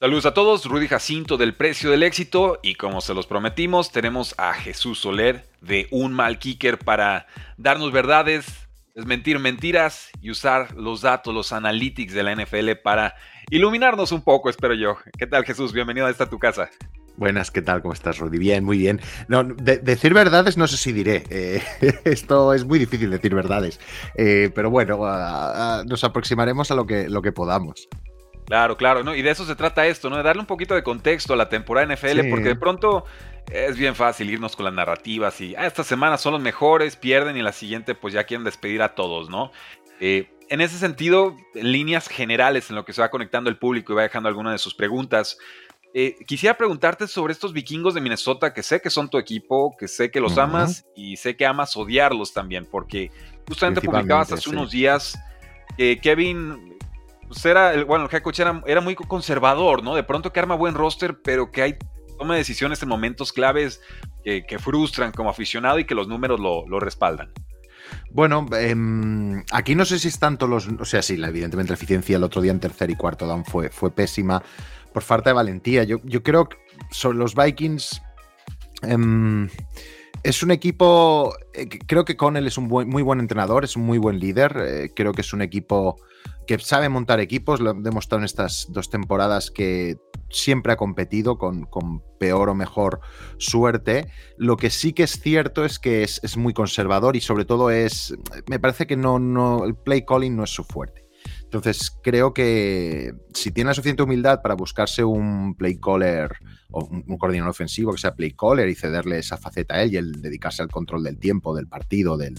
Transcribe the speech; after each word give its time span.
Saludos 0.00 0.26
a 0.26 0.32
todos, 0.32 0.64
Rudy 0.64 0.86
Jacinto 0.86 1.36
del 1.36 1.56
Precio 1.56 1.90
del 1.90 2.04
Éxito 2.04 2.60
y 2.62 2.76
como 2.76 3.00
se 3.00 3.14
los 3.14 3.26
prometimos, 3.26 3.90
tenemos 3.90 4.32
a 4.38 4.54
Jesús 4.54 5.00
Soler 5.00 5.48
de 5.60 5.88
Un 5.90 6.12
Mal 6.12 6.38
Kicker 6.38 6.78
para 6.78 7.26
darnos 7.56 7.90
verdades, 7.90 8.46
desmentir 8.94 9.40
mentiras 9.40 10.10
y 10.22 10.30
usar 10.30 10.72
los 10.76 11.00
datos, 11.00 11.34
los 11.34 11.52
analytics 11.52 12.14
de 12.14 12.22
la 12.22 12.32
NFL 12.32 12.74
para 12.84 13.16
iluminarnos 13.50 14.12
un 14.12 14.22
poco, 14.22 14.50
espero 14.50 14.74
yo. 14.74 14.98
¿Qué 15.18 15.26
tal 15.26 15.44
Jesús? 15.44 15.72
Bienvenido 15.72 16.06
a 16.06 16.10
esta 16.10 16.30
tu 16.30 16.38
casa. 16.38 16.70
Buenas, 17.16 17.50
¿qué 17.50 17.60
tal? 17.60 17.82
¿Cómo 17.82 17.92
estás, 17.92 18.18
Rudy? 18.18 18.38
Bien, 18.38 18.62
muy 18.62 18.78
bien. 18.78 19.00
No, 19.26 19.42
decir 19.42 20.14
verdades 20.14 20.56
no 20.56 20.68
sé 20.68 20.76
si 20.76 20.92
diré. 20.92 21.24
Eh, 21.28 21.60
esto 22.04 22.54
es 22.54 22.64
muy 22.64 22.78
difícil 22.78 23.10
decir 23.10 23.34
verdades. 23.34 23.80
Eh, 24.14 24.52
pero 24.54 24.70
bueno, 24.70 24.98
nos 25.86 26.04
aproximaremos 26.04 26.70
a 26.70 26.76
lo 26.76 26.86
que, 26.86 27.08
lo 27.08 27.20
que 27.20 27.32
podamos. 27.32 27.88
Claro, 28.48 28.78
claro, 28.78 29.04
¿no? 29.04 29.14
Y 29.14 29.20
de 29.20 29.30
eso 29.30 29.44
se 29.44 29.54
trata 29.54 29.86
esto, 29.86 30.08
¿no? 30.08 30.16
De 30.16 30.22
darle 30.22 30.40
un 30.40 30.46
poquito 30.46 30.74
de 30.74 30.82
contexto 30.82 31.34
a 31.34 31.36
la 31.36 31.50
temporada 31.50 31.94
NFL, 31.94 32.30
porque 32.30 32.48
de 32.48 32.56
pronto 32.56 33.04
es 33.52 33.76
bien 33.76 33.94
fácil 33.94 34.30
irnos 34.30 34.56
con 34.56 34.64
las 34.64 34.72
narrativas 34.72 35.38
y 35.42 35.54
ah, 35.54 35.66
esta 35.66 35.84
semana 35.84 36.16
son 36.16 36.32
los 36.32 36.40
mejores, 36.40 36.96
pierden 36.96 37.36
y 37.36 37.42
la 37.42 37.52
siguiente 37.52 37.94
pues 37.94 38.14
ya 38.14 38.24
quieren 38.24 38.44
despedir 38.44 38.80
a 38.80 38.94
todos, 38.94 39.28
¿no? 39.28 39.52
Eh, 40.00 40.30
en 40.48 40.62
ese 40.62 40.78
sentido, 40.78 41.36
en 41.54 41.72
líneas 41.72 42.08
generales 42.08 42.70
en 42.70 42.76
lo 42.76 42.86
que 42.86 42.94
se 42.94 43.02
va 43.02 43.10
conectando 43.10 43.50
el 43.50 43.58
público 43.58 43.92
y 43.92 43.96
va 43.96 44.02
dejando 44.02 44.30
alguna 44.30 44.52
de 44.52 44.58
sus 44.58 44.74
preguntas, 44.74 45.36
eh, 45.92 46.16
quisiera 46.26 46.56
preguntarte 46.56 47.06
sobre 47.06 47.34
estos 47.34 47.52
vikingos 47.52 47.92
de 47.92 48.00
Minnesota, 48.00 48.54
que 48.54 48.62
sé 48.62 48.80
que 48.80 48.88
son 48.88 49.10
tu 49.10 49.18
equipo, 49.18 49.76
que 49.78 49.88
sé 49.88 50.10
que 50.10 50.20
los 50.20 50.38
amas 50.38 50.86
y 50.96 51.18
sé 51.18 51.36
que 51.36 51.44
amas 51.44 51.76
odiarlos 51.76 52.32
también, 52.32 52.64
porque 52.64 53.10
justamente 53.46 53.82
publicabas 53.82 54.32
hace 54.32 54.48
unos 54.48 54.70
días 54.70 55.18
que 55.76 55.98
Kevin 55.98 56.77
pues 57.28 57.44
era, 57.44 57.74
el, 57.74 57.84
bueno, 57.84 58.06
el 58.06 58.14
head 58.14 58.22
coach 58.22 58.40
era, 58.40 58.80
muy 58.80 58.94
conservador, 58.94 59.82
¿no? 59.82 59.94
De 59.94 60.02
pronto 60.02 60.32
que 60.32 60.40
arma 60.40 60.54
buen 60.54 60.74
roster, 60.74 61.20
pero 61.22 61.52
que 61.52 61.62
hay 61.62 61.78
toma 62.18 62.34
decisiones 62.34 62.82
en 62.82 62.88
momentos 62.88 63.32
claves 63.32 63.80
que, 64.24 64.58
frustran 64.58 65.12
como 65.12 65.30
aficionado 65.30 65.78
y 65.78 65.84
que 65.84 65.94
los 65.94 66.08
números 66.08 66.40
lo, 66.40 66.80
respaldan. 66.80 67.30
Bueno, 68.10 68.46
em, 68.52 69.42
aquí 69.52 69.74
no 69.74 69.84
sé 69.84 69.98
si 69.98 70.08
es 70.08 70.18
tanto 70.18 70.46
los. 70.46 70.68
O 70.68 70.84
sea, 70.84 71.00
sí, 71.00 71.14
evidentemente 71.22 71.70
la 71.70 71.76
eficiencia 71.76 72.16
el 72.16 72.24
otro 72.24 72.42
día 72.42 72.52
en 72.52 72.60
tercer 72.60 72.90
y 72.90 72.96
cuarto 72.96 73.26
down 73.26 73.44
fue, 73.44 73.70
fue 73.70 73.90
pésima 73.90 74.42
por 74.92 75.02
falta 75.02 75.30
de 75.30 75.34
valentía. 75.34 75.84
Yo, 75.84 75.98
yo 76.04 76.22
creo 76.22 76.48
que 76.48 76.56
son 76.90 77.18
los 77.18 77.34
Vikings. 77.34 78.02
Em, 78.82 79.48
es 80.28 80.42
un 80.42 80.50
equipo. 80.50 81.34
Eh, 81.54 81.68
creo 81.86 82.04
que 82.04 82.18
Connell 82.18 82.46
es 82.46 82.58
un 82.58 82.68
muy 82.68 83.02
buen 83.02 83.18
entrenador, 83.18 83.64
es 83.64 83.76
un 83.76 83.84
muy 83.84 83.96
buen 83.96 84.18
líder. 84.20 84.56
Eh, 84.58 84.92
creo 84.94 85.12
que 85.12 85.22
es 85.22 85.32
un 85.32 85.40
equipo 85.40 85.96
que 86.46 86.58
sabe 86.58 86.90
montar 86.90 87.18
equipos, 87.18 87.60
lo 87.60 87.70
he 87.70 87.74
demostrado 87.80 88.20
en 88.20 88.24
estas 88.26 88.66
dos 88.70 88.90
temporadas 88.90 89.50
que 89.50 89.96
siempre 90.30 90.72
ha 90.72 90.76
competido 90.76 91.38
con, 91.38 91.64
con 91.64 92.02
peor 92.18 92.50
o 92.50 92.54
mejor 92.54 93.00
suerte. 93.38 94.08
Lo 94.36 94.58
que 94.58 94.68
sí 94.68 94.92
que 94.92 95.04
es 95.04 95.18
cierto 95.18 95.64
es 95.64 95.78
que 95.78 96.02
es, 96.02 96.36
muy 96.36 96.52
conservador 96.52 97.16
y 97.16 97.22
sobre 97.22 97.46
todo 97.46 97.70
es, 97.70 98.14
me 98.48 98.58
parece 98.58 98.86
que 98.86 98.96
no, 98.96 99.18
no, 99.18 99.64
el 99.64 99.74
play 99.76 100.04
calling 100.04 100.36
no 100.36 100.44
es 100.44 100.50
su 100.50 100.62
fuerte. 100.64 101.07
Entonces 101.48 101.90
creo 102.02 102.34
que 102.34 103.14
si 103.32 103.50
tiene 103.50 103.68
la 103.68 103.74
suficiente 103.74 104.02
humildad 104.02 104.42
para 104.42 104.54
buscarse 104.54 105.02
un 105.02 105.54
play 105.54 105.80
caller 105.80 106.36
o 106.70 106.84
un, 106.84 107.16
coordinador 107.16 107.48
ofensivo 107.48 107.90
que 107.90 107.98
sea 107.98 108.14
play 108.14 108.32
caller 108.32 108.68
y 108.68 108.74
cederle 108.74 109.18
esa 109.18 109.38
faceta 109.38 109.76
a 109.76 109.82
él 109.82 109.94
y 109.94 109.96
el 109.96 110.20
dedicarse 110.20 110.60
al 110.60 110.68
control 110.68 111.04
del 111.04 111.18
tiempo, 111.18 111.56
del 111.56 111.66
partido, 111.66 112.18
del, 112.18 112.34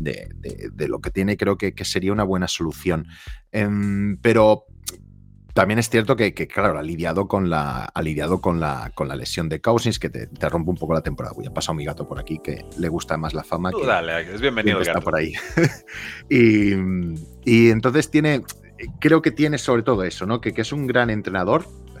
de, 0.00 0.88
lo 0.88 1.00
que 1.00 1.12
tiene, 1.12 1.36
creo 1.36 1.56
que, 1.56 1.72
sería 1.84 2.12
una 2.12 2.24
buena 2.24 2.48
solución. 2.48 3.06
Em, 3.52 4.16
pero 4.16 4.64
también 5.54 5.78
es 5.78 5.90
cierto 5.90 6.16
que, 6.16 6.32
claro, 6.32 6.78
ha 6.78 6.82
lidiado 6.82 7.26
con 7.26 7.50
la, 7.50 7.84
ha 7.84 8.02
lidiado 8.02 8.40
con 8.40 8.60
la, 8.60 8.92
con 8.94 9.08
la 9.08 9.16
lesión 9.16 9.48
de 9.48 9.60
Cousins, 9.60 9.98
que 9.98 10.08
te, 10.08 10.48
rompe 10.48 10.70
un 10.70 10.76
poco 10.76 10.94
la 10.94 11.02
temporada. 11.02 11.34
Voy 11.34 11.46
a 11.46 11.52
pasar 11.52 11.74
mi 11.74 11.84
gato 11.84 12.06
por 12.06 12.18
aquí, 12.18 12.38
que 12.42 12.64
le 12.78 12.88
gusta 12.88 13.16
más 13.16 13.34
la 13.34 13.42
fama. 13.42 13.70
que, 13.70 13.84
dale, 13.84 14.32
es 14.34 14.40
bienvenido. 14.40 14.80
está 14.80 15.00
por 15.00 15.16
ahí. 15.16 15.32
y, 16.30 16.74
y, 17.44 17.70
entonces 17.70 18.10
tiene, 18.10 18.42
creo 19.00 19.22
que 19.22 19.30
tiene 19.30 19.58
sobre 19.58 19.82
todo 19.82 20.04
eso, 20.04 20.26
¿no? 20.26 20.40
Que, 20.40 20.52
que 20.52 20.62
es 20.62 20.72
un 20.72 20.86
gran 20.86 21.10
entrenador. 21.10 21.64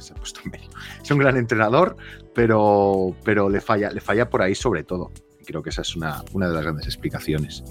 Es 1.02 1.10
un 1.10 1.18
gran 1.18 1.36
entrenador, 1.36 1.94
pero, 2.34 3.14
pero 3.22 3.50
le, 3.50 3.60
falla, 3.60 3.90
le 3.90 4.00
falla 4.00 4.30
por 4.30 4.40
ahí 4.40 4.54
sobre 4.54 4.82
todo. 4.82 5.12
Creo 5.44 5.62
que 5.62 5.68
esa 5.68 5.82
es 5.82 5.94
una, 5.94 6.22
una 6.32 6.48
de 6.48 6.54
las 6.54 6.62
grandes 6.62 6.86
explicaciones. 6.86 7.62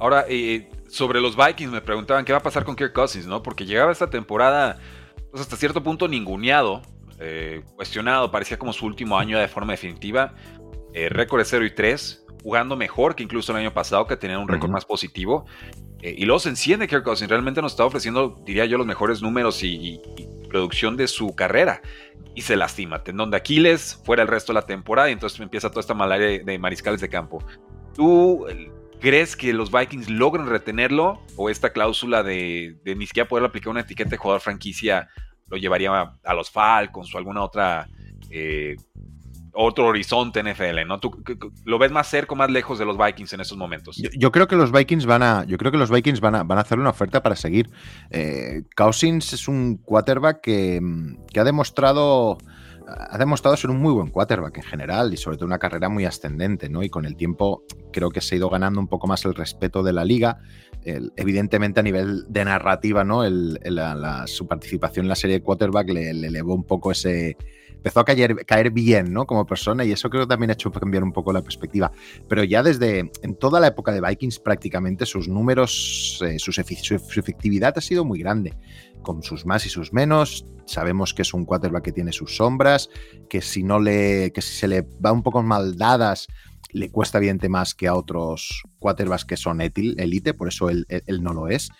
Ahora, 0.00 0.24
eh, 0.28 0.70
sobre 0.88 1.20
los 1.20 1.36
Vikings 1.36 1.72
me 1.72 1.80
preguntaban 1.80 2.24
qué 2.24 2.32
va 2.32 2.38
a 2.38 2.42
pasar 2.42 2.64
con 2.64 2.76
Kirk 2.76 2.92
Cousins, 2.92 3.26
¿no? 3.26 3.42
Porque 3.42 3.66
llegaba 3.66 3.92
esta 3.92 4.08
temporada 4.08 4.78
pues, 5.30 5.42
hasta 5.42 5.56
cierto 5.56 5.82
punto 5.82 6.08
ninguneado, 6.08 6.82
eh, 7.20 7.62
cuestionado, 7.76 8.30
parecía 8.30 8.58
como 8.58 8.72
su 8.72 8.86
último 8.86 9.18
año 9.18 9.38
de 9.38 9.48
forma 9.48 9.72
definitiva. 9.72 10.34
Eh, 10.94 11.08
récord 11.08 11.40
de 11.40 11.44
0 11.44 11.66
y 11.66 11.74
3, 11.74 12.26
jugando 12.42 12.76
mejor 12.76 13.14
que 13.14 13.22
incluso 13.22 13.52
el 13.52 13.58
año 13.58 13.72
pasado, 13.72 14.06
que 14.06 14.16
tenía 14.16 14.38
un 14.38 14.48
récord 14.48 14.70
más 14.70 14.84
positivo. 14.84 15.46
y 16.00 16.24
luego 16.24 16.38
se 16.38 16.48
enciende 16.48 16.86
Kirk 16.86 17.02
Cousins, 17.02 17.28
realmente 17.28 17.60
nos 17.60 17.72
está 17.72 17.84
ofreciendo, 17.84 18.40
diría 18.46 18.64
yo, 18.66 18.78
los 18.78 18.86
mejores 18.86 19.20
números 19.20 19.64
y, 19.64 20.00
producción 20.48 20.96
de 20.96 21.08
su 21.08 21.34
carrera. 21.34 21.82
Y 22.36 22.42
se 22.42 22.56
lastima, 22.56 23.02
tendón 23.02 23.32
de 23.32 23.36
Aquiles, 23.36 24.00
fuera 24.04 24.22
el 24.22 24.28
resto 24.28 24.52
de 24.52 24.60
la 24.60 24.66
temporada, 24.66 25.10
y 25.10 25.12
entonces 25.12 25.40
empieza 25.40 25.70
toda 25.70 25.80
esta 25.80 25.94
malaria 25.94 26.42
de 26.42 26.58
mariscales 26.58 27.00
de 27.00 27.08
campo. 27.08 27.44
¿Tú 27.94 28.46
¿Crees 29.00 29.36
que 29.36 29.52
los 29.52 29.70
Vikings 29.70 30.10
logren 30.10 30.46
retenerlo? 30.46 31.22
¿O 31.36 31.50
esta 31.50 31.72
cláusula 31.72 32.22
de, 32.22 32.78
ni 32.84 33.06
siquiera 33.06 33.28
poder 33.28 33.44
aplicar 33.44 33.70
una 33.70 33.80
etiqueta 33.80 34.10
de 34.10 34.16
jugador 34.16 34.40
franquicia 34.40 35.08
lo 35.46 35.56
llevaría 35.56 35.90
a, 36.22 36.34
los 36.34 36.50
Falcons 36.50 37.14
o 37.14 37.18
alguna 37.18 37.42
otra 37.42 37.88
eh, 38.30 38.76
otro 39.60 39.86
horizonte 39.86 40.42
NFL, 40.42 40.86
¿no? 40.86 41.00
¿Tú 41.00 41.22
lo 41.64 41.78
ves 41.78 41.90
más 41.90 42.06
cerca 42.08 42.34
o 42.34 42.36
más 42.36 42.48
lejos 42.48 42.78
de 42.78 42.84
los 42.84 42.96
Vikings 42.96 43.32
en 43.32 43.40
estos 43.40 43.58
momentos? 43.58 43.96
Yo, 43.96 44.30
creo 44.30 44.46
que 44.46 44.54
los 44.54 44.70
Vikings 44.70 45.04
van 45.04 45.22
a, 45.22 45.44
yo 45.44 45.58
creo 45.58 45.72
que 45.72 45.78
los 45.78 45.90
Vikings 45.90 46.20
van 46.20 46.36
a, 46.36 46.42
van 46.44 46.58
a 46.58 46.60
hacer 46.60 46.78
una 46.78 46.90
oferta 46.90 47.22
para 47.22 47.34
seguir. 47.34 47.68
Eh, 48.10 48.62
Cousins 48.76 49.32
es 49.32 49.48
un 49.48 49.78
quarterback 49.78 50.42
que, 50.42 50.80
que 51.32 51.40
ha 51.40 51.44
demostrado 51.44 52.38
ha 52.88 53.18
demostrado 53.18 53.56
ser 53.56 53.70
un 53.70 53.78
muy 53.78 53.92
buen 53.92 54.08
quarterback 54.08 54.58
en 54.58 54.62
general 54.62 55.12
y 55.12 55.16
sobre 55.16 55.36
todo 55.36 55.46
una 55.46 55.58
carrera 55.58 55.88
muy 55.88 56.04
ascendente, 56.04 56.68
¿no? 56.68 56.82
Y 56.82 56.88
con 56.88 57.04
el 57.04 57.16
tiempo 57.16 57.64
creo 57.92 58.10
que 58.10 58.20
se 58.20 58.34
ha 58.34 58.38
ido 58.38 58.48
ganando 58.48 58.80
un 58.80 58.88
poco 58.88 59.06
más 59.06 59.24
el 59.24 59.34
respeto 59.34 59.82
de 59.82 59.92
la 59.92 60.04
liga. 60.04 60.38
evidentemente 60.84 61.80
a 61.80 61.82
nivel 61.82 62.24
de 62.28 62.44
narrativa, 62.44 63.04
¿no? 63.04 63.22
su 64.26 64.46
participación 64.46 65.04
en 65.04 65.08
la 65.08 65.16
serie 65.16 65.38
de 65.38 65.42
quarterback 65.42 65.90
le, 65.90 66.10
elevó 66.10 66.54
un 66.54 66.64
poco 66.64 66.92
ese... 66.92 67.36
Empezó 67.78 68.00
a 68.00 68.04
caer, 68.04 68.44
caer, 68.44 68.72
bien, 68.72 69.12
¿no? 69.12 69.24
Como 69.24 69.46
persona 69.46 69.84
y 69.84 69.92
eso 69.92 70.10
creo 70.10 70.24
que 70.24 70.30
también 70.30 70.50
ha 70.50 70.54
hecho 70.54 70.72
cambiar 70.72 71.04
un 71.04 71.12
poco 71.12 71.32
la 71.32 71.42
perspectiva. 71.42 71.92
Pero 72.28 72.42
ya 72.42 72.64
desde, 72.64 73.12
en 73.22 73.36
toda 73.36 73.60
la 73.60 73.68
época 73.68 73.92
de 73.92 74.00
Vikings 74.00 74.40
prácticamente 74.40 75.06
sus 75.06 75.28
números, 75.28 76.20
eh, 76.26 76.40
su 76.40 76.50
efectividad 76.50 77.78
ha 77.78 77.80
sido 77.80 78.04
muy 78.04 78.18
grande 78.18 78.56
con 79.02 79.22
sus 79.22 79.46
más 79.46 79.66
y 79.66 79.68
sus 79.68 79.92
menos. 79.92 80.46
Sabemos 80.66 81.14
que 81.14 81.22
es 81.22 81.32
un 81.32 81.44
quarterback 81.44 81.84
que 81.84 81.92
tiene 81.92 82.12
sus 82.12 82.36
sombras, 82.36 82.90
que 83.28 83.40
si 83.40 83.62
no 83.62 83.78
le, 83.78 84.32
que 84.32 84.42
si 84.42 84.54
se 84.54 84.68
le 84.68 84.82
va 85.04 85.12
un 85.12 85.22
poco 85.22 85.42
mal 85.42 85.76
dadas, 85.76 86.26
le 86.70 86.90
cuesta 86.90 87.18
evidente 87.18 87.48
más 87.48 87.74
que 87.74 87.88
a 87.88 87.94
otros 87.94 88.62
quarterbacks 88.78 89.24
que 89.24 89.36
son 89.36 89.60
elite, 89.60 90.34
por 90.34 90.48
eso 90.48 90.68
él, 90.68 90.86
no 91.22 91.32
lo 91.32 91.48
es. 91.48 91.70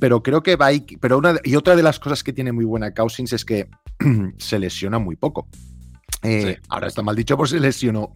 Pero 0.00 0.22
creo 0.22 0.42
que 0.42 0.56
va 0.56 0.68
pero 1.00 1.18
una, 1.18 1.36
y 1.44 1.56
otra 1.56 1.76
de 1.76 1.82
las 1.82 2.00
cosas 2.00 2.24
que 2.24 2.32
tiene 2.32 2.52
muy 2.52 2.64
buena 2.64 2.92
Cousins 2.92 3.32
es 3.32 3.44
que 3.44 3.68
se 4.38 4.58
lesiona 4.58 4.98
muy 4.98 5.16
poco. 5.16 5.48
Eh, 6.22 6.58
ahora 6.68 6.88
está 6.88 7.02
mal 7.02 7.14
dicho, 7.14 7.36
pues 7.36 7.50
se 7.50 7.60
lesionó 7.60 8.14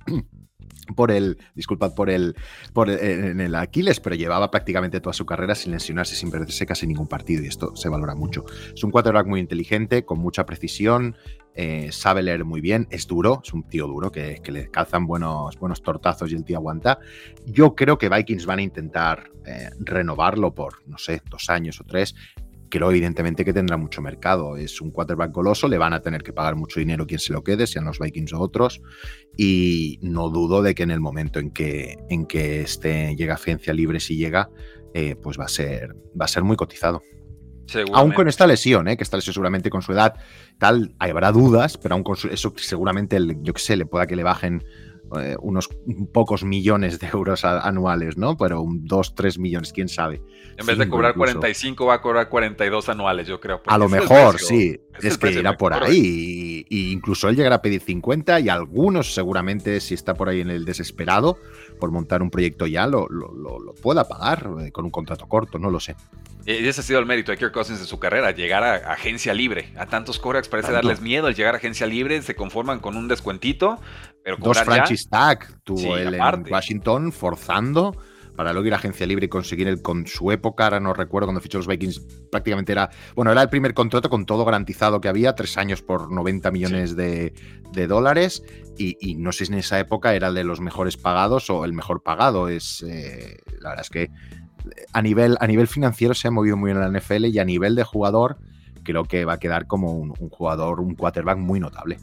por 0.95 1.11
el, 1.11 1.39
disculpad 1.55 1.95
por 1.95 2.11
el, 2.11 2.37
por 2.73 2.91
en 2.91 3.41
el 3.41 3.55
Aquiles, 3.55 4.01
pero 4.01 4.17
llevaba 4.17 4.51
prácticamente 4.51 5.01
toda 5.01 5.13
su 5.13 5.27
carrera 5.27 5.55
sin 5.55 5.73
lesionarse, 5.73 6.15
sin 6.15 6.31
perderse 6.31 6.67
casi 6.67 6.87
ningún 6.87 7.07
partido 7.07 7.43
y 7.45 7.47
esto 7.47 7.75
se 7.77 7.89
valora 7.89 8.15
mucho. 8.15 8.45
Es 8.75 8.83
un 8.85 8.91
quarterback 8.91 9.27
muy 9.27 9.41
inteligente, 9.41 10.05
con 10.05 10.19
mucha 10.19 10.47
precisión, 10.47 11.17
eh, 11.55 11.91
sabe 11.91 12.23
leer 12.23 12.45
muy 12.45 12.61
bien, 12.61 12.87
es 12.91 13.07
duro, 13.07 13.41
es 13.45 13.53
un 13.53 13.65
tío 13.65 13.87
duro 13.87 14.11
que, 14.11 14.41
le 14.47 14.71
calzan 14.71 15.07
buenos, 15.07 15.59
buenos 15.59 15.83
tortazos 15.83 16.31
y 16.33 16.35
el 16.35 16.45
tío 16.45 16.59
aguanta. 16.59 16.99
Yo 17.47 17.75
creo 17.75 17.99
que 17.99 18.09
Vikings 18.09 18.47
van 18.47 18.61
a 18.61 18.63
intentar 18.63 19.31
eh, 19.47 19.71
renovarlo 19.81 20.55
por, 20.55 20.87
no 20.87 20.99
sé, 20.99 21.23
dos 21.29 21.51
años 21.51 21.81
o 21.81 21.85
tres 21.85 22.15
creo 22.71 22.91
evidentemente 22.91 23.45
que 23.45 23.53
tendrá 23.53 23.77
mucho 23.77 24.01
mercado. 24.01 24.57
Es 24.57 24.81
un 24.81 24.91
quarterback 24.91 25.33
goloso, 25.33 25.69
le 25.69 25.77
van 25.77 25.93
a 25.93 26.01
tener 26.01 26.23
que 26.23 26.33
pagar 26.33 26.57
mucho 26.57 26.81
dinero 26.81 27.07
quien 27.07 27.21
se 27.21 27.33
lo 27.33 27.43
quede, 27.43 27.67
sean 27.67 27.85
los 27.85 27.99
Vikings 27.99 28.33
o 28.33 28.41
otros, 28.41 28.81
y 29.37 29.99
no 30.03 30.31
dudo 30.31 30.63
de 30.63 30.75
que 30.75 30.85
en 30.85 30.91
el 30.91 31.01
momento 31.01 31.39
en 31.39 31.51
que, 31.51 31.99
en 32.09 32.27
que 32.27 32.63
este 32.63 33.15
llega 33.17 33.35
a 33.35 33.37
agencia 33.37 33.75
libre, 33.75 34.01
si 34.01 34.17
llega, 34.17 34.49
eh, 34.95 35.17
pues 35.17 35.39
va 35.39 35.45
a, 35.45 35.49
ser, 35.49 35.95
va 36.19 36.25
a 36.25 36.29
ser 36.29 36.45
muy 36.45 36.57
cotizado. 36.57 37.03
Aún 37.93 38.13
con 38.13 38.29
esta 38.29 38.47
lesión, 38.47 38.89
¿eh? 38.89 38.97
que 38.97 39.05
esta 39.05 39.17
lesión 39.17 39.35
seguramente 39.35 39.71
con 39.71 39.83
su 39.83 39.93
edad 39.93 40.15
tal, 40.59 40.95
habrá 40.99 41.31
dudas, 41.31 41.79
pero 41.79 41.95
aún 41.95 42.03
con 42.03 42.17
eso 42.31 42.53
seguramente, 42.57 43.19
yo 43.43 43.53
que 43.53 43.61
sé, 43.61 43.77
le 43.77 43.87
pueda 43.87 44.07
que 44.07 44.17
le 44.17 44.25
bajen 44.25 44.65
eh, 45.19 45.37
unos 45.41 45.69
pocos 46.13 46.45
millones 46.45 47.01
de 47.01 47.09
euros 47.09 47.45
anuales, 47.45 48.17
¿no? 48.17 48.37
Pero 48.37 48.63
un 48.63 48.85
2, 48.87 49.15
3 49.15 49.39
millones, 49.39 49.73
quién 49.73 49.89
sabe. 49.89 50.23
En 50.57 50.67
vez 50.67 50.79
de 50.79 50.89
cobrar 50.89 51.15
45 51.15 51.87
va 51.87 51.95
a 51.95 52.01
cobrar 52.01 52.29
42 52.29 52.89
anuales, 52.89 53.27
yo 53.27 53.41
creo. 53.41 53.61
A 53.67 53.79
lo 53.79 53.89
mejor, 53.89 54.39
sí. 54.39 54.81
Es, 55.01 55.19
que 55.19 55.33
irá 55.33 55.57
por 55.57 55.73
ahí. 55.73 56.65
Y, 56.69 56.93
incluso 56.93 57.29
él 57.29 57.37
llegará 57.37 57.57
a 57.57 57.63
pedir 57.63 57.81
50 57.81 58.41
y 58.41 58.49
algunos 58.49 59.15
seguramente, 59.15 59.81
si 59.81 59.95
está 59.95 60.15
por 60.15 60.29
ahí 60.29 60.41
en 60.41 60.51
el 60.51 60.65
desesperado 60.65 61.39
por 61.79 61.91
montar 61.91 62.23
un 62.23 62.31
proyecto 62.31 62.67
ya, 62.67 62.87
lo, 62.87 63.09
lo, 63.09 63.75
pueda 63.83 64.07
pagar 64.07 64.51
eh, 64.61 64.71
con 64.71 64.85
un 64.85 64.91
contrato 64.91 65.27
corto, 65.27 65.59
no 65.59 65.71
lo 65.71 65.81
sé. 65.81 65.97
Y 66.47 66.67
ese 66.67 66.81
ha 66.81 66.85
sido 66.85 66.99
el 66.99 67.07
mérito 67.07 67.33
de 67.33 67.39
Kirk 67.39 67.53
Cousins 67.53 67.81
en 67.81 67.87
su 67.87 67.99
carrera, 67.99 68.31
llegar 68.31 68.63
a 68.65 68.93
agencia 68.93 69.35
libre. 69.35 69.73
A 69.77 69.87
tantos 69.87 70.19
corebacks 70.19 70.49
parece 70.49 70.73
darles 70.73 71.01
miedo 71.01 71.29
el 71.29 71.35
llegar 71.35 71.55
a 71.55 71.59
agencia 71.59 71.87
libre, 71.87 72.21
se 72.23 72.35
conforman 72.35 72.81
con 72.81 72.97
un 72.97 73.09
descuentito, 73.09 73.81
pero 74.25 74.37
Dos 74.39 74.59
franchise 74.61 75.09
tag 75.09 75.63
tuvo 75.65 75.97
él 75.97 76.15
en 76.15 76.45
Washington 76.51 77.13
forzando 77.13 77.97
para 78.41 78.55
luego 78.55 78.69
ir 78.69 78.73
a 78.73 78.77
agencia 78.77 79.07
libre 79.07 79.27
y 79.27 79.29
conseguir 79.29 79.69
el 79.69 79.83
con 79.83 80.07
su 80.07 80.33
época, 80.33 80.65
ahora 80.65 80.81
no 80.81 80.95
recuerdo 80.95 81.27
cuando 81.27 81.43
fichó 81.43 81.59
los 81.59 81.67
Vikings, 81.67 82.01
prácticamente 82.31 82.73
era, 82.73 82.89
bueno, 83.15 83.33
era 83.33 83.43
el 83.43 83.51
primer 83.51 83.75
contrato 83.75 84.09
con 84.09 84.25
todo 84.25 84.47
garantizado 84.47 84.99
que 84.99 85.09
había, 85.09 85.35
tres 85.35 85.59
años 85.59 85.83
por 85.83 86.11
90 86.11 86.51
millones 86.51 86.97
de, 86.97 87.35
dólares, 87.87 88.43
y, 88.79 89.15
no 89.17 89.33
sé 89.33 89.45
si 89.45 89.53
en 89.53 89.59
esa 89.59 89.79
época 89.79 90.15
era 90.15 90.29
el 90.29 90.35
de 90.35 90.45
los 90.45 90.61
mejores 90.61 90.97
pagados 90.97 91.51
o 91.51 91.67
el 91.67 91.75
mejor 91.75 92.03
pagado, 92.03 92.49
es, 92.49 92.83
eh, 92.83 93.37
la 93.61 93.71
verdad 93.71 93.85
es 93.85 93.91
que 93.91 94.09
a 94.93 95.03
nivel, 95.03 95.37
a 95.41 95.47
nivel 95.47 95.67
financiero 95.67 96.15
se 96.15 96.29
ha 96.29 96.31
movido 96.31 96.57
muy 96.57 96.73
bien 96.73 96.83
en 96.83 96.93
la 96.93 97.01
NFL 97.01 97.27
y 97.27 97.39
a 97.39 97.45
nivel 97.45 97.75
de 97.75 97.85
jugador 97.85 98.39
creo 98.83 99.05
que 99.05 99.25
va 99.25 99.35
a 99.35 99.39
quedar 99.39 99.67
como 99.67 99.93
un, 99.93 100.11
jugador, 100.31 100.81
un 100.81 100.95
quarterback 100.95 101.39
muy 101.39 101.61
notable. 101.61 101.99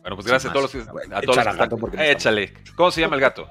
Bueno, 0.00 0.16
pues 0.16 0.26
gracias 0.26 0.50
a 0.50 0.54
todos 0.54 0.74
los, 0.74 0.88
a 1.12 1.20
todos 1.20 1.94
Échale. 1.98 2.54
¿Cómo 2.76 2.90
se 2.90 3.00
llama 3.00 3.16
el 3.16 3.22
gato? 3.22 3.48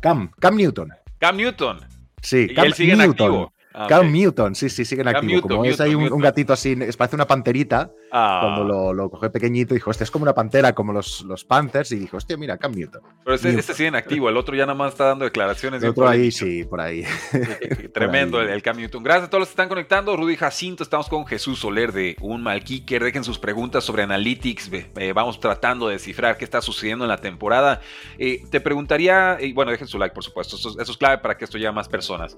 Cam, 0.00 0.30
Cam 0.38 0.56
Newton. 0.56 0.92
Cam 1.18 1.36
Newton. 1.36 1.80
Sí, 2.20 2.52
Cam 2.54 2.66
él 2.66 2.74
sigue 2.74 2.96
Newton. 2.96 3.10
activo. 3.10 3.53
Ah, 3.76 3.88
Cam 3.88 4.12
Newton, 4.12 4.54
sí, 4.54 4.70
sí, 4.70 4.84
sigue 4.84 5.02
en 5.02 5.08
activo. 5.08 5.42
Como 5.42 5.64
es 5.64 5.80
ahí 5.80 5.96
un, 5.96 6.20
gatito 6.20 6.52
así, 6.52 6.76
parece 6.96 7.16
una 7.16 7.26
panterita. 7.26 7.90
Ah. 8.12 8.38
Cuando 8.40 8.62
lo, 8.62 8.92
lo 8.92 9.10
cogió 9.10 9.32
pequeñito, 9.32 9.74
dijo, 9.74 9.90
este 9.90 10.04
es 10.04 10.12
como 10.12 10.22
una 10.22 10.32
pantera, 10.32 10.72
como 10.72 10.92
los, 10.92 11.22
los 11.22 11.44
Panthers. 11.44 11.90
Y 11.90 11.96
dijo, 11.96 12.16
hostia, 12.16 12.36
mira, 12.36 12.56
Cam 12.56 12.70
Newton. 12.70 13.02
Pero 13.24 13.34
este, 13.34 13.50
este 13.58 13.74
sigue 13.74 13.88
en 13.88 13.96
activo, 13.96 14.28
el 14.28 14.36
otro 14.36 14.54
ya 14.54 14.64
nada 14.64 14.78
más 14.78 14.92
está 14.92 15.06
dando 15.06 15.24
declaraciones. 15.24 15.82
El 15.82 15.90
otro 15.90 16.08
ahí, 16.08 16.30
sí, 16.30 16.62
por 16.62 16.80
ahí. 16.80 17.02
Tremendo 17.92 18.40
El, 18.40 18.62
Cam 18.62 18.76
Newton. 18.76 19.02
Gracias 19.02 19.26
a 19.26 19.30
todos 19.30 19.40
los 19.40 19.48
que 19.48 19.54
están 19.54 19.68
conectando. 19.68 20.16
Rudy 20.16 20.36
Jacinto, 20.36 20.84
estamos 20.84 21.08
con 21.08 21.26
Jesús 21.26 21.58
Soler 21.58 21.90
de 21.90 22.16
Un 22.20 22.44
Mal 22.44 22.62
Kicker. 22.62 23.02
Dejen 23.02 23.24
sus 23.24 23.40
preguntas 23.40 23.82
sobre 23.82 24.04
Analytics. 24.04 24.70
Eh, 24.72 25.12
vamos 25.12 25.40
tratando 25.40 25.88
de 25.88 25.94
descifrar 25.94 26.36
qué 26.36 26.44
está 26.44 26.62
sucediendo 26.62 27.06
en 27.06 27.08
la 27.08 27.18
temporada. 27.18 27.80
Eh, 28.18 28.44
te 28.50 28.60
preguntaría, 28.60 29.36
y 29.40 29.52
bueno, 29.52 29.72
dejen 29.72 29.88
su 29.88 29.98
like, 29.98 30.14
por 30.14 30.22
supuesto. 30.22 30.54
Eso, 30.54 30.80
eso 30.80 30.92
es 30.92 30.96
clave 30.96 31.18
para 31.18 31.36
que 31.36 31.44
esto 31.44 31.58
llegue 31.58 31.68
a 31.68 31.72
más 31.72 31.88
personas. 31.88 32.36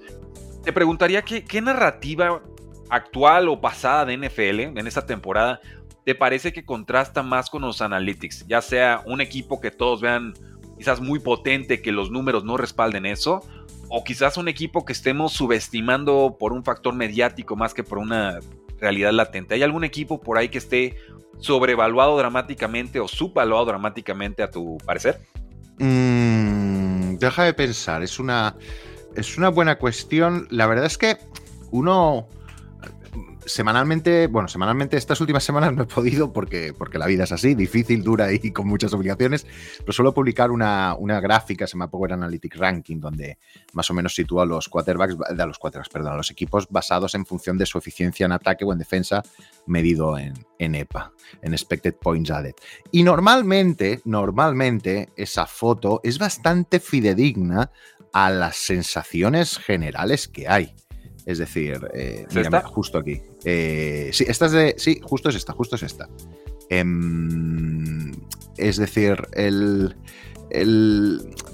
Te 0.67 0.73
preguntaría 0.73 1.23
qué, 1.23 1.61
narrativa 1.63 2.43
actual 2.91 3.49
o 3.49 3.61
pasada 3.61 4.05
de 4.05 4.17
NFL 4.17 4.77
en 4.77 4.87
esta 4.89 5.07
temporada 5.07 5.61
te 6.05 6.17
parece 6.17 6.53
que 6.53 6.65
contrasta 6.65 7.23
más 7.23 7.51
con 7.51 7.63
los 7.63 7.81
analytics? 7.81 8.49
Ya 8.49 8.61
sea 8.61 9.01
un 9.07 9.21
equipo 9.21 9.61
que 9.61 9.71
todos 9.71 10.01
vean 10.01 10.35
quizás 10.77 11.01
muy 11.01 11.21
potente, 11.21 11.81
que 11.81 11.93
los 11.93 12.11
números 12.11 12.43
no 12.43 12.57
respalden 12.57 13.07
eso, 13.07 13.47
o 13.89 14.03
quizás 14.03 14.39
un 14.39 14.49
equipo 14.49 14.85
que 14.85 14.93
estemos 14.93 15.33
subestimando 15.35 16.37
por 16.37 16.53
un 16.53 16.65
factor 16.65 16.97
mediático 16.97 17.55
más 17.55 17.73
que 17.73 17.85
por 17.85 17.99
una 17.99 18.41
realidad 18.81 19.13
latente. 19.13 19.55
¿Hay 19.55 19.63
algún 19.63 19.85
equipo 19.85 20.21
por 20.21 20.37
ahí 20.37 20.49
que 20.49 20.59
esté 20.59 20.97
sobrevaluado 21.39 22.19
dramáticamente 22.19 22.99
o 22.99 23.07
subvaluado 23.07 23.67
dramáticamente 23.67 24.43
a 24.43 24.51
tu 24.51 24.79
parecer? 24.79 25.21
Mm, 25.79 27.19
deja 27.19 27.45
de 27.45 27.55
pensar, 27.55 28.03
es 28.03 28.19
una 28.19 28.57
es 29.17 29.39
una 29.39 29.49
buena 29.49 29.79
cuestión. 29.79 30.47
La 30.51 30.67
verdad 30.67 30.87
es 30.87 30.99
que 30.99 31.19
uno 31.71 32.29
semanalmente, 33.47 34.27
bueno, 34.27 34.49
semanalmente 34.49 34.97
estas 34.97 35.21
últimas 35.21 35.45
semanas 35.45 35.73
no 35.73 35.85
he 35.85 35.87
podido 35.87 36.33
porque, 36.33 36.75
porque 36.77 36.99
la 36.99 37.07
vida 37.07 37.25
es 37.25 37.33
así, 37.33 37.55
difícil, 37.55 38.03
dura 38.03 38.33
y 38.33 38.51
con 38.53 38.67
muchas 38.67 38.93
obligaciones, 38.93 39.47
pero 39.79 39.93
suelo 39.93 40.13
publicar 40.13 40.51
una, 40.51 40.95
una 40.99 41.21
gráfica, 41.21 41.67
se 41.67 41.75
llama 41.75 41.89
Power 41.89 42.13
Analytics 42.13 42.59
Ranking, 42.59 43.01
donde 43.01 43.39
más 43.73 43.91
o 43.91 43.95
menos 43.95 44.15
sitúa 44.15 44.43
a 44.43 44.47
los 44.47 44.69
quarterbacks, 44.69 45.17
de 45.35 45.47
los 45.47 45.59
quarterbacks, 45.59 45.89
perdón, 45.89 46.15
a 46.15 46.17
los 46.17 46.31
equipos 46.31 46.67
basados 46.69 47.15
en 47.15 47.25
función 47.25 47.57
de 47.57 47.67
su 47.67 47.79
eficiencia 47.79 48.27
en 48.27 48.33
ataque 48.33 48.65
o 48.65 48.73
en 48.73 48.79
defensa 48.79 49.23
medido 49.67 50.19
en, 50.19 50.35
en 50.59 50.75
EPA, 50.75 51.13
en 51.43 51.53
Expected 51.53 51.95
Points 51.95 52.31
Added. 52.31 52.55
Y 52.91 53.05
normalmente, 53.05 54.01
normalmente 54.05 55.11
esa 55.17 55.47
foto 55.47 56.01
es 56.03 56.19
bastante 56.19 56.81
fidedigna 56.81 57.71
a 58.17 58.31
las 58.31 58.57
sensaciones 58.57 59.59
generales 59.59 60.27
que 60.27 60.49
hay. 60.49 60.75
Es 61.27 61.37
decir, 61.37 61.87
eh, 61.93 62.27
justo 62.65 62.97
aquí. 62.97 63.21
Eh, 63.45 64.09
sí, 64.11 64.25
esta 64.27 64.47
es 64.47 64.53
de. 64.53 64.75
Sí, 64.79 65.01
justo 65.03 65.29
es 65.29 65.35
esta, 65.35 65.53
justo 65.53 65.77
es 65.77 65.83
esta. 65.83 66.09
Em, 66.71 68.13
es 68.57 68.79
decir, 68.79 69.23
el, 69.33 69.95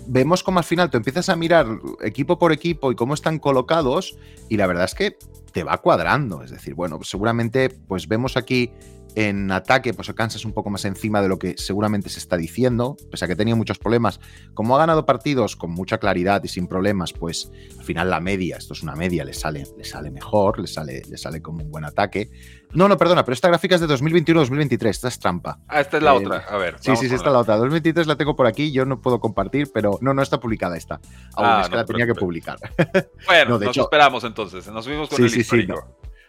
vemos 0.06 0.44
como 0.44 0.61
al 0.61 0.64
final 0.64 0.88
tú 0.88 0.99
empiezas 0.99 1.29
a 1.31 1.35
mirar 1.35 1.67
equipo 2.00 2.38
por 2.38 2.53
equipo 2.53 2.93
y 2.93 2.94
cómo 2.94 3.14
están 3.14 3.41
colocados 3.41 4.17
y 4.49 4.56
la 4.56 4.69
verdad 4.69 4.85
es 4.85 4.94
que 4.94 5.19
te 5.53 5.64
va 5.64 5.79
cuadrando. 5.79 6.44
Es 6.44 6.53
decir, 6.53 6.75
bueno, 6.75 7.00
seguramente 7.03 7.70
pues 7.70 8.06
vemos 8.06 8.37
aquí 8.37 8.70
en 9.14 9.50
ataque, 9.50 9.94
pues 9.94 10.12
Kansas 10.12 10.44
un 10.44 10.53
poco 10.53 10.70
más 10.70 10.85
encima 10.85 11.20
de 11.23 11.29
lo 11.29 11.38
que 11.38 11.55
seguramente 11.56 12.09
se 12.09 12.19
está 12.19 12.37
diciendo, 12.37 12.97
pese 13.11 13.25
a 13.25 13.29
que 13.29 13.37
tenía 13.37 13.55
muchos 13.55 13.79
problemas. 13.79 14.20
Como 14.55 14.76
ha 14.76 14.79
ganado 14.79 15.06
partidos 15.06 15.56
con 15.56 15.70
mucha 15.70 15.99
claridad 15.99 16.43
y 16.44 16.49
sin 16.49 16.67
problemas, 16.67 17.12
pues 17.12 17.50
al 17.79 17.85
final 17.85 18.11
la 18.11 18.20
media, 18.20 18.56
esto 18.56 18.75
es 18.75 18.82
una 18.82 18.94
media, 18.94 19.25
le 19.25 19.32
sale, 19.32 19.67
le 19.76 19.85
sale 19.85 20.11
mejor, 20.11 20.59
le 20.59 20.67
sale, 20.67 21.03
le 21.09 21.17
sale 21.17 21.43
como 21.43 21.62
un 21.62 21.70
buen 21.70 21.85
ataque. 21.85 22.31
No, 22.73 22.88
no, 22.88 22.97
perdona, 22.97 23.25
pero 23.25 23.35
esta 23.35 23.49
gráfica 23.49 23.75
es 23.75 23.82
de 23.82 23.88
2021-2023, 23.88 24.88
esta 24.88 25.09
es 25.09 25.19
trampa. 25.19 25.59
Ah, 25.69 25.81
esta 25.81 25.99
es 25.99 26.03
la 26.03 26.14
eh, 26.14 26.17
otra, 26.17 26.44
a 26.49 26.56
ver. 26.56 26.76
Sí, 26.81 26.97
sí, 26.97 27.09
sí, 27.09 27.14
esta 27.14 27.29
es 27.29 27.32
la 27.32 27.38
otra. 27.41 27.56
2023 27.56 28.06
la 28.06 28.17
tengo 28.17 28.35
por 28.35 28.47
aquí, 28.47 28.73
yo 28.73 28.87
no 28.87 29.00
puedo 29.00 29.21
compartir, 29.21 29.71
pero 29.75 29.99
no, 30.00 30.14
no 30.14 30.23
está 30.23 30.40
publicada 30.40 30.76
esta. 30.76 30.95
Aún 31.35 31.47
ah, 31.47 31.61
es 31.62 31.69
que 31.69 31.76
la 31.76 31.85
tenía 31.85 32.07
que 32.07 32.14
publicar. 32.14 32.59
Bueno, 33.26 33.59
nos 33.59 33.76
esperamos 33.76 34.25
entonces, 34.25 34.66
nos 34.69 34.85
subimos 34.85 35.09
con 35.09 35.23
el 35.23 35.31
sí, 35.31 35.45
sí, 35.45 35.66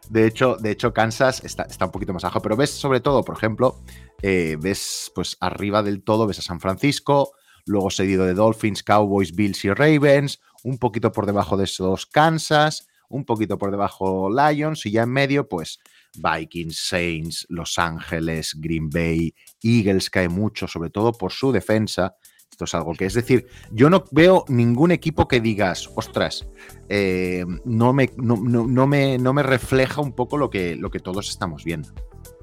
de 0.10 0.28
hecho, 0.28 0.58
de 0.58 0.72
hecho 0.72 0.94
Kansas 0.94 1.44
está, 1.44 1.64
está, 1.64 1.86
un 1.86 1.92
poquito 1.92 2.14
más 2.14 2.24
abajo, 2.24 2.42
pero 2.42 2.56
ves 2.56 2.72
sobre 2.72 3.00
todo, 3.00 3.24
por 3.24 3.36
ejemplo, 3.36 3.80
eh, 4.22 4.58
ves 4.60 5.12
pues 5.16 5.38
arriba 5.40 5.84
del 5.84 6.04
todo, 6.04 6.28
ves 6.28 6.40
a 6.40 6.42
San 6.42 6.60
Francisco, 6.60 7.34
luego 7.66 7.90
seguido 7.90 8.26
de 8.26 8.34
Dolphins, 8.34 8.84
Cowboys, 8.84 9.36
Bills 9.36 9.64
y 9.66 9.74
Ravens, 9.74 10.40
un 10.64 10.78
poquito 10.78 11.12
por 11.12 11.26
debajo 11.26 11.58
de 11.58 11.66
esos 11.66 12.06
Kansas, 12.06 12.88
un 13.10 13.26
poquito 13.26 13.58
por 13.58 13.72
debajo 13.72 14.30
Lions 14.30 14.86
y 14.86 14.92
ya 14.92 15.04
en 15.04 15.12
medio 15.12 15.48
pues 15.48 15.80
Vikings, 16.16 16.78
Saints, 16.78 17.46
Los 17.50 17.78
Ángeles, 17.80 18.56
Green 18.60 18.90
Bay, 18.90 19.34
Eagles 19.62 20.10
cae 20.10 20.30
mucho, 20.30 20.68
sobre 20.68 20.90
todo 20.90 21.12
por 21.12 21.32
su 21.32 21.52
defensa 21.52 22.16
esto 22.54 22.66
es 22.66 22.76
algo 22.76 22.94
que, 22.94 23.06
es 23.06 23.16
decir, 23.16 23.48
yo 23.72 23.90
no 23.90 24.04
veo 24.12 24.46
ningún 24.48 24.92
equipo 24.92 25.28
que 25.28 25.42
digas, 25.42 25.90
ostras, 25.96 26.48
eh, 26.88 27.44
no, 27.66 27.94
me, 27.94 28.12
no, 28.16 28.38
me, 28.38 29.18
no 29.18 29.34
me 29.34 29.42
refleja 29.42 30.02
un 30.02 30.14
poco 30.14 30.38
lo 30.38 30.52
que, 30.52 30.76
lo 30.76 30.92
que 30.92 31.00
todos 31.00 31.30
estamos 31.30 31.64
viendo. 31.64 31.90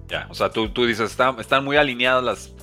Ya, 0.08 0.26
o 0.28 0.34
sea, 0.34 0.50
tú, 0.50 0.70
tú 0.70 0.84
dices, 0.84 1.16
están, 1.16 1.64
muy 1.64 1.76
alineadas 1.76 2.24
las, 2.24 2.54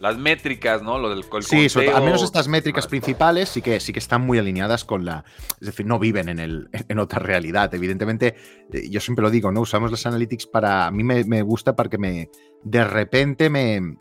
las 0.00 0.18
métricas, 0.18 0.82
¿no? 0.82 0.98
Lo 0.98 1.10
del 1.10 1.24
Sí, 1.42 1.68
al 1.78 2.02
menos 2.02 2.24
estas 2.24 2.48
métricas 2.48 2.88
principales 2.88 3.50
sí 3.50 3.62
que, 3.62 3.78
sí 3.78 3.92
que 3.92 4.00
están 4.00 4.26
muy 4.26 4.38
alineadas 4.38 4.84
con 4.84 5.04
la. 5.04 5.24
Es 5.60 5.66
decir, 5.68 5.86
no 5.86 6.00
viven 6.00 6.28
en, 6.28 6.40
el, 6.40 6.68
en 6.72 6.98
otra 6.98 7.20
realidad. 7.20 7.72
Evidentemente, 7.72 8.34
eh, 8.72 8.90
yo 8.90 8.98
siempre 8.98 9.22
lo 9.22 9.30
digo, 9.30 9.52
¿no? 9.52 9.60
Usamos 9.60 9.92
las 9.92 10.04
analytics 10.06 10.46
para. 10.48 10.88
A 10.88 10.90
mí 10.90 11.04
me, 11.04 11.22
me 11.22 11.42
gusta 11.42 11.76
para 11.76 11.88
que 11.88 11.98
me. 11.98 12.28
De 12.64 12.82
repente 12.82 13.48
me, 13.48 13.96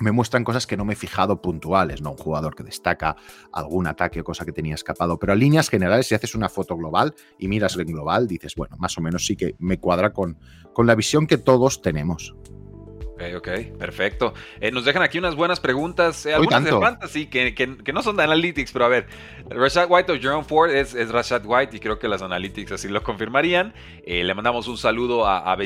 me 0.00 0.12
muestran 0.12 0.44
cosas 0.44 0.66
que 0.66 0.76
no 0.76 0.84
me 0.84 0.92
he 0.92 0.96
fijado 0.96 1.40
puntuales, 1.40 2.02
¿no? 2.02 2.12
Un 2.12 2.16
jugador 2.16 2.54
que 2.54 2.62
destaca 2.62 3.16
algún 3.52 3.86
ataque 3.86 4.20
o 4.20 4.24
cosa 4.24 4.44
que 4.44 4.52
tenía 4.52 4.74
escapado. 4.74 5.18
Pero 5.18 5.32
en 5.32 5.38
líneas 5.38 5.68
generales, 5.68 6.06
si 6.06 6.14
haces 6.14 6.34
una 6.34 6.48
foto 6.48 6.76
global 6.76 7.14
y 7.38 7.48
miras 7.48 7.76
en 7.76 7.86
global, 7.86 8.26
dices, 8.26 8.54
bueno, 8.56 8.76
más 8.78 8.96
o 8.98 9.00
menos 9.00 9.26
sí 9.26 9.36
que 9.36 9.54
me 9.58 9.78
cuadra 9.78 10.12
con, 10.12 10.38
con 10.72 10.86
la 10.86 10.94
visión 10.94 11.26
que 11.26 11.38
todos 11.38 11.82
tenemos. 11.82 12.34
Ok, 13.16 13.22
ok, 13.36 13.48
perfecto. 13.78 14.34
Eh, 14.60 14.70
nos 14.70 14.84
dejan 14.84 15.02
aquí 15.02 15.18
unas 15.18 15.34
buenas 15.34 15.58
preguntas, 15.58 16.26
eh, 16.26 16.34
algunas 16.34 16.64
de 16.64 16.70
fantasy 16.70 17.26
que, 17.26 17.54
que, 17.54 17.92
no 17.94 18.02
son 18.02 18.16
de 18.16 18.24
analytics, 18.24 18.72
pero 18.72 18.84
a 18.84 18.88
ver, 18.88 19.06
Rashad 19.48 19.86
White 19.88 20.12
o 20.12 20.20
Jerome 20.20 20.44
Ford 20.44 20.70
es, 20.70 20.94
es 20.94 21.08
Rashad 21.08 21.46
White 21.46 21.74
y 21.74 21.80
creo 21.80 21.98
que 21.98 22.08
las 22.08 22.20
analytics 22.20 22.72
así 22.72 22.88
lo 22.88 23.02
confirmarían. 23.02 23.72
Eh, 24.04 24.22
le 24.22 24.34
mandamos 24.34 24.68
un 24.68 24.76
saludo 24.76 25.26
a, 25.26 25.50
a 25.50 25.56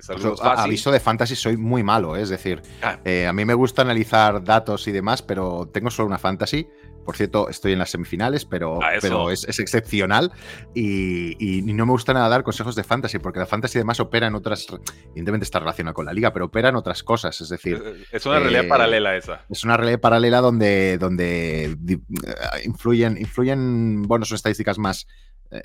Saludos 0.00 0.40
aviso 0.42 0.90
de 0.90 1.00
fantasy, 1.00 1.36
soy 1.36 1.56
muy 1.56 1.82
malo, 1.82 2.16
es 2.16 2.28
decir, 2.28 2.62
ah. 2.82 2.98
a 3.28 3.32
mí 3.32 3.44
me 3.44 3.54
gusta 3.54 3.82
analizar 3.82 4.42
datos 4.42 4.86
y 4.88 4.92
demás, 4.92 5.22
pero 5.22 5.68
tengo 5.72 5.90
solo 5.90 6.08
una 6.08 6.18
fantasy 6.18 6.66
por 7.08 7.16
cierto, 7.16 7.48
estoy 7.48 7.72
en 7.72 7.78
las 7.78 7.88
semifinales, 7.88 8.44
pero, 8.44 8.82
ah, 8.82 8.90
pero 9.00 9.30
es, 9.30 9.58
excepcional 9.58 10.30
y, 10.74 11.62
no 11.72 11.86
me 11.86 11.92
gusta 11.92 12.12
nada 12.12 12.28
dar 12.28 12.42
consejos 12.42 12.76
de 12.76 12.84
fantasy, 12.84 13.18
porque 13.18 13.38
la 13.38 13.46
fantasy 13.46 13.78
además 13.78 13.98
opera 13.98 14.26
en 14.26 14.34
otras, 14.34 14.66
evidentemente 15.12 15.44
está 15.44 15.58
relacionada 15.58 15.94
con 15.94 16.04
la 16.04 16.12
liga, 16.12 16.34
pero 16.34 16.44
opera 16.44 16.68
en 16.68 16.76
otras 16.76 17.02
cosas, 17.02 17.40
es 17.40 17.48
decir... 17.48 17.82
Eh, 17.82 18.04
es 18.12 18.26
una 18.26 18.40
realidad 18.40 18.66
eh, 18.66 18.68
paralela 18.68 19.16
esa. 19.16 19.40
Es 19.48 19.64
una 19.64 19.78
realidad 19.78 20.00
paralela 20.00 20.42
donde, 20.42 20.98
donde 20.98 21.78
eh, 21.88 21.98
influyen, 22.66 23.16
influyen, 23.16 24.02
bueno, 24.02 24.26
son 24.26 24.36
estadísticas 24.36 24.76
más 24.76 25.06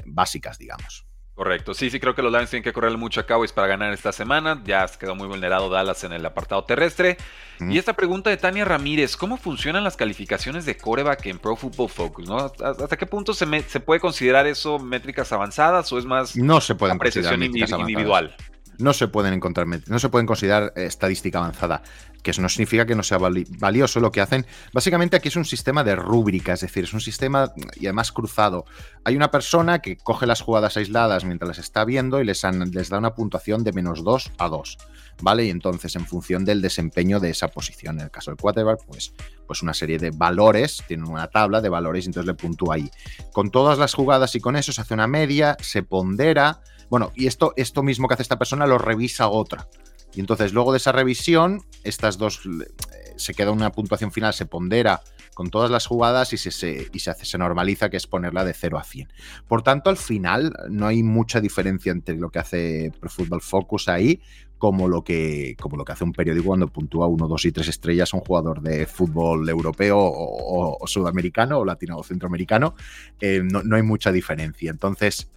básicas, 0.05 0.57
digamos. 0.57 1.05
Correcto, 1.35 1.73
sí, 1.73 1.89
sí, 1.89 1.99
creo 1.99 2.13
que 2.13 2.21
los 2.21 2.31
Lions 2.31 2.51
tienen 2.51 2.63
que 2.63 2.73
correr 2.73 2.95
mucho 2.95 3.19
a 3.19 3.25
Cowboys 3.25 3.51
para 3.51 3.65
ganar 3.65 3.91
esta 3.91 4.11
semana. 4.11 4.61
Ya 4.65 4.85
quedó 4.99 5.15
muy 5.15 5.27
vulnerado 5.27 5.67
Dallas 5.67 6.03
en 6.03 6.13
el 6.13 6.23
apartado 6.25 6.63
terrestre. 6.63 7.17
Y 7.59 7.77
esta 7.79 7.93
pregunta 7.93 8.29
de 8.29 8.37
Tania 8.37 8.65
Ramírez: 8.65 9.17
¿Cómo 9.17 9.37
funcionan 9.37 9.83
las 9.83 9.97
calificaciones 9.97 10.65
de 10.65 10.77
coreback 10.77 11.25
en 11.25 11.39
Pro 11.39 11.55
Football 11.55 11.89
Focus? 11.89 12.29
¿no? 12.29 12.37
¿Hasta 12.37 12.97
qué 12.97 13.07
punto 13.07 13.33
se, 13.33 13.47
se 13.63 13.79
puede 13.79 13.99
considerar 13.99 14.45
eso 14.45 14.77
métricas 14.77 15.31
avanzadas 15.31 15.91
o 15.91 15.97
es 15.97 16.05
más 16.05 16.35
no 16.35 16.61
se 16.61 16.75
pueden 16.75 16.97
apreciación 16.97 17.41
individual? 17.41 18.35
no 18.77 18.93
se 18.93 19.07
pueden 19.07 19.33
encontrar, 19.33 19.67
no 19.67 19.99
se 19.99 20.09
pueden 20.09 20.25
considerar 20.25 20.73
eh, 20.75 20.85
estadística 20.85 21.37
avanzada, 21.39 21.83
que 22.23 22.31
eso 22.31 22.41
no 22.41 22.49
significa 22.49 22.85
que 22.85 22.95
no 22.95 23.03
sea 23.03 23.19
valioso 23.19 23.99
lo 23.99 24.11
que 24.11 24.21
hacen. 24.21 24.45
Básicamente 24.71 25.17
aquí 25.17 25.27
es 25.27 25.35
un 25.35 25.45
sistema 25.45 25.83
de 25.83 25.95
rúbrica, 25.95 26.53
es 26.53 26.61
decir, 26.61 26.85
es 26.85 26.93
un 26.93 27.01
sistema 27.01 27.53
y 27.75 27.85
además 27.85 28.11
cruzado. 28.11 28.65
Hay 29.03 29.15
una 29.15 29.29
persona 29.29 29.79
que 29.79 29.97
coge 29.97 30.25
las 30.25 30.41
jugadas 30.41 30.77
aisladas 30.77 31.25
mientras 31.25 31.49
las 31.49 31.59
está 31.59 31.83
viendo 31.83 32.21
y 32.21 32.25
les, 32.25 32.41
da 32.41 32.97
una 32.97 33.13
puntuación 33.13 33.63
de 33.63 33.73
menos 33.73 34.03
2 34.03 34.31
a 34.37 34.47
2. 34.47 34.77
¿Vale? 35.21 35.45
Y 35.45 35.51
entonces, 35.51 35.95
en 35.95 36.07
función 36.07 36.43
del 36.43 36.61
desempeño 36.61 37.19
de 37.19 37.29
esa 37.29 37.47
posición, 37.47 37.99
en 37.99 38.05
el 38.05 38.11
caso 38.11 38.31
del 38.31 38.39
quarterback, 38.39 38.83
pues, 38.87 39.13
pues 39.45 39.61
una 39.61 39.75
serie 39.75 39.99
de 39.99 40.09
valores, 40.09 40.81
tienen 40.87 41.07
una 41.07 41.27
tabla 41.27 41.61
de 41.61 41.69
valores 41.69 42.05
y 42.05 42.07
entonces 42.07 42.25
le 42.25 42.33
puntúa 42.33 42.75
ahí. 42.75 42.89
Con 43.31 43.51
todas 43.51 43.77
las 43.77 43.93
jugadas 43.93 44.33
y 44.35 44.39
con 44.39 44.55
eso 44.55 44.71
se 44.71 44.81
hace 44.81 44.95
una 44.95 45.05
media, 45.05 45.55
se 45.61 45.83
pondera, 45.83 46.61
bueno, 46.89 47.11
y 47.15 47.27
esto, 47.27 47.53
esto 47.57 47.83
mismo 47.83 48.07
que 48.07 48.15
hace 48.15 48.23
esta 48.23 48.39
persona 48.39 48.65
lo 48.65 48.79
revisa 48.79 49.27
otra. 49.27 49.67
Y 50.15 50.19
entonces 50.19 50.53
luego 50.53 50.71
de 50.71 50.77
esa 50.77 50.91
revisión, 50.91 51.63
estas 51.83 52.17
dos, 52.17 52.41
eh, 52.45 53.13
se 53.15 53.33
queda 53.33 53.51
una 53.51 53.71
puntuación 53.71 54.11
final, 54.11 54.33
se 54.33 54.45
pondera 54.45 55.01
con 55.33 55.49
todas 55.49 55.71
las 55.71 55.87
jugadas 55.87 56.33
y 56.33 56.37
se, 56.37 56.87
y 56.91 56.99
se, 56.99 57.09
hace, 57.09 57.25
se 57.25 57.37
normaliza, 57.37 57.89
que 57.89 57.97
es 57.97 58.05
ponerla 58.05 58.45
de 58.45 58.53
0 58.53 58.77
a 58.77 58.83
100. 58.83 59.11
Por 59.47 59.63
tanto, 59.63 59.89
al 59.89 59.97
final 59.97 60.53
no 60.69 60.87
hay 60.87 61.01
mucha 61.01 61.41
diferencia 61.41 61.91
entre 61.91 62.15
lo 62.15 62.29
que 62.29 62.39
hace 62.39 62.91
Pro 62.99 63.09
Football 63.09 63.41
Focus 63.41 63.89
ahí 63.89 64.21
como 64.63 64.87
lo 64.87 65.03
que, 65.03 65.57
como 65.59 65.75
lo 65.75 65.83
que 65.83 65.91
hace 65.91 66.05
un 66.05 66.13
periódico 66.13 66.45
cuando 66.45 66.69
puntúa 66.69 67.07
1, 67.07 67.27
2 67.27 67.45
y 67.45 67.51
3 67.51 67.67
estrellas 67.67 68.13
a 68.13 68.17
un 68.17 68.23
jugador 68.23 68.61
de 68.61 68.85
fútbol 68.85 69.49
europeo 69.49 69.97
o, 69.99 70.87
sudamericano 70.87 71.57
o 71.57 71.65
latino 71.65 71.97
o 71.97 72.03
centroamericano. 72.03 72.73
Eh, 73.19 73.41
no, 73.43 73.61
no 73.61 73.75
hay 73.75 73.83
mucha 73.83 74.09
diferencia. 74.13 74.71
Entonces, 74.71 75.29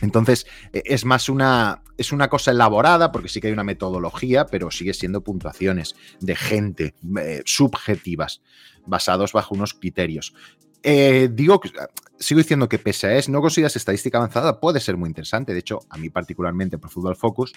entonces, 0.00 0.46
e, 0.72 0.82
es 0.84 1.04
más 1.04 1.28
una, 1.28 1.82
es 1.96 2.12
una 2.12 2.28
cosa 2.28 2.50
elaborada, 2.50 3.12
porque 3.12 3.28
sí 3.28 3.40
que 3.40 3.48
hay 3.48 3.52
una 3.52 3.64
metodología, 3.64 4.46
pero 4.46 4.70
sigue 4.70 4.94
siendo 4.94 5.22
puntuaciones 5.22 5.94
de 6.20 6.36
gente 6.36 6.94
eh, 7.20 7.42
subjetivas, 7.44 8.42
basados 8.86 9.32
bajo 9.32 9.54
unos 9.54 9.74
criterios. 9.74 10.34
Eh, 10.82 11.28
digo 11.32 11.58
que 11.60 11.70
sigo 12.18 12.38
diciendo 12.38 12.68
que 12.68 12.78
pese 12.78 13.08
a 13.08 13.16
eso, 13.16 13.30
no 13.30 13.40
consideras 13.40 13.76
estadística 13.76 14.18
avanzada, 14.18 14.60
puede 14.60 14.80
ser 14.80 14.96
muy 14.96 15.08
interesante. 15.08 15.52
De 15.52 15.58
hecho, 15.58 15.80
a 15.90 15.98
mí 15.98 16.10
particularmente 16.10 16.78
por 16.78 16.90
Football 16.90 17.16
Focus 17.16 17.52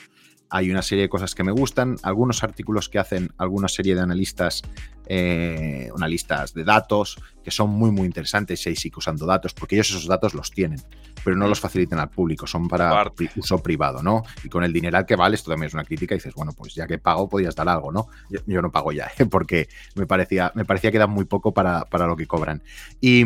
hay 0.49 0.69
una 0.69 0.81
serie 0.81 1.03
de 1.03 1.09
cosas 1.09 1.33
que 1.33 1.43
me 1.43 1.51
gustan, 1.51 1.95
algunos 2.03 2.43
artículos 2.43 2.89
que 2.89 2.99
hacen 2.99 3.31
alguna 3.37 3.69
serie 3.69 3.95
de 3.95 4.01
analistas, 4.01 4.61
eh, 5.07 5.89
analistas 5.95 6.53
de 6.53 6.63
datos, 6.63 7.17
que 7.43 7.51
son 7.51 7.69
muy, 7.69 7.91
muy 7.91 8.05
interesantes 8.05 8.65
y 8.65 8.69
ahí 8.69 8.75
sí 8.75 8.91
usando 8.95 9.25
datos, 9.25 9.53
porque 9.53 9.75
ellos 9.75 9.89
esos 9.91 10.07
datos 10.07 10.33
los 10.33 10.51
tienen, 10.51 10.81
pero 11.23 11.35
no 11.35 11.47
los 11.47 11.59
facilitan 11.59 11.99
al 11.99 12.09
público, 12.09 12.47
son 12.47 12.67
para 12.67 13.11
uso 13.35 13.57
privado, 13.59 14.01
¿no? 14.01 14.23
Y 14.43 14.49
con 14.49 14.63
el 14.63 14.73
dineral 14.73 15.05
que 15.05 15.15
vale, 15.15 15.35
esto 15.35 15.51
también 15.51 15.67
es 15.67 15.73
una 15.73 15.83
crítica, 15.83 16.15
y 16.15 16.17
dices, 16.17 16.33
bueno, 16.33 16.53
pues 16.53 16.73
ya 16.73 16.87
que 16.87 16.97
pago, 16.97 17.29
podías 17.29 17.55
dar 17.55 17.69
algo, 17.69 17.91
¿no? 17.91 18.07
Yo, 18.29 18.61
no 18.61 18.71
pago 18.71 18.91
ya, 18.91 19.11
porque 19.29 19.69
me 19.95 20.05
parecía, 20.05 20.51
me 20.55 20.65
parecía 20.65 20.91
que 20.91 20.97
dan 20.97 21.11
muy 21.11 21.25
poco 21.25 21.53
para, 21.53 21.85
para 21.85 22.07
lo 22.07 22.15
que 22.15 22.27
cobran. 22.27 22.61
Y, 22.99 23.23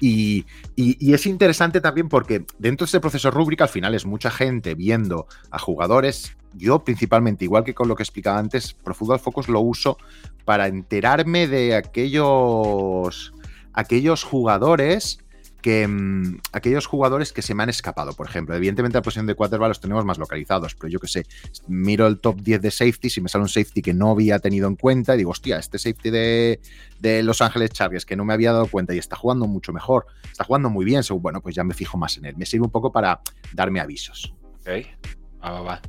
y, 0.00 0.44
y, 0.76 1.14
es 1.14 1.26
interesante 1.26 1.80
también 1.80 2.08
porque 2.08 2.44
dentro 2.58 2.84
de 2.84 2.88
este 2.88 3.00
proceso 3.00 3.30
rúbrica 3.30 3.64
al 3.64 3.70
final 3.70 3.94
es 3.94 4.06
mucha 4.06 4.30
gente 4.30 4.74
viendo 4.74 5.26
a 5.50 5.58
jugadores. 5.58 6.36
Yo 6.54 6.80
principalmente, 6.80 7.44
igual 7.44 7.64
que 7.64 7.74
con 7.74 7.88
lo 7.88 7.96
que 7.96 8.02
explicaba 8.02 8.38
antes, 8.38 8.72
Pro 8.72 8.94
Football 8.94 9.20
Focus 9.20 9.48
lo 9.48 9.60
uso 9.60 9.98
para 10.44 10.66
enterarme 10.66 11.46
de 11.46 11.76
aquellos, 11.76 13.34
aquellos 13.72 14.24
jugadores 14.24 15.18
que 15.62 15.86
mm, 15.86 16.40
aquellos 16.52 16.86
jugadores 16.86 17.32
que 17.32 17.42
se 17.42 17.54
me 17.54 17.62
han 17.62 17.68
escapado, 17.68 18.12
por 18.12 18.26
ejemplo, 18.26 18.54
evidentemente 18.54 18.98
la 18.98 19.02
posición 19.02 19.26
de 19.26 19.34
quarterback 19.34 19.68
los 19.68 19.80
tenemos 19.80 20.04
más 20.04 20.18
localizados, 20.18 20.74
pero 20.74 20.88
yo 20.88 21.00
que 21.00 21.08
sé, 21.08 21.26
miro 21.66 22.06
el 22.06 22.20
top 22.20 22.40
10 22.40 22.62
de 22.62 22.70
safety, 22.70 23.10
si 23.10 23.20
me 23.20 23.28
sale 23.28 23.42
un 23.42 23.48
safety 23.48 23.82
que 23.82 23.94
no 23.94 24.10
había 24.10 24.38
tenido 24.38 24.68
en 24.68 24.76
cuenta, 24.76 25.14
y 25.14 25.18
digo, 25.18 25.30
hostia, 25.30 25.58
este 25.58 25.78
safety 25.78 26.10
de, 26.10 27.22
Los 27.22 27.42
Ángeles 27.42 27.70
Chargers 27.70 28.04
que 28.04 28.16
no 28.16 28.24
me 28.24 28.34
había 28.34 28.52
dado 28.52 28.66
cuenta 28.66 28.94
y 28.94 28.98
está 28.98 29.16
jugando 29.16 29.46
mucho 29.46 29.72
mejor, 29.72 30.06
está 30.30 30.44
jugando 30.44 30.70
muy 30.70 30.84
bien, 30.84 31.02
bueno, 31.20 31.40
pues 31.40 31.54
ya 31.54 31.64
me 31.64 31.74
fijo 31.74 31.96
más 31.96 32.16
en 32.16 32.26
él, 32.26 32.36
me 32.36 32.46
sirve 32.46 32.64
un 32.64 32.70
poco 32.70 32.92
para 32.92 33.20
darme 33.52 33.80
avisos. 33.80 34.34
Ok. 34.60 34.86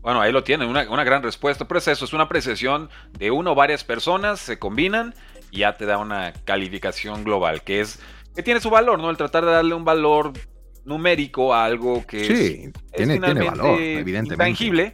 Bueno, 0.01 0.21
ahí 0.21 0.31
lo 0.31 0.43
tienen, 0.43 0.69
una, 0.69 0.89
una, 0.89 1.03
gran 1.03 1.23
respuesta. 1.23 1.67
Pero 1.67 1.79
es 1.79 1.87
eso, 1.87 2.05
es 2.05 2.13
una 2.13 2.23
apreciación 2.23 2.89
de 3.17 3.31
uno 3.31 3.53
o 3.53 3.55
varias 3.55 3.83
personas, 3.83 4.39
se 4.39 4.59
combinan 4.59 5.15
y 5.51 5.59
ya 5.59 5.73
te 5.73 5.85
da 5.85 5.97
una 5.97 6.33
calificación 6.45 7.23
global, 7.23 7.63
que 7.63 7.81
es 7.81 7.99
que 8.35 8.43
tiene 8.43 8.61
su 8.61 8.69
valor, 8.69 8.99
¿no? 8.99 9.09
El 9.09 9.17
tratar 9.17 9.45
de 9.45 9.51
darle 9.51 9.73
un 9.73 9.85
valor 9.85 10.33
numérico 10.85 11.53
a 11.53 11.65
algo 11.65 12.05
que 12.05 12.25
sí, 12.25 12.71
tiene, 12.95 13.19
tiene 13.19 13.43
valor, 13.43 13.79
evidentemente. 13.79 14.33
intangible, 14.33 14.93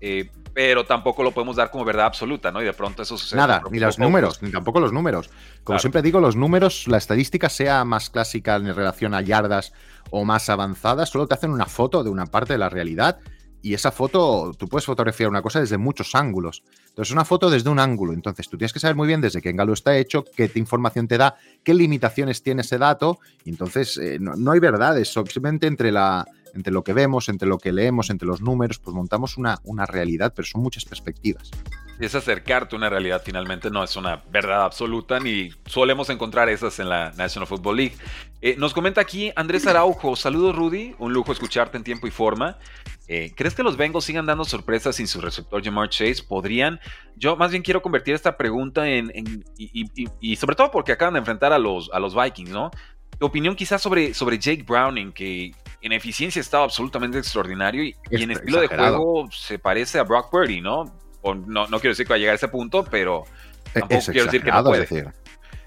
eh, 0.00 0.30
pero 0.52 0.84
tampoco 0.84 1.22
lo 1.22 1.30
podemos 1.30 1.56
dar 1.56 1.70
como 1.70 1.84
verdad 1.84 2.06
absoluta, 2.06 2.50
¿no? 2.50 2.60
Y 2.60 2.64
de 2.64 2.72
pronto 2.72 3.02
eso 3.02 3.16
sucede. 3.16 3.38
Nada, 3.38 3.62
ni 3.70 3.78
los 3.78 3.98
números, 3.98 4.42
ni 4.42 4.50
tampoco 4.50 4.80
los 4.80 4.92
números. 4.92 5.30
Como 5.64 5.78
siempre 5.78 6.02
digo, 6.02 6.20
los 6.20 6.36
números, 6.36 6.86
la 6.88 6.98
estadística 6.98 7.48
sea 7.48 7.84
más 7.84 8.10
clásica 8.10 8.56
en 8.56 8.74
relación 8.74 9.14
a 9.14 9.22
yardas 9.22 9.72
o 10.10 10.24
más 10.24 10.50
avanzada, 10.50 11.06
solo 11.06 11.26
te 11.26 11.34
hacen 11.34 11.50
una 11.50 11.66
foto 11.66 12.02
de 12.02 12.10
una 12.10 12.26
parte 12.26 12.54
de 12.54 12.58
la 12.58 12.68
realidad 12.68 13.18
y 13.62 13.74
esa 13.74 13.92
foto, 13.92 14.52
tú 14.58 14.68
puedes 14.68 14.86
fotografiar 14.86 15.28
una 15.28 15.42
cosa 15.42 15.60
desde 15.60 15.78
muchos 15.78 16.14
ángulos. 16.14 16.62
Entonces, 16.90 17.12
una 17.12 17.24
foto 17.24 17.48
desde 17.48 17.70
un 17.70 17.78
ángulo. 17.78 18.12
Entonces, 18.12 18.48
tú 18.48 18.58
tienes 18.58 18.72
que 18.72 18.80
saber 18.80 18.96
muy 18.96 19.06
bien 19.06 19.20
desde 19.20 19.40
qué 19.40 19.54
ángulo 19.54 19.72
está 19.72 19.96
hecho, 19.96 20.24
qué 20.36 20.50
información 20.56 21.08
te 21.08 21.16
da, 21.16 21.36
qué 21.62 21.72
limitaciones 21.72 22.42
tiene 22.42 22.62
ese 22.62 22.78
dato. 22.78 23.18
Y 23.44 23.50
entonces, 23.50 23.96
eh, 23.96 24.18
no, 24.20 24.50
hay 24.50 24.60
verdades. 24.60 25.08
Simplemente 25.08 25.66
entre, 25.66 25.92
la, 25.92 26.26
entre 26.54 26.72
lo 26.72 26.82
que 26.82 26.92
vemos, 26.92 27.28
entre 27.28 27.48
lo 27.48 27.58
que 27.58 27.72
leemos, 27.72 28.10
entre 28.10 28.26
los 28.26 28.40
números, 28.40 28.78
pues 28.78 28.94
montamos 28.94 29.36
una, 29.36 29.58
una 29.64 29.86
realidad, 29.86 30.32
pero 30.34 30.46
son 30.46 30.62
muchas 30.62 30.84
perspectivas 30.84 31.50
es 32.00 32.14
acercarte 32.14 32.74
a 32.74 32.78
una 32.78 32.88
realidad 32.88 33.20
finalmente, 33.24 33.70
no 33.70 33.84
es 33.84 33.94
una 33.94 34.22
verdad 34.30 34.64
absoluta, 34.64 35.20
ni 35.20 35.50
solemos 35.66 36.08
encontrar 36.08 36.48
esas 36.48 36.78
en 36.78 36.88
la 36.88 37.12
National 37.12 37.46
Football 37.46 37.76
League. 37.76 37.94
Eh, 38.40 38.56
nos 38.56 38.72
comenta 38.72 39.02
aquí 39.02 39.30
Andrés 39.36 39.66
Araujo, 39.66 40.16
saludos 40.16 40.56
Rudy, 40.56 40.94
un 40.98 41.12
lujo 41.12 41.30
escucharte 41.32 41.76
en 41.76 41.84
tiempo 41.84 42.06
y 42.06 42.10
forma. 42.10 42.56
Eh, 43.06 43.32
¿Crees 43.36 43.54
que 43.54 43.62
los 43.62 43.76
Bengals 43.76 44.04
sigan 44.04 44.24
dando 44.24 44.44
sorpresas 44.44 44.96
sin 44.96 45.08
su 45.08 45.20
receptor 45.20 45.62
Jamar 45.62 45.90
Chase? 45.90 46.22
¿Podrían? 46.26 46.80
Yo 47.16 47.36
más 47.36 47.50
bien 47.50 47.62
quiero 47.62 47.82
convertir 47.82 48.14
esta 48.14 48.36
pregunta 48.36 48.88
en... 48.88 49.12
y, 49.58 50.36
sobre 50.36 50.56
todo 50.56 50.70
porque 50.70 50.92
acaban 50.92 51.14
de 51.14 51.18
enfrentar 51.18 51.52
a 51.52 51.58
los, 51.58 51.90
a 51.92 51.98
los 52.00 52.14
Vikings, 52.14 52.50
¿no? 52.50 52.70
Tu 53.18 53.26
opinión 53.26 53.54
quizás 53.54 53.82
sobre, 53.82 54.14
sobre 54.14 54.38
Jake 54.38 54.62
Browning, 54.62 55.12
que 55.12 55.52
en 55.80 55.92
eficiencia 55.92 56.40
estaba 56.40 56.64
absolutamente 56.64 57.18
extraordinario 57.18 57.84
y, 57.84 57.96
en 58.10 58.30
estilo 58.30 58.60
de 58.60 58.68
juego 58.68 59.30
se 59.30 59.58
parece 59.58 59.98
a 59.98 60.04
Brock 60.04 60.30
Purdy, 60.30 60.60
¿no? 60.60 60.84
no, 61.22 61.66
no 61.66 61.80
quiero 61.80 61.90
decir 61.90 62.06
que 62.06 62.10
va 62.10 62.16
a 62.16 62.18
llegar 62.18 62.32
a 62.32 62.36
ese 62.36 62.48
punto, 62.48 62.84
pero 62.84 63.24
e, 63.74 63.80
tampoco 63.80 64.04
quiero 64.06 64.26
decir 64.26 64.42
que 64.42 64.50
no 64.50 64.64
puede. 64.64 64.84
Es 64.84 64.90
decir, 64.90 65.12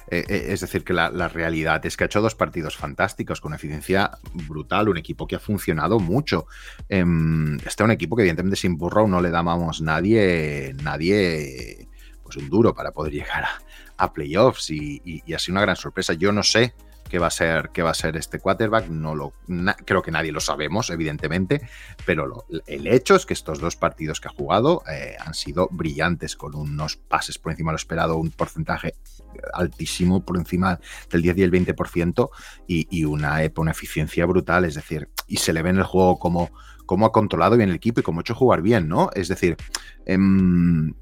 eh, 0.10 0.26
eh, 0.28 0.46
es 0.50 0.62
decir, 0.62 0.84
que 0.84 0.94
la, 0.94 1.10
realidad 1.28 1.84
es 1.86 1.98
que 1.98 2.04
ha 2.04 2.08
hecho 2.08 2.22
dos 2.22 2.36
partidos 2.36 2.76
fantásticos 2.78 3.42
con 3.42 3.54
eficiencia 3.54 4.12
brutal, 4.34 4.90
un 4.90 4.98
equipo 4.98 5.26
que 5.26 5.36
ha 5.36 5.40
funcionado 5.40 6.00
mucho. 6.00 6.46
Em, 6.90 7.56
este 7.58 7.70
es 7.70 7.82
un 7.82 7.92
equipo 7.92 8.16
que 8.16 8.22
evidentemente 8.24 8.56
sin 8.56 8.78
Burrow 8.78 9.08
no 9.08 9.22
le 9.22 9.32
dábamos 9.32 9.82
nadie, 9.82 10.76
nadie 10.84 11.88
pues 12.22 12.38
un 12.38 12.50
duro 12.50 12.74
para 12.74 12.92
poder 12.92 13.14
llegar 13.14 13.46
a, 13.98 14.14
playoffs 14.14 14.70
y, 14.70 15.02
y, 15.04 15.34
ha 15.34 15.40
sido 15.40 15.54
una 15.54 15.62
gran 15.62 15.76
sorpresa. 15.76 16.14
Yo 16.14 16.32
no 16.32 16.44
sé 16.44 16.74
qué 17.14 17.20
va 17.20 17.28
a 17.28 17.30
ser, 17.30 17.70
qué 17.72 17.84
va 17.84 17.92
a 17.92 17.94
ser 17.94 18.18
este 18.18 18.40
quarterback. 18.40 18.88
No 18.88 19.14
lo, 19.14 19.34
creo 19.86 20.02
que 20.02 20.10
nadie 20.10 20.32
lo 20.32 20.40
sabemos, 20.40 20.90
evidentemente, 20.90 21.62
pero 22.08 22.48
el 22.66 22.88
hecho 22.88 23.14
es 23.14 23.28
que 23.28 23.36
estos 23.36 23.60
dos 23.60 23.76
partidos 23.76 24.20
que 24.20 24.30
ha 24.30 24.32
jugado 24.32 24.82
eh, 24.92 25.16
han 25.24 25.36
sido 25.36 25.70
brillantes, 25.70 26.36
con 26.36 26.56
unos 26.56 26.96
pases 26.96 27.38
por 27.38 27.52
encima 27.52 27.70
de 27.70 27.74
lo 27.74 27.78
esperado, 27.78 28.18
un 28.18 28.32
porcentaje 28.32 28.96
altísimo 29.54 30.26
por 30.26 30.38
encima 30.38 30.80
del 31.12 31.22
10 31.22 31.38
y 31.38 31.44
el 31.44 31.52
20% 31.52 32.30
y, 32.68 32.88
y 32.90 33.06
una, 33.06 33.38
una 33.58 33.72
eficiencia 33.72 34.26
brutal, 34.26 34.66
es 34.66 34.74
decir, 34.74 35.08
y 35.28 35.38
se 35.38 35.54
le 35.54 35.62
ve 35.62 35.70
en 35.70 35.78
el 35.78 35.84
juego 35.84 36.18
como, 36.18 36.50
como 36.88 37.06
ha 37.06 37.12
controlado 37.12 37.58
bien 37.58 37.70
el 37.70 37.76
equipo 37.76 38.00
y 38.00 38.04
como 38.04 38.22
ha 38.22 38.22
hecho 38.22 38.34
jugar 38.34 38.64
bien, 38.64 38.88
¿no? 38.88 39.12
Es 39.14 39.28
decir, 39.28 39.56
em, 40.08 40.96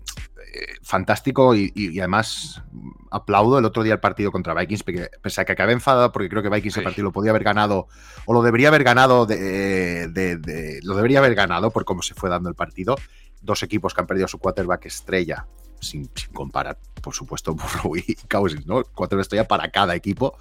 eh, 0.54 0.76
fantástico 0.82 1.56
y, 1.56 1.98
además 2.00 2.62
aplaudo 3.10 3.58
el 3.58 3.64
otro 3.64 3.84
día 3.84 3.94
el 3.94 4.02
partido 4.02 4.32
contra 4.34 4.54
Vikings, 4.54 4.84
porque, 4.84 5.10
pese 5.22 5.40
a 5.40 5.46
que 5.46 5.54
acabé 5.54 5.72
enfadado 5.72 6.12
porque 6.12 6.28
creo 6.28 6.44
que 6.44 6.50
Vikings 6.50 6.76
el 6.78 6.84
partido 6.84 7.06
lo 7.06 7.14
podía 7.14 7.32
haber 7.32 7.46
ganado 7.46 7.88
o 8.26 8.34
lo 8.34 8.42
debería 8.42 8.68
haber 8.68 8.84
ganado, 8.84 9.26
de, 9.26 10.80
lo 10.84 10.96
debería 10.96 11.20
haber 11.20 11.36
ganado 11.36 11.72
por 11.72 11.86
cómo 11.86 12.02
se 12.02 12.16
fue 12.16 12.30
dando 12.30 12.50
el 12.50 12.56
partido. 12.56 12.96
Dos 13.42 13.64
equipos 13.64 13.94
que 13.94 14.02
han 14.02 14.08
perdido 14.08 14.28
su 14.28 14.40
quarterback 14.40 14.88
estrella, 14.88 15.48
sin, 15.80 16.10
comparar, 16.34 16.78
por 17.02 17.14
supuesto, 17.14 17.56
Burrow 17.56 17.96
y 17.96 18.16
Cousins, 18.30 18.68
¿no? 18.68 18.84
Quarterback 18.84 19.22
estrella 19.22 19.48
para 19.48 19.72
cada 19.72 19.96
equipo. 19.96 20.38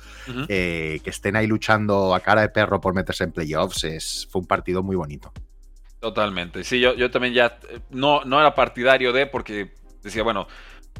Eh, 0.48 1.00
que 1.04 1.10
estén 1.10 1.36
ahí 1.36 1.46
luchando 1.46 2.16
a 2.16 2.20
cara 2.20 2.40
de 2.40 2.48
perro 2.48 2.80
por 2.80 2.94
meterse 2.94 3.22
en 3.22 3.30
playoffs, 3.32 3.84
es, 3.84 4.26
fue 4.28 4.40
un 4.40 4.48
partido 4.48 4.82
muy 4.82 4.96
bonito. 4.96 5.32
Totalmente. 6.00 6.64
Sí, 6.64 6.80
yo, 6.80 6.94
yo 6.94 7.10
también 7.10 7.34
ya 7.34 7.58
eh, 7.68 7.80
no, 7.90 8.24
no 8.24 8.40
era 8.40 8.54
partidario 8.54 9.12
de 9.12 9.26
porque 9.26 9.79
decía, 10.02 10.22
bueno, 10.22 10.46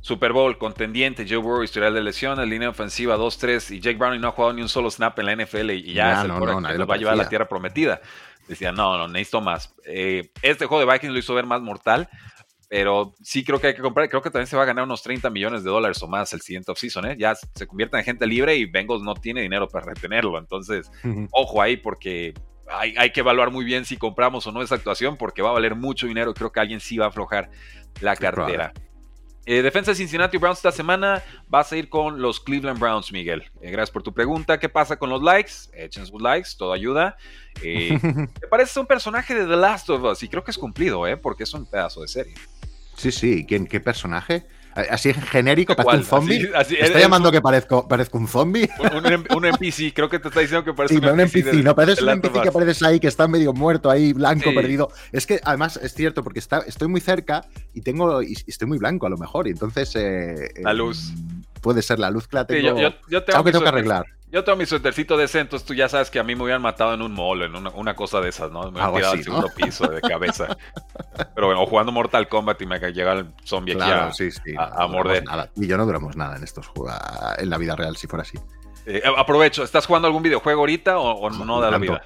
Super 0.02 0.32
Bowl, 0.32 0.56
contendiente, 0.56 1.26
Joe 1.28 1.38
Burrow, 1.38 1.62
historial 1.62 1.92
de 1.92 2.02
lesiones, 2.02 2.48
línea 2.48 2.70
ofensiva 2.70 3.16
2-3 3.18 3.76
y 3.76 3.80
Jake 3.80 3.98
Browning 3.98 4.20
no 4.20 4.28
ha 4.28 4.32
jugado 4.32 4.54
ni 4.54 4.62
un 4.62 4.68
solo 4.68 4.90
snap 4.90 5.18
en 5.18 5.26
la 5.26 5.36
NFL 5.36 5.70
y 5.70 5.92
ya, 5.92 6.12
es 6.12 6.20
el 6.22 6.28
no, 6.28 6.40
que 6.40 6.78
lo 6.78 6.86
va 6.86 6.94
a 6.94 6.98
llevar 6.98 7.14
a 7.14 7.16
la 7.16 7.28
tierra 7.28 7.48
prometida. 7.48 8.00
Decía, 8.48 8.72
no, 8.72 8.96
no, 8.96 9.06
necesito 9.06 9.40
más. 9.40 9.74
Eh, 9.84 10.32
este 10.42 10.66
juego 10.66 10.84
de 10.84 10.92
Vikings 10.92 11.12
lo 11.12 11.18
hizo 11.18 11.34
ver 11.34 11.46
más 11.46 11.60
mortal, 11.60 12.08
pero 12.68 13.14
sí 13.22 13.44
creo 13.44 13.60
que 13.60 13.68
hay 13.68 13.74
que 13.74 13.82
comprar. 13.82 14.08
Creo 14.08 14.22
que 14.22 14.30
también 14.30 14.46
se 14.46 14.56
va 14.56 14.62
a 14.62 14.66
ganar 14.66 14.84
unos 14.84 15.02
30 15.02 15.28
millones 15.30 15.62
de 15.64 15.70
dólares 15.70 16.02
o 16.02 16.08
más 16.08 16.32
el 16.32 16.40
siguiente 16.40 16.72
offseason. 16.72 17.10
¿eh? 17.10 17.16
Ya 17.18 17.34
se 17.34 17.66
convierte 17.66 17.98
en 17.98 18.04
gente 18.04 18.26
libre 18.26 18.56
y 18.56 18.64
Bengals 18.64 19.02
no 19.02 19.14
tiene 19.14 19.42
dinero 19.42 19.68
para 19.68 19.86
retenerlo. 19.86 20.38
Entonces, 20.38 20.90
ojo 21.30 21.60
ahí 21.62 21.76
porque 21.76 22.34
hay, 22.68 22.94
hay, 22.96 23.10
que 23.10 23.20
evaluar 23.20 23.50
muy 23.50 23.64
bien 23.64 23.84
si 23.84 23.96
compramos 23.96 24.46
o 24.46 24.52
no 24.52 24.62
esa 24.62 24.76
actuación 24.76 25.16
porque 25.16 25.42
va 25.42 25.50
a 25.50 25.52
valer 25.52 25.74
mucho 25.74 26.06
dinero. 26.06 26.32
Creo 26.32 26.50
que 26.50 26.58
alguien 26.58 26.80
sí 26.80 26.96
va 26.96 27.04
a 27.04 27.08
aflojar 27.10 27.50
la 28.00 28.16
cartera. 28.16 28.72
Eh, 29.52 29.62
defensa 29.62 29.90
de 29.90 29.96
Cincinnati 29.96 30.38
Browns 30.38 30.58
esta 30.58 30.70
semana 30.70 31.24
vas 31.48 31.72
a 31.72 31.76
ir 31.76 31.88
con 31.88 32.22
los 32.22 32.38
Cleveland 32.38 32.78
Browns, 32.78 33.10
Miguel. 33.10 33.42
Eh, 33.60 33.72
gracias 33.72 33.90
por 33.90 34.04
tu 34.04 34.14
pregunta. 34.14 34.60
¿Qué 34.60 34.68
pasa 34.68 34.96
con 34.96 35.10
los 35.10 35.20
likes? 35.24 35.52
Echen 35.72 36.06
sus 36.06 36.22
likes, 36.22 36.50
todo 36.56 36.72
ayuda. 36.72 37.16
Eh, 37.60 37.98
me 38.00 38.48
parece 38.48 38.78
un 38.78 38.86
personaje 38.86 39.34
de 39.34 39.44
The 39.46 39.56
Last 39.56 39.90
of 39.90 40.04
Us 40.04 40.22
y 40.22 40.28
creo 40.28 40.44
que 40.44 40.52
es 40.52 40.56
cumplido, 40.56 41.04
¿eh? 41.04 41.16
porque 41.16 41.42
es 41.42 41.52
un 41.52 41.66
pedazo 41.66 42.02
de 42.02 42.06
serie. 42.06 42.34
Sí, 42.94 43.10
sí. 43.10 43.44
¿Quién, 43.44 43.66
¿Qué 43.66 43.80
personaje? 43.80 44.46
Así 44.90 45.12
genérico, 45.12 45.74
parece 45.76 45.96
un 45.96 46.04
zombie. 46.04 46.50
¿Está 46.78 46.98
llamando 46.98 47.30
que 47.30 47.40
parezco, 47.40 47.86
parezco 47.86 48.18
un 48.18 48.28
zombie? 48.28 48.68
Un, 49.30 49.44
NPC, 49.44 49.92
creo 49.94 50.08
que 50.08 50.18
te 50.18 50.28
está 50.28 50.40
diciendo 50.40 50.64
que 50.64 50.74
parece 50.74 50.98
un, 50.98 51.04
NPC. 51.04 51.54
no, 51.64 51.74
parece 51.74 52.02
un 52.02 52.10
NPC 52.10 52.42
que 52.42 52.48
apareces 52.48 52.82
ahí, 52.82 53.00
que 53.00 53.08
está 53.08 53.28
medio 53.28 53.52
muerto 53.52 53.90
ahí, 53.90 54.12
blanco, 54.12 54.52
perdido. 54.54 54.90
Es 55.12 55.26
que 55.26 55.40
además 55.44 55.78
es 55.82 55.94
cierto, 55.94 56.22
porque 56.22 56.38
está, 56.38 56.58
estoy 56.66 56.88
muy 56.88 57.00
cerca 57.00 57.44
y 57.74 57.80
tengo 57.80 58.22
y 58.22 58.36
estoy 58.46 58.68
muy 58.68 58.78
blanco 58.78 59.06
a 59.06 59.10
lo 59.10 59.16
mejor, 59.16 59.46
y 59.48 59.50
entonces. 59.50 59.94
Eh, 59.96 60.52
la 60.62 60.72
luz. 60.74 61.12
puede 61.60 61.82
ser 61.82 61.98
la 61.98 62.10
luz 62.10 62.28
que 62.28 62.36
la 62.36 62.46
tengo. 62.46 62.78
yo, 62.78 62.90
yo, 63.08 63.24
tengo 63.24 63.62
que 63.62 63.68
arreglar. 63.68 64.06
Yo 64.32 64.44
tengo 64.44 64.56
mi 64.56 64.66
suétercito 64.66 65.16
de 65.16 65.24
entonces 65.24 65.64
tú 65.64 65.74
ya 65.74 65.88
sabes 65.88 66.08
que 66.08 66.20
a 66.20 66.22
mí 66.22 66.36
me 66.36 66.44
hubieran 66.44 66.62
matado 66.62 66.94
en 66.94 67.02
un 67.02 67.12
mall, 67.12 67.42
en 67.42 67.56
una, 67.56 67.94
cosa 67.96 68.20
de 68.20 68.28
esas, 68.28 68.52
¿no? 68.52 68.70
Me 68.70 68.80
hubieran 68.80 68.94
tirado 68.94 69.12
al 69.12 69.24
segundo 69.24 69.48
piso 69.56 69.88
de 69.88 70.00
cabeza. 70.00 70.56
Pero 71.34 71.48
bueno, 71.48 71.66
jugando 71.66 71.90
Mortal 71.90 72.28
Kombat 72.28 72.62
y 72.62 72.66
me 72.66 72.78
llega 72.78 73.12
el 73.12 73.26
zombie 73.44 73.74
aquí 73.74 74.54
a, 74.56 74.86
morder. 74.86 75.24
Y 75.56 75.66
yo 75.66 75.76
no 75.76 75.84
duramos 75.84 76.16
nada 76.16 76.36
en 76.36 76.44
estos 76.44 76.68
juegos, 76.68 76.94
en 77.38 77.50
la 77.50 77.58
vida 77.58 77.74
real, 77.74 77.96
si 77.96 78.06
fuera 78.06 78.22
así. 78.22 78.38
Eh, 78.86 79.02
aprovecho, 79.16 79.64
¿estás 79.64 79.86
jugando 79.86 80.06
algún 80.06 80.22
videojuego 80.22 80.60
ahorita 80.60 80.98
o, 80.98 81.30
no 81.30 81.60
da 81.60 81.70
la 81.70 81.78
vida? 81.78 82.02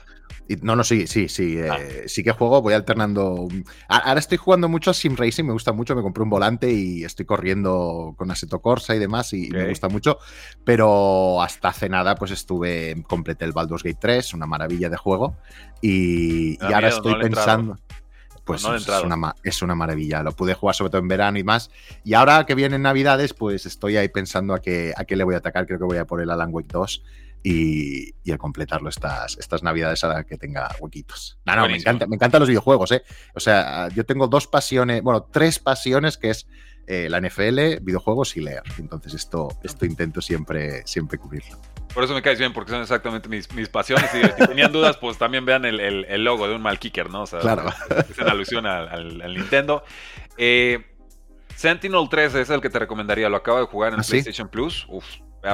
No, 0.63 0.77
no, 0.77 0.85
sí, 0.85 1.07
sí, 1.07 1.29
sí. 1.29 1.59
Eh, 1.59 1.69
ah. 1.71 1.79
sí 2.07 2.23
que 2.23 2.33
juego, 2.33 2.61
voy 2.61 2.75
alternando. 2.75 3.49
Ahora 3.89 4.21
estoy 4.21 4.39
jugando 4.39 4.69
mucho 4.69 4.91
a 4.91 4.95
Sim 4.95 5.17
Racing, 5.17 5.45
me 5.45 5.53
gusta 5.53 5.73
mucho. 5.73 5.95
Me 5.95 6.03
compré 6.03 6.23
un 6.23 6.31
volante 6.31 6.71
y 6.71 7.05
estoy 7.05 7.25
corriendo 7.25 8.15
con 8.17 8.31
Assetto 8.31 8.61
Corsa 8.61 8.95
y 8.95 8.99
demás, 8.99 9.33
y 9.33 9.51
me 9.51 9.69
gusta 9.69 9.89
mucho. 9.89 10.19
Pero 10.65 11.43
hasta 11.43 11.69
hace 11.69 11.89
nada, 11.89 12.15
pues 12.15 12.31
estuve, 12.31 13.03
completé 13.09 13.45
el 13.45 13.53
Baldur's 13.53 13.83
Gate 13.83 13.99
3, 14.01 14.35
una 14.35 14.47
maravilla 14.47 14.91
de 14.91 14.97
juego. 14.97 15.37
Y, 15.81 16.63
ahora 16.63 16.89
estoy 16.89 17.15
pensando. 17.17 17.79
Pues 18.45 18.63
es, 18.63 18.87
una, 19.03 19.35
es, 19.43 19.63
una, 19.63 19.75
maravilla. 19.75 20.23
Lo 20.23 20.33
pude 20.33 20.53
jugar 20.53 20.75
sobre 20.75 20.91
todo 20.91 21.01
en 21.01 21.09
verano 21.09 21.39
y 21.39 21.45
más. 21.45 21.71
Y 22.05 22.13
ahora 22.13 22.45
que 22.45 22.55
vienen 22.55 22.83
Navidades, 22.83 23.33
pues 23.33 23.65
estoy 23.65 23.97
ahí 23.97 24.09
pensando 24.09 24.53
a 24.53 24.61
qué, 24.61 24.93
a 24.95 25.07
qué 25.07 25.17
le 25.17 25.25
voy 25.25 25.35
a 25.35 25.39
atacar. 25.39 25.67
Creo 25.67 25.79
que 25.79 25.87
voy 25.87 25.97
a 25.97 26.05
por 26.05 26.21
el 26.21 26.29
Alan 26.29 26.51
Wake 26.53 26.69
2 26.71 27.03
y, 27.45 28.33
a 28.33 28.39
completarlo 28.39 28.89
estas, 28.89 29.37
estas 29.39 29.63
navidades 29.63 30.03
a 30.03 30.09
la 30.09 30.25
que 30.25 30.39
tenga 30.39 30.75
huequitos. 30.81 31.39
No, 31.45 31.55
no, 31.55 31.69
me, 31.69 31.77
encanta, 31.77 32.07
me 32.07 32.17
encantan 32.17 32.41
los 32.41 32.49
videojuegos, 32.49 32.91
¿eh? 32.93 33.05
O 33.35 33.41
sea, 33.41 33.89
yo 33.91 34.05
tengo 34.07 34.27
dos 34.27 34.47
pasiones, 34.47 35.03
bueno, 35.03 35.29
tres 35.31 35.59
pasiones 35.59 36.17
que 36.17 36.31
es 36.31 36.47
eh, 36.87 37.09
la 37.11 37.21
NFL, 37.21 37.83
videojuegos 37.83 38.37
y 38.39 38.41
leer. 38.41 38.63
Entonces 38.79 39.13
esto, 39.13 39.49
esto 39.63 39.85
intento 39.85 40.23
siempre, 40.23 40.87
siempre 40.87 41.19
cubrirlo. 41.19 41.61
Por 41.93 42.03
eso 42.03 42.15
me 42.15 42.23
caes 42.23 42.39
bien, 42.39 42.55
porque 42.55 42.73
son 42.73 42.81
exactamente 42.81 43.29
mis, 43.29 43.53
mis 43.53 43.69
pasiones. 43.69 44.11
Y 44.15 44.23
si 44.23 44.47
tenían 44.49 44.73
dudas, 44.73 44.97
pues 44.97 45.19
también 45.19 45.45
vean 45.45 45.67
el, 45.67 45.81
el, 45.81 46.25
logo 46.25 46.49
de 46.49 46.55
un 46.55 46.63
mal 46.63 46.79
kicker, 46.79 47.11
¿no? 47.11 47.23
O 47.23 47.27
sea, 47.27 47.41
claro. 47.41 47.69
es 48.11 48.19
una 48.19 48.31
alusión 48.33 48.67
al, 48.67 49.35
Nintendo. 49.35 49.85
Eh, 50.39 50.83
Sentinel 51.55 52.09
3 52.11 52.35
es 52.37 52.51
el 52.51 52.63
que 52.63 52.71
te 52.71 52.79
recomendaría. 52.79 53.29
Lo 53.29 53.37
acabo 53.37 53.59
de 53.61 53.67
jugar 53.67 53.93
en 53.93 54.01
¿Ah, 54.01 54.05
PlayStation 54.07 54.49
Plus. 54.49 54.87
Uf, 54.89 55.05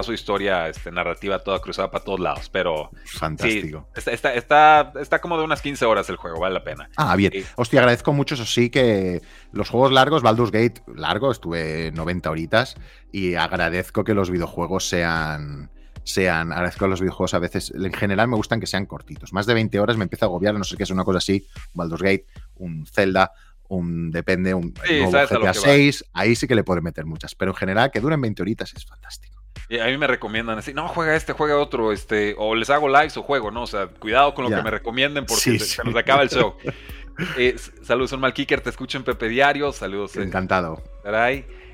su 0.02 0.12
historia 0.12 0.68
este, 0.68 0.90
narrativa 0.90 1.38
toda 1.40 1.60
cruzada 1.60 1.90
para 1.90 2.04
todos 2.04 2.20
lados, 2.20 2.48
pero... 2.50 2.90
Fantástico. 3.04 3.88
está, 3.94 4.34
está, 4.34 4.92
está, 5.00 5.20
como 5.20 5.36
de 5.38 5.44
unas 5.44 5.62
15 5.62 5.84
horas 5.84 6.08
el 6.08 6.16
juego, 6.16 6.40
vale 6.40 6.54
la 6.54 6.64
pena. 6.64 6.90
Ah, 6.96 7.16
bien. 7.16 7.32
Hostia, 7.56 7.80
agradezco 7.80 8.12
mucho, 8.12 8.34
eso 8.34 8.46
sí, 8.46 8.70
que 8.70 9.20
los 9.52 9.68
juegos 9.68 9.92
largos, 9.92 10.22
Baldur's 10.22 10.50
Gate 10.50 10.82
largo, 10.94 11.30
estuve 11.30 11.92
90 11.92 12.30
horitas, 12.30 12.76
y 13.12 13.34
agradezco 13.34 14.04
que 14.04 14.14
los 14.14 14.30
videojuegos 14.30 14.88
sean 14.88 15.70
sean, 16.02 16.52
agradezco 16.52 16.86
a 16.86 16.88
los 16.88 17.00
videojuegos 17.00 17.34
a 17.34 17.38
veces, 17.38 17.72
en 17.74 17.92
general 17.92 18.28
me 18.28 18.36
gustan 18.36 18.60
que 18.60 18.66
sean 18.66 18.86
cortitos. 18.86 19.32
Más 19.32 19.46
de 19.46 19.54
20 19.54 19.78
horas 19.80 19.96
me 19.96 20.04
empieza 20.04 20.26
a 20.26 20.28
agobiar, 20.28 20.54
no 20.54 20.64
sé 20.64 20.76
qué 20.76 20.84
es 20.84 20.90
una 20.90 21.04
cosa 21.04 21.18
así, 21.18 21.46
un 21.54 21.62
Baldur's 21.74 22.02
Gate, 22.02 22.26
un 22.56 22.86
Zelda, 22.86 23.32
un 23.68 24.10
depende, 24.10 24.52
un 24.52 24.72
GTA 24.72 25.54
6, 25.54 26.04
ahí 26.12 26.34
sí 26.34 26.46
que 26.48 26.54
le 26.54 26.64
puede 26.64 26.80
meter 26.80 27.06
muchas, 27.06 27.34
pero 27.34 27.52
en 27.52 27.56
general 27.56 27.90
que 27.90 28.00
duren 28.00 28.20
20 28.20 28.42
horitas 28.42 28.72
es 28.74 28.84
fantástico. 28.84 29.39
Y 29.68 29.78
a 29.78 29.86
mí 29.86 29.96
me 29.96 30.08
recomiendan 30.08 30.58
así, 30.58 30.74
no, 30.74 30.88
juega 30.88 31.14
este, 31.14 31.32
juega 31.32 31.56
otro, 31.56 31.92
este, 31.92 32.34
o 32.36 32.56
les 32.56 32.70
hago 32.70 32.88
likes 32.88 33.18
o 33.18 33.22
juego, 33.22 33.52
¿no? 33.52 33.62
O 33.62 33.66
sea, 33.68 33.86
cuidado 33.86 34.34
con 34.34 34.44
lo 34.44 34.56
que 34.56 34.62
me 34.62 34.70
recomienden 34.70 35.26
porque 35.26 35.60
se, 35.60 35.84
nos 35.84 35.94
acaba 35.94 36.22
el 36.22 36.28
show. 36.28 36.56
eh, 37.38 37.56
saludos, 37.82 38.10
son 38.10 38.20
Malkicker, 38.20 38.60
te 38.60 38.70
escucho 38.70 38.98
en 38.98 39.04
Pepe 39.04 39.28
Diario, 39.28 39.72
saludos. 39.72 40.16
Eh, 40.16 40.22
Encantado. 40.22 40.82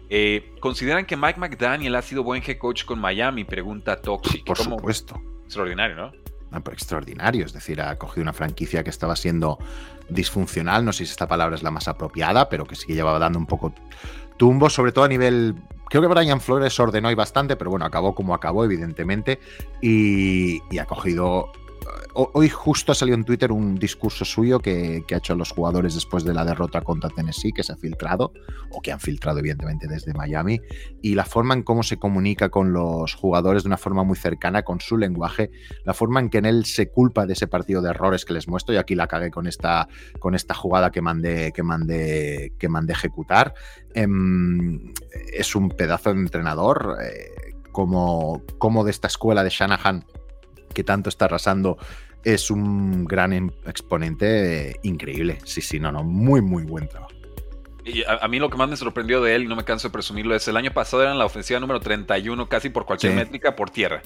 Eh, 0.08 0.54
¿Consideran 0.60 1.06
que 1.06 1.16
Mike 1.16 1.40
McDaniel 1.40 1.94
ha 1.94 2.02
sido 2.02 2.22
buen 2.22 2.42
head 2.46 2.58
coach 2.58 2.84
con 2.84 2.98
Miami? 2.98 3.44
Pregunta 3.44 3.96
Toxic. 3.96 4.44
Por 4.44 4.58
supuesto. 4.58 5.20
Extraordinario, 5.44 5.96
¿no? 5.96 6.12
No, 6.50 6.62
pero 6.62 6.74
extraordinario, 6.74 7.44
es 7.44 7.52
decir, 7.52 7.80
ha 7.80 7.96
cogido 7.96 8.22
una 8.22 8.32
franquicia 8.32 8.84
que 8.84 8.90
estaba 8.90 9.16
siendo 9.16 9.58
disfuncional, 10.08 10.84
no 10.84 10.92
sé 10.92 11.04
si 11.04 11.10
esta 11.10 11.26
palabra 11.26 11.56
es 11.56 11.62
la 11.62 11.70
más 11.70 11.88
apropiada, 11.88 12.48
pero 12.48 12.66
que 12.66 12.76
sí 12.76 12.86
que 12.86 12.94
llevaba 12.94 13.18
dando 13.18 13.38
un 13.38 13.46
poco 13.46 13.74
tumbo, 14.36 14.70
sobre 14.70 14.92
todo 14.92 15.04
a 15.04 15.08
nivel 15.08 15.56
Creo 15.88 16.03
que 16.03 16.09
Brian 16.09 16.40
Flores 16.40 16.79
ordenó 16.81 17.11
y 17.11 17.14
bastante, 17.14 17.57
pero 17.57 17.70
bueno, 17.70 17.85
acabó 17.85 18.14
como 18.14 18.35
acabó, 18.35 18.64
evidentemente, 18.64 19.40
y, 19.81 20.61
y 20.70 20.79
ha 20.79 20.85
cogido 20.85 21.53
hoy 22.14 22.49
justo 22.49 22.92
ha 22.92 22.94
salido 22.94 23.16
en 23.16 23.25
Twitter 23.25 23.53
un 23.53 23.75
discurso 23.77 24.25
suyo 24.25 24.61
que, 24.61 25.05
ha 25.11 25.16
hecho 25.16 25.35
los 25.35 25.53
jugadores 25.53 25.94
después 25.94 26.25
de 26.25 26.33
la 26.33 26.44
derrota 26.44 26.81
contra 26.81 27.11
Tennessee, 27.11 27.53
que 27.53 27.62
se 27.62 27.72
ha 27.72 27.77
filtrado, 27.77 28.33
o 28.70 28.81
que 28.81 28.92
han 28.92 29.01
filtrado 29.01 29.38
evidentemente 29.38 29.87
desde 29.87 30.14
Miami, 30.14 30.61
y 31.03 31.14
la 31.14 31.25
forma 31.25 31.55
en 31.55 31.62
cómo 31.62 31.83
se 31.83 31.99
comunica 31.99 32.49
con 32.49 32.72
los 32.72 33.14
jugadores 33.14 33.64
de 33.64 33.68
una 33.68 33.77
forma 33.77 34.03
muy 34.03 34.16
cercana, 34.16 34.62
con 34.62 34.81
su 34.81 34.96
lenguaje, 34.96 35.51
la 35.85 35.94
forma 35.94 36.20
en 36.20 36.31
que 36.31 36.38
en 36.38 36.46
él 36.46 36.64
se 36.64 36.88
culpa 36.88 37.27
de 37.27 37.35
ese 37.35 37.46
partido 37.46 37.83
de 37.83 37.90
errores 37.90 38.25
que 38.25 38.33
les 38.33 38.49
muestro, 38.49 38.75
y 38.75 38.79
aquí 38.79 38.94
la 38.94 39.07
cagué 39.07 39.31
con 39.31 39.46
esta, 39.46 39.88
con 40.18 40.35
esta 40.35 40.55
jugada 40.55 40.90
que 40.90 41.03
mandé, 41.03 41.53
que 41.53 41.62
mandé, 41.62 42.53
que 42.59 42.68
mandé 42.68 42.92
ejecutar. 42.92 43.55
Em, 43.94 44.92
es 45.33 45.55
un 45.55 45.68
pedazo 45.70 46.12
de 46.12 46.20
entrenador. 46.20 46.96
Eh, 47.03 47.53
como, 47.72 48.42
como 48.57 48.85
de 48.85 48.90
esta 48.90 49.07
escuela 49.07 49.44
de 49.44 49.51
Shanahan 49.51 50.03
que 50.76 50.84
tanto 50.84 51.08
está 51.08 51.24
arrasando 51.24 51.78
es 52.22 52.50
un 52.50 53.06
gran 53.06 53.32
em, 53.32 53.50
exponente 53.64 54.78
increíble. 54.82 55.38
Sí, 55.44 55.62
sí, 55.62 55.80
no, 55.80 55.90
no, 55.90 56.04
muy, 56.04 56.42
muy 56.42 56.64
buen 56.64 56.86
trabajo. 56.86 57.12
Y 57.82 58.02
a, 58.04 58.26
mí 58.28 58.38
lo 58.38 58.50
que 58.50 58.56
más 58.56 58.68
me 58.68 58.76
sorprendió 58.76 59.22
de 59.22 59.36
él, 59.36 59.44
y 59.44 59.46
no 59.46 59.56
me 59.56 59.64
canso 59.64 59.88
de 59.88 59.92
presumirlo, 59.92 60.34
es 60.34 60.46
el 60.48 60.56
año 60.56 60.72
pasado 60.72 61.02
eran 61.04 61.18
la 61.18 61.24
ofensiva 61.24 61.60
número 61.60 61.80
31 61.80 62.48
casi 62.48 62.68
por 62.68 62.84
cualquier 62.84 63.14
métrica 63.14 63.56
por 63.56 63.70
tierra. 63.70 64.02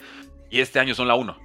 Y 0.50 0.60
este 0.60 0.78
año 0.78 0.94
son 0.94 1.08
la 1.08 1.14
1. 1.14 1.36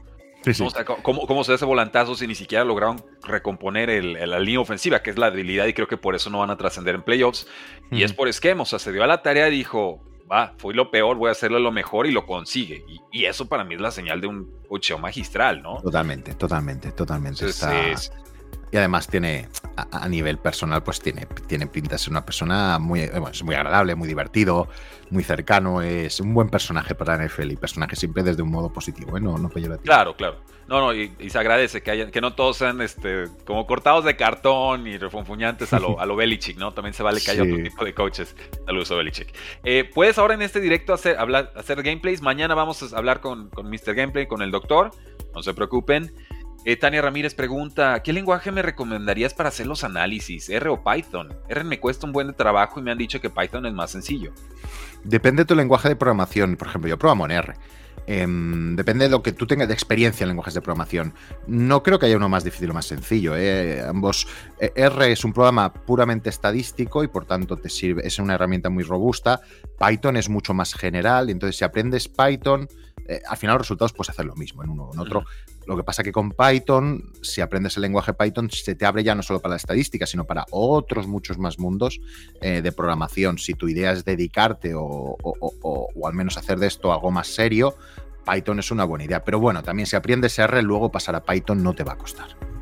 ¿cómo, 1.01 1.43
se 1.43 1.53
da 1.53 1.55
ese 1.55 1.65
volantazo 1.65 2.13
si 2.13 2.27
ni 2.27 2.35
siquiera 2.35 2.63
lograron 2.63 3.03
recomponer 3.23 3.89
el, 3.89 4.13
la 4.29 4.39
línea 4.39 4.59
ofensiva, 4.59 5.01
que 5.01 5.09
es 5.09 5.17
la 5.17 5.31
debilidad, 5.31 5.65
y 5.65 5.73
creo 5.73 5.87
que 5.87 5.97
por 5.97 6.13
eso 6.13 6.29
no 6.29 6.39
van 6.39 6.51
a 6.51 6.57
trascender 6.57 6.93
en 6.93 7.01
playoffs? 7.01 7.47
Y 7.89 8.03
es 8.03 8.13
por 8.13 8.27
esquema, 8.27 8.63
o 8.63 8.65
sea, 8.65 8.79
se 8.79 8.91
dio 8.91 9.03
a 9.03 9.07
la 9.07 9.23
tarea 9.23 9.47
y 9.47 9.51
dijo, 9.51 10.03
va, 10.31 10.53
fui 10.57 10.73
lo 10.73 10.91
peor, 10.91 11.17
voy 11.17 11.29
a 11.29 11.31
hacerlo 11.31 11.59
lo 11.59 11.71
mejor 11.71 12.07
y 12.07 12.11
lo 12.11 12.25
consigue. 12.25 12.85
Y, 13.11 13.25
eso 13.25 13.47
para 13.47 13.63
mí 13.63 13.75
es 13.75 13.81
la 13.81 13.91
señal 13.91 14.21
de 14.21 14.27
un 14.27 14.51
cocheo 14.67 14.97
magistral, 14.97 15.61
¿no? 15.61 15.81
Totalmente, 15.81 16.35
totalmente, 16.35 16.91
totalmente. 16.91 17.45
Y 18.71 18.77
además 18.77 19.07
tiene, 19.07 19.47
a, 19.77 20.09
nivel 20.09 20.37
personal, 20.37 20.83
pues 20.83 20.99
tiene, 20.99 21.27
tiene 21.47 21.67
pinta 21.67 21.91
de 21.91 21.99
ser 21.99 22.11
una 22.11 22.25
persona 22.25 22.77
muy, 22.79 23.01
eh, 23.01 23.09
bueno, 23.11 23.29
es 23.29 23.43
muy 23.43 23.55
agradable, 23.55 23.95
muy 23.95 24.07
divertido, 24.07 24.67
muy 25.11 25.23
cercano, 25.23 25.81
es 25.81 26.19
un 26.19 26.33
buen 26.33 26.49
personaje 26.49 26.95
para 26.95 27.17
la 27.17 27.25
NFL 27.25 27.51
y 27.51 27.55
personaje 27.55 27.95
siempre 27.95 28.23
desde 28.23 28.41
un 28.41 28.49
modo 28.49 28.73
positivo, 28.73 29.17
¿eh? 29.17 29.21
no, 29.21 29.37
no 29.37 29.49
Claro, 29.81 30.15
claro. 30.15 30.39
No, 30.67 30.79
no, 30.79 30.93
y, 30.95 31.11
se 31.29 31.37
agradece 31.37 31.81
que, 31.81 31.91
hayan, 31.91 32.09
que 32.09 32.21
no 32.21 32.33
todos 32.33 32.57
sean 32.57 32.81
este, 32.81 33.25
como 33.45 33.67
cortados 33.67 34.03
de 34.03 34.15
cartón 34.15 34.87
y 34.87 34.97
refunfuñantes 34.97 35.71
a 35.73 35.79
lo, 35.79 35.99
a 35.99 36.05
lo 36.07 36.15
Belichick, 36.17 36.57
¿no? 36.57 36.73
También 36.73 36.93
se 36.93 37.03
vale 37.03 37.21
que 37.21 37.31
haya 37.31 37.43
otro 37.43 37.57
tipo 37.57 37.85
de 37.85 37.93
coaches. 37.93 38.35
Saludos 38.65 38.91
a 38.91 38.95
Belichick. 38.95 39.31
Eh, 39.63 39.89
Puedes 39.93 40.17
ahora 40.17 40.33
en 40.33 40.41
este 40.41 40.59
directo 40.59 40.93
hacer, 40.93 41.17
hablar, 41.19 41.53
hacer 41.55 41.83
gameplays. 41.83 42.21
Mañana 42.21 42.55
vamos 42.55 42.81
a 42.81 42.97
hablar 42.97 43.21
con, 43.21 43.49
con 43.49 43.69
Mr. 43.69 43.93
Gameplay, 43.93 44.25
con 44.25 44.41
el 44.41 44.49
doctor. 44.49 44.89
No 45.35 45.43
se 45.43 45.53
preocupen. 45.53 46.11
Eh, 46.67 46.77
Tania 46.77 46.99
Ramírez 46.99 47.35
pregunta, 47.35 48.01
¿qué 48.01 48.11
lenguaje 48.11 48.51
me 48.51 48.63
recomendarías 48.63 49.35
para 49.35 49.49
hacer 49.49 49.67
los 49.67 49.83
análisis? 49.83 50.49
¿R 50.49 50.67
o 50.69 50.83
Python? 50.83 51.31
R 51.47 51.63
me 51.63 51.79
cuesta 51.79 52.07
un 52.07 52.11
buen 52.11 52.33
trabajo 52.33 52.79
y 52.79 52.83
me 52.83 52.89
han 52.89 52.97
dicho 52.97 53.21
que 53.21 53.29
Python 53.29 53.67
es 53.67 53.73
más 53.73 53.91
sencillo. 53.91 54.33
Depende 55.03 55.43
de 55.43 55.45
tu 55.45 55.53
lenguaje 55.53 55.89
de 55.89 55.95
programación. 55.95 56.57
Por 56.57 56.67
ejemplo, 56.67 56.89
yo 56.89 56.97
programo 56.97 57.25
en 57.25 57.31
R. 57.33 57.53
Em, 58.07 58.75
depende 58.75 59.05
de 59.05 59.11
lo 59.11 59.21
que 59.21 59.31
tú 59.31 59.45
tengas 59.45 59.67
de 59.67 59.75
experiencia 59.75 60.23
en 60.23 60.29
lenguajes 60.29 60.55
de 60.55 60.61
programación. 60.61 61.13
No 61.45 61.83
creo 61.83 61.99
que 61.99 62.07
haya 62.07 62.17
uno 62.17 62.29
más 62.29 62.43
difícil 62.43 62.71
o 62.71 62.73
más 62.73 62.87
sencillo. 62.87 63.37
¿eh? 63.37 63.85
Ambos. 63.87 64.27
Eh, 64.59 64.71
R 64.75 65.11
es 65.11 65.23
un 65.23 65.33
programa 65.33 65.71
puramente 65.71 66.31
estadístico 66.31 67.03
y 67.03 67.07
por 67.07 67.25
tanto 67.25 67.57
te 67.57 67.69
sirve, 67.69 68.07
es 68.07 68.17
una 68.17 68.33
herramienta 68.33 68.71
muy 68.71 68.83
robusta. 68.83 69.39
Python 69.77 70.17
es 70.17 70.29
mucho 70.29 70.55
más 70.55 70.73
general. 70.73 71.29
Entonces, 71.29 71.57
si 71.57 71.63
aprendes 71.63 72.07
Python, 72.07 72.67
al 73.29 73.37
final 73.37 73.53
los 73.53 73.67
resultados 73.67 73.93
puedes 73.93 74.09
hacer 74.09 74.25
lo 74.25 74.35
mismo 74.35 74.63
en 74.63 74.71
uno 74.71 74.85
o 74.85 74.93
en 74.95 74.99
otro. 74.99 75.25
Lo 75.67 75.75
que 75.75 75.83
pasa 75.83 76.03
que 76.03 76.11
con 76.11 76.31
Python, 76.31 77.11
si 77.21 77.41
aprendes 77.41 77.75
el 77.77 77.81
lenguaje 77.81 78.13
Python, 78.13 78.49
se 78.51 78.75
te 78.75 78.85
abre 78.85 79.03
ya 79.03 79.15
no 79.15 79.23
solo 79.23 79.39
para 79.39 79.53
la 79.53 79.57
estadística, 79.57 80.05
sino 80.05 80.25
para 80.25 80.45
otros 80.51 81.07
muchos 81.07 81.37
más 81.37 81.57
mundos 81.59 81.99
eh, 82.41 82.61
de 82.61 82.71
programación. 82.71 83.37
Si 83.37 83.53
tu 83.53 83.67
idea 83.67 83.91
es 83.91 84.05
dedicarte 84.05 84.73
o, 84.75 85.17
al 86.05 86.13
menos 86.13 86.37
hacer 86.37 86.59
de 86.59 86.67
esto 86.67 86.93
algo 86.93 87.11
más 87.11 87.27
serio, 87.27 87.75
Python 88.31 88.59
es 88.59 88.71
una 88.71 88.83
buena 88.83 89.05
idea. 89.05 89.23
Pero 89.23 89.39
bueno, 89.39 89.63
también 89.63 89.87
si 89.87 89.95
aprendes 89.95 90.37
R, 90.37 90.61
luego 90.61 90.91
pasar 90.91 91.15
a 91.15 91.23
Python 91.23 91.63
no 91.63 91.73
te 91.73 91.83
va 91.83 91.93
a 91.93 91.97
costar. 91.97 92.54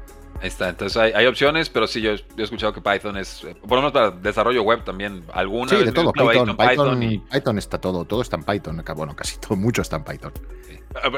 Ahí 0.43 0.49
está, 0.49 0.67
entonces 0.67 0.97
hay, 0.97 1.25
opciones, 1.25 1.69
pero 1.69 1.87
sí, 1.87 2.01
yo, 2.01 2.11
he 2.11 2.43
escuchado 2.43 2.73
que 2.73 2.81
Python 2.81 3.15
es, 3.15 3.45
eh, 3.45 3.55
por 3.61 3.71
lo 3.71 3.77
menos 3.77 3.93
para 3.93 4.11
desarrollo 4.11 4.61
web 4.63 4.83
también, 4.83 5.23
alguna. 5.31 5.69
Sí, 5.69 5.77
de 5.77 5.93
todo, 5.93 6.11
Python, 6.11 6.57
Python, 7.31 7.57
está 7.57 7.79
todo, 7.79 8.03
todo 8.03 8.21
está 8.21 8.35
en 8.35 8.43
Python, 8.43 8.83
bueno, 8.93 9.15
casi 9.15 9.39
todo, 9.39 9.55
mucho 9.55 9.81
está 9.81 9.95
en 9.95 10.03
Python. 10.03 10.33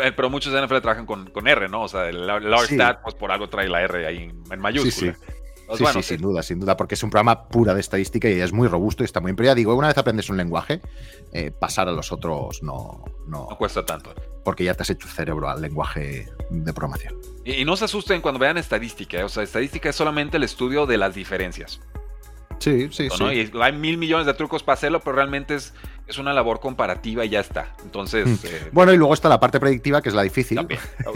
Eh, 0.03 0.11
pero 0.15 0.29
muchos 0.29 0.53
de 0.53 0.61
NFL 0.63 0.77
trabajan 0.77 1.07
con, 1.07 1.25
con 1.31 1.47
R, 1.47 1.67
¿no? 1.69 1.81
O 1.81 1.87
sea, 1.87 2.07
el 2.07 2.27
large 2.27 2.75
stat, 2.75 3.01
pues 3.01 3.15
por 3.15 3.31
algo 3.31 3.49
trae 3.49 3.67
la 3.67 3.81
R 3.81 4.05
ahí 4.05 4.31
en 4.51 4.59
mayúscula. 4.59 4.91
Sí, 4.91 5.19
sí. 5.19 5.33
Pues 5.65 5.79
sí, 5.79 5.85
sí, 5.93 6.03
sin 6.03 6.21
duda, 6.21 6.43
sin 6.43 6.59
duda, 6.59 6.77
porque 6.77 6.93
es 6.93 7.01
un 7.01 7.09
programa 7.09 7.47
pura 7.47 7.73
de 7.73 7.79
estadística 7.79 8.29
y 8.29 8.39
es 8.39 8.53
muy 8.53 8.67
robusto 8.67 9.01
y 9.01 9.05
está 9.05 9.21
muy 9.21 9.29
bien. 9.29 9.37
Pero 9.37 9.47
ya 9.47 9.55
digo, 9.55 9.73
una 9.73 9.87
vez 9.87 9.97
aprendes 9.97 10.29
un 10.29 10.37
lenguaje, 10.37 10.81
eh, 11.33 11.49
pasar 11.49 11.89
a 11.89 11.91
los 11.91 12.11
otros 12.11 12.61
no, 12.61 13.03
no, 13.25 13.47
no, 13.49 13.57
cuesta 13.57 13.83
tanto. 13.83 14.13
Porque 14.43 14.63
ya 14.63 14.75
te 14.75 14.83
has 14.83 14.91
hecho 14.91 15.07
cerebro 15.07 15.49
al 15.49 15.63
lenguaje 15.63 16.27
de 16.51 16.73
programación. 16.73 17.34
Y, 17.45 17.63
no 17.63 17.77
se 17.77 17.85
asusten 17.85 18.21
cuando 18.21 18.39
vean 18.39 18.57
estadística, 18.57 19.19
¿eh? 19.19 19.23
o 19.23 19.29
sea, 19.29 19.43
estadística 19.43 19.89
es 19.89 19.95
solamente 19.95 20.37
el 20.37 20.43
estudio 20.43 20.87
de 20.87 20.97
las 20.97 21.13
diferencias. 21.13 21.79
Sí, 22.59 22.89
sí, 22.91 23.09
sí. 23.09 23.23
Y 23.23 23.51
hay 23.61 23.73
mil 23.73 23.97
millones 23.97 24.25
de 24.25 24.33
trucos 24.33 24.63
para 24.63 24.73
hacerlo, 24.73 24.99
pero 25.01 25.15
realmente 25.15 25.55
es 25.55 25.73
es 26.07 26.17
una 26.17 26.33
labor 26.33 26.59
comparativa 26.59 27.25
y 27.25 27.29
ya 27.29 27.39
está. 27.39 27.73
Entonces. 27.83 28.27
Hmm. 28.27 28.45
Eh, 28.45 28.69
bueno, 28.71 28.93
y 28.93 28.97
luego 28.97 29.13
está 29.13 29.29
la 29.29 29.39
parte 29.39 29.59
predictiva, 29.59 30.01
que 30.01 30.09
es 30.09 30.15
la 30.15 30.21
difícil. 30.21 30.59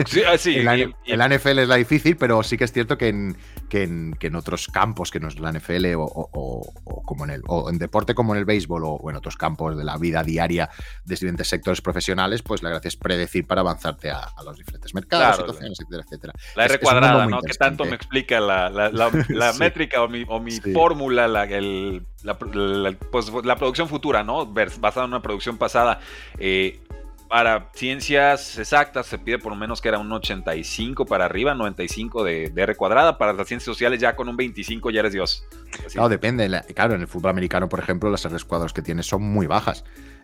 Sí, 0.08 0.21
ah, 0.23 0.75
la, 1.08 1.28
NFL 1.38 1.60
es 1.60 1.67
la 1.67 1.75
difícil, 1.75 2.17
pero 2.17 2.41
sí 2.43 2.58
que 2.58 2.63
es 2.63 2.71
cierto 2.71 2.97
que 2.97 3.10
en, 3.10 3.38
que 3.69 3.84
en, 3.84 4.36
otros 4.36 4.67
campos, 4.67 5.12
que 5.12 5.19
no 5.19 5.28
es 5.28 5.39
la 5.39 5.52
NFL, 5.52 5.93
o, 5.97 6.73
como 7.06 7.25
en 7.25 7.32
el, 7.32 7.41
o 7.47 7.69
en 7.69 7.78
deporte 7.78 8.15
como 8.15 8.34
en 8.34 8.39
el 8.39 8.45
béisbol, 8.45 8.84
o, 8.86 9.10
en 9.10 9.15
otros 9.15 9.38
campos 9.38 9.78
de 9.78 9.84
la 9.84 9.97
vida 9.97 10.23
diaria 10.23 10.69
de 11.06 11.15
diferentes 11.15 11.47
sectores 11.47 11.82
profesionales, 11.82 12.41
pues 12.41 12.63
la 12.63 12.69
gracia 12.69 12.88
es 12.88 12.95
predecir 12.95 13.45
para 13.45 13.62
avanzarte 13.62 14.10
a, 14.10 14.30
los 14.43 14.58
diferentes 14.58 14.93
mercados, 14.93 15.38
situaciones, 15.38 15.80
etcétera, 15.80 16.04
etcétera. 16.06 16.34
La 16.56 16.65
R 16.65 16.80
cuadrada, 16.80 17.25
¿no? 17.28 17.41
Que 17.41 17.54
tanto 17.54 17.86
me 17.86 17.95
explica 17.95 18.39
la, 18.39 19.54
métrica 19.60 20.02
o 20.02 20.08
mi, 20.08 20.25
o 20.28 20.39
mi 20.39 20.60
fórmula, 20.60 21.28
la, 22.23 22.38
el, 22.53 22.97
pues, 23.12 23.32
la, 23.43 23.55
producción 23.55 23.88
futura, 23.88 24.23
¿no? 24.23 24.45
Basada 24.45 25.05
en 25.05 25.12
una 25.12 25.21
producción 25.21 25.58
pasada. 25.58 25.99
Eh, 26.38 26.79
para 27.29 27.69
ciencias 27.75 28.58
exactas 28.58 29.05
se 29.05 29.19
pide 29.19 29.38
por 29.38 29.51
lo 29.51 29.55
menos 29.55 29.82
que 29.82 29.88
era 29.88 29.99
un 29.99 30.12
85 30.12 31.05
para 31.05 31.25
arriba, 31.25 31.53
95 31.53 32.23
de, 32.23 32.49
de 32.49 32.62
R 32.63 32.75
cuadrada. 32.75 33.19
Para 33.19 33.34
las 33.34 33.47
ciencias 33.47 33.65
sociales 33.65 33.99
ya 33.99 34.15
con 34.15 34.27
un 34.29 34.36
25 34.36 34.89
ya 34.89 35.01
eres 35.01 35.13
Dios. 35.13 35.45
Claro, 35.91 36.10
depende. 36.10 36.49
Claro, 36.73 36.95
en 36.95 37.01
el 37.01 37.08
fútbol 37.08 37.29
americano, 37.29 37.69
por 37.69 37.79
ejemplo, 37.79 38.10
las 38.10 38.25
R 38.25 38.36
cuadradas 38.47 38.73
que 38.73 38.82
tienes 38.82 39.05
son 39.05 39.21
muy 39.21 39.45
bajas. 39.45 39.84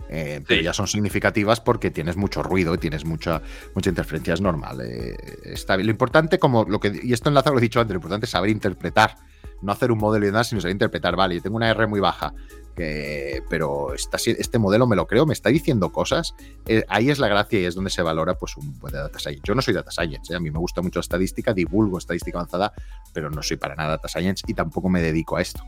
Eh, 0.09 0.43
pero 0.47 0.61
ya 0.61 0.73
son 0.73 0.87
significativas 0.87 1.61
porque 1.61 1.89
tienes 1.89 2.15
mucho 2.15 2.43
ruido 2.43 2.73
y 2.75 2.77
tienes 2.77 3.05
mucha, 3.05 3.41
mucha 3.73 3.89
interferencia, 3.89 4.33
es 4.33 4.41
normal. 4.41 4.81
Eh, 4.81 5.15
está 5.43 5.75
bien. 5.75 5.87
Lo 5.87 5.91
importante, 5.91 6.39
como 6.39 6.65
lo 6.65 6.79
que, 6.79 6.99
y 7.03 7.13
esto 7.13 7.29
enlaza 7.29 7.51
lo 7.51 7.59
he 7.59 7.61
dicho 7.61 7.79
antes, 7.79 7.93
lo 7.93 7.99
importante 7.99 8.25
es 8.25 8.31
saber 8.31 8.49
interpretar 8.49 9.15
no 9.61 9.71
hacer 9.71 9.91
un 9.91 9.99
modelo 9.99 10.27
y 10.27 10.31
nada, 10.31 10.43
sino 10.43 10.61
saber 10.61 10.73
interpretar, 10.73 11.15
vale, 11.15 11.35
yo 11.35 11.41
tengo 11.41 11.57
una 11.57 11.69
R 11.69 11.87
muy 11.87 11.99
baja, 11.99 12.33
que, 12.75 13.41
pero 13.49 13.93
este 13.93 14.59
modelo 14.59 14.85
me 14.85 14.95
lo 14.95 15.07
creo, 15.07 15.25
me 15.25 15.33
está 15.33 15.49
diciendo 15.49 15.91
cosas, 15.91 16.35
eh, 16.67 16.83
ahí 16.89 17.09
es 17.09 17.19
la 17.19 17.27
gracia 17.27 17.59
y 17.59 17.65
es 17.65 17.75
donde 17.75 17.89
se 17.89 18.01
valora 18.01 18.35
pues 18.35 18.57
un 18.57 18.77
buen 18.79 18.93
data 18.93 19.17
science. 19.17 19.41
Yo 19.43 19.55
no 19.55 19.61
soy 19.61 19.73
data 19.73 19.91
science, 19.91 20.33
¿eh? 20.33 20.35
a 20.35 20.39
mí 20.39 20.51
me 20.51 20.59
gusta 20.59 20.81
mucho 20.81 20.99
estadística, 20.99 21.53
divulgo 21.53 21.97
estadística 21.97 22.37
avanzada, 22.37 22.73
pero 23.13 23.29
no 23.29 23.41
soy 23.41 23.57
para 23.57 23.75
nada 23.75 23.91
data 23.91 24.07
science 24.07 24.43
y 24.47 24.53
tampoco 24.53 24.89
me 24.89 25.01
dedico 25.01 25.37
a 25.37 25.41
esto. 25.41 25.63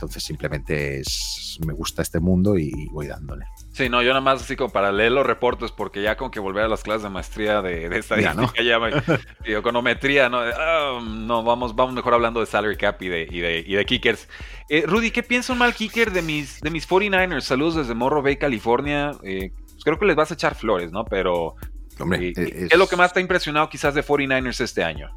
Entonces 0.00 0.22
simplemente 0.22 1.00
es, 1.00 1.58
me 1.66 1.74
gusta 1.74 2.00
este 2.00 2.20
mundo 2.20 2.56
y 2.56 2.72
voy 2.90 3.06
dándole. 3.06 3.44
Sí, 3.74 3.90
no, 3.90 4.00
yo 4.00 4.08
nada 4.08 4.22
más 4.22 4.40
así 4.40 4.56
como 4.56 4.72
para 4.72 4.90
leer 4.92 5.12
los 5.12 5.26
reportes, 5.26 5.72
porque 5.72 6.00
ya 6.00 6.16
con 6.16 6.30
que 6.30 6.40
volver 6.40 6.64
a 6.64 6.68
las 6.68 6.82
clases 6.82 7.02
de 7.02 7.10
maestría 7.10 7.60
de, 7.60 7.90
de 7.90 7.98
estadística, 7.98 8.62
ya, 8.62 8.78
de 8.78 9.22
econometría, 9.58 10.30
¿no? 10.30 10.38
Ah, 10.38 11.00
no, 11.06 11.42
vamos, 11.42 11.76
vamos 11.76 11.94
mejor 11.94 12.14
hablando 12.14 12.40
de 12.40 12.46
salary 12.46 12.78
cap 12.78 13.02
y 13.02 13.08
de, 13.08 13.28
y 13.30 13.40
de, 13.40 13.58
y 13.58 13.74
de 13.74 13.84
kickers. 13.84 14.26
Eh, 14.70 14.84
Rudy, 14.86 15.10
¿qué 15.10 15.22
piensa 15.22 15.52
un 15.52 15.58
mal 15.58 15.74
kicker 15.74 16.12
de 16.12 16.22
mis, 16.22 16.62
de 16.62 16.70
mis 16.70 16.88
49ers? 16.88 17.42
Saludos 17.42 17.74
desde 17.74 17.92
Morro 17.94 18.22
Bay, 18.22 18.38
California. 18.38 19.12
Eh, 19.22 19.52
pues 19.66 19.84
creo 19.84 19.98
que 19.98 20.06
les 20.06 20.16
vas 20.16 20.30
a 20.30 20.34
echar 20.34 20.54
flores, 20.54 20.92
¿no? 20.92 21.04
Pero, 21.04 21.56
Hombre, 21.98 22.28
eh, 22.28 22.32
¿qué 22.32 22.68
es... 22.70 22.78
lo 22.78 22.88
que 22.88 22.96
más 22.96 23.12
te 23.12 23.18
ha 23.18 23.22
impresionado 23.22 23.68
quizás 23.68 23.94
de 23.94 24.02
49ers 24.02 24.62
este 24.62 24.82
año? 24.82 25.10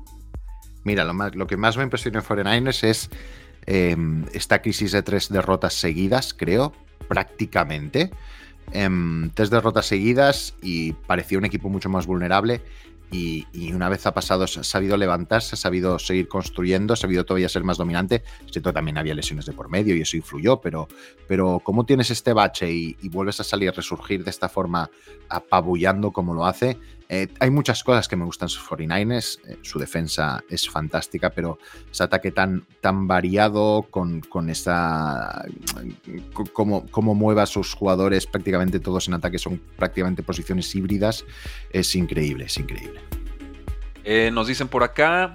Mira, 0.83 1.05
lo, 1.05 1.13
más, 1.13 1.33
lo 1.35 1.47
que 1.47 1.55
más 1.55 1.77
me 1.77 1.83
impresionó 1.83 2.19
en 2.19 2.25
49ers 2.25 2.83
es 2.83 3.09
esta 3.65 4.61
crisis 4.61 4.91
de 4.91 5.03
tres 5.03 5.29
derrotas 5.29 5.73
seguidas, 5.73 6.33
creo, 6.33 6.73
prácticamente. 7.07 8.11
Em, 8.71 9.29
tres 9.31 9.49
derrotas 9.49 9.85
seguidas 9.85 10.55
y 10.61 10.93
parecía 10.93 11.37
un 11.37 11.45
equipo 11.45 11.69
mucho 11.69 11.89
más 11.89 12.05
vulnerable. 12.05 12.61
Y, 13.11 13.45
una 13.73 13.89
vez 13.89 14.07
ha 14.07 14.13
pasado, 14.15 14.45
ha 14.45 14.47
sabido 14.47 14.97
levantarse, 14.97 15.53
ha 15.53 15.57
sabido 15.57 15.99
seguir 15.99 16.27
construyendo, 16.27 16.95
ha 16.95 16.97
sabido 16.97 17.23
todavía 17.23 17.47
ser 17.47 17.63
más 17.63 17.77
dominante. 17.77 18.23
Siento 18.49 18.73
también 18.73 18.97
había 18.97 19.13
lesiones 19.13 19.45
de 19.45 19.53
por 19.53 19.69
medio 19.69 19.95
y 19.95 20.01
eso 20.01 20.17
influyó, 20.17 20.59
pero, 20.59 20.87
pero 21.27 21.59
como 21.59 21.85
tienes 21.85 22.09
este 22.09 22.33
bache 22.33 22.71
y, 22.71 22.97
y 23.03 23.09
vuelves 23.09 23.39
a 23.39 23.43
salir, 23.43 23.71
resurgir 23.71 24.23
de 24.23 24.31
esta 24.31 24.49
forma 24.49 24.89
apabullando 25.29 26.11
como 26.11 26.33
lo 26.33 26.47
hace, 26.47 26.79
eh, 27.13 27.27
hay 27.39 27.51
muchas 27.51 27.83
cosas 27.83 28.07
que 28.07 28.15
me 28.15 28.25
gustan 28.25 28.49
sus 28.49 28.67
49ers. 28.67 29.39
Eh, 29.47 29.59
su 29.61 29.77
defensa 29.77 30.43
es 30.49 30.67
fantástica, 30.67 31.29
pero 31.29 31.59
ese 31.91 32.03
ataque 32.03 32.31
tan, 32.31 32.65
tan 32.81 33.07
variado 33.07 33.85
con, 33.91 34.21
con 34.21 34.49
esa. 34.49 35.45
Cómo, 36.53 36.87
cómo 36.89 37.13
mueve 37.13 37.43
a 37.43 37.45
sus 37.45 37.75
jugadores, 37.75 38.25
prácticamente 38.25 38.79
todos 38.79 39.07
en 39.07 39.13
ataque 39.13 39.37
son 39.37 39.61
prácticamente 39.77 40.23
posiciones 40.23 40.73
híbridas. 40.73 41.23
Es 41.69 41.95
increíble, 41.95 42.45
es 42.45 42.57
increíble. 42.57 42.99
Eh, 44.03 44.31
nos 44.33 44.47
dicen 44.47 44.67
por 44.67 44.83
acá. 44.83 45.33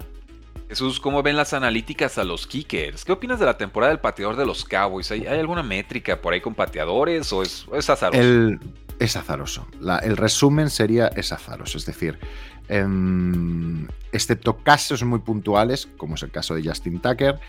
Jesús, 0.67 0.99
¿cómo 0.99 1.23
ven 1.23 1.37
las 1.37 1.53
analíticas 1.53 2.17
a 2.17 2.25
los 2.25 2.45
kickers? 2.45 3.05
¿Qué 3.05 3.13
opinas 3.13 3.39
de 3.39 3.45
la 3.45 3.57
temporada 3.57 3.91
del 3.91 4.01
pateador 4.01 4.35
de 4.35 4.45
los 4.45 4.65
Cowboys? 4.65 5.09
¿Hay, 5.11 5.25
alguna 5.25 5.63
métrica 5.63 6.19
por 6.19 6.33
ahí 6.33 6.41
con 6.41 6.53
pateadores 6.53 7.31
o 7.31 7.41
es, 7.41 7.65
es 7.73 7.89
El, 8.11 8.59
es 8.99 9.15
azaroso. 9.15 9.65
el 10.03 10.17
resumen 10.17 10.69
sería 10.69 11.07
es 11.07 11.31
azaroso. 11.31 11.77
Es 11.77 11.85
decir, 11.85 12.19
em, 12.67 13.87
excepto 14.11 14.57
casos 14.57 15.03
muy 15.03 15.19
puntuales, 15.19 15.87
como 15.97 16.15
es 16.15 16.23
el 16.23 16.31
caso 16.31 16.53
de 16.53 16.63
Justin 16.63 16.99
Tucker, 16.99 17.39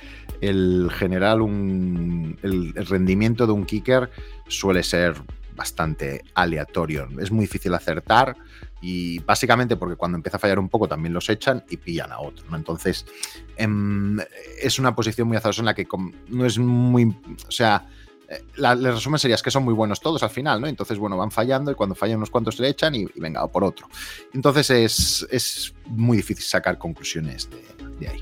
el 0.41 0.91
general, 0.93 1.43
un, 1.43 2.39
el, 2.43 2.75
rendimiento 2.87 3.47
de 3.47 3.53
un 3.53 3.67
kicker 3.67 4.11
suele 4.49 4.83
ser 4.83 5.15
bastante 5.57 6.23
aleatorio. 6.35 7.09
Es 7.19 7.31
muy 7.31 7.43
difícil 7.45 7.75
acertar 7.75 8.35
y 8.81 9.19
básicamente 9.19 9.77
porque 9.77 9.97
cuando 9.97 10.17
empieza 10.17 10.39
a 10.39 10.41
fallar 10.41 10.59
un 10.59 10.71
poco 10.71 10.89
también 10.89 11.13
los 11.13 11.29
echan 11.29 11.65
y 11.69 11.77
pillan 11.77 12.13
a 12.13 12.21
otro. 12.21 12.45
Entonces, 12.57 13.05
em, 13.57 14.19
es 14.63 14.79
una 14.79 14.95
posición 14.95 15.29
muy 15.29 15.37
azarosa 15.37 15.61
en 15.61 15.67
la 15.67 15.75
que 15.75 15.87
no 16.29 16.47
es 16.47 16.59
muy... 16.59 17.15
O 17.47 17.51
sea, 17.51 17.87
la, 18.57 18.73
el 18.73 18.85
resumen 18.85 19.19
sería 19.19 19.35
es 19.35 19.43
que 19.43 19.51
son 19.51 19.65
muy 19.65 19.75
buenos 19.75 20.01
todos 20.01 20.23
al 20.23 20.31
final, 20.31 20.61
¿no? 20.61 20.67
Entonces, 20.67 20.99
bueno, 20.99 21.17
van 21.17 21.31
fallando 21.31 21.71
y 21.71 21.75
cuando 21.75 21.95
fallan 21.95 22.19
unos 22.19 22.31
cuantos 22.31 22.57
se 22.57 22.67
echan 22.67 22.95
y, 22.95 23.07
venga, 23.17 23.47
por 23.49 23.65
otro. 23.65 23.89
Entonces 24.33 24.71
es, 24.71 25.75
muy 25.87 26.19
difícil 26.19 26.45
sacar 26.45 26.79
conclusiones 26.79 27.49
de, 27.99 28.09
ahí. 28.09 28.21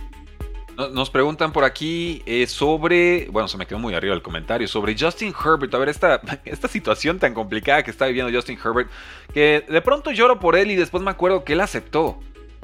Nos 0.92 1.11
preguntan 1.11 1.53
por 1.53 1.64
aquí 1.64 2.23
eh, 2.25 2.47
sobre, 2.47 3.29
bueno, 3.31 3.49
se 3.49 3.59
me 3.59 3.66
quedó 3.66 3.81
muy 3.81 3.94
arriba 3.94 4.14
el 4.14 4.23
comentario, 4.23 4.68
sobre 4.68 4.97
Justin 4.99 5.35
Herbert. 5.44 5.75
A 5.75 5.79
ver, 5.79 5.88
esta, 5.88 6.21
esta 6.44 6.68
situación 6.68 7.18
tan 7.18 7.35
complicada 7.35 7.83
que 7.83 7.90
está 7.90 8.07
viviendo 8.07 8.33
Justin 8.33 8.59
Herbert, 8.64 8.88
que 9.35 9.64
de 9.68 9.83
pronto 9.83 10.11
lloro 10.12 10.38
por 10.38 10.57
él 10.57 10.71
y 10.71 10.77
después 10.77 11.03
me 11.03 11.11
acuerdo 11.11 11.44
que 11.44 11.55
él 11.55 11.61
aceptó 11.61 12.21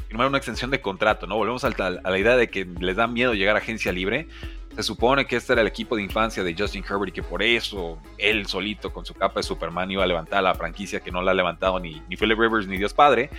firmar 0.06 0.28
una 0.28 0.38
extensión 0.38 0.70
de 0.70 0.80
contrato, 0.80 1.26
¿no? 1.26 1.36
Volvemos 1.36 1.64
a, 1.64 1.68
a 1.68 2.10
la 2.10 2.18
idea 2.18 2.36
de 2.36 2.48
que 2.48 2.64
les 2.64 2.96
da 2.96 3.08
miedo 3.08 3.34
llegar 3.34 3.56
a 3.56 3.58
agencia 3.58 3.90
libre. 3.90 4.28
Se 4.76 4.82
supone 4.82 5.24
que 5.24 5.36
este 5.36 5.52
era 5.52 5.62
el 5.62 5.68
equipo 5.68 5.94
de 5.94 6.02
infancia 6.02 6.42
de 6.42 6.54
Justin 6.58 6.84
Herbert 6.88 7.10
y 7.10 7.12
que 7.12 7.22
por 7.22 7.42
eso 7.42 7.98
él 8.18 8.46
solito 8.46 8.92
con 8.92 9.04
su 9.04 9.14
capa 9.14 9.38
de 9.38 9.44
Superman 9.44 9.88
iba 9.90 10.02
a 10.02 10.06
levantar 10.06 10.42
la 10.42 10.54
franquicia 10.54 10.98
que 10.98 11.12
no 11.12 11.22
la 11.22 11.30
ha 11.30 11.34
levantado 11.34 11.78
ni, 11.78 12.02
ni 12.08 12.16
Philip 12.16 12.38
Rivers 12.38 12.66
ni 12.66 12.76
Dios 12.76 12.92
Padre. 12.92 13.30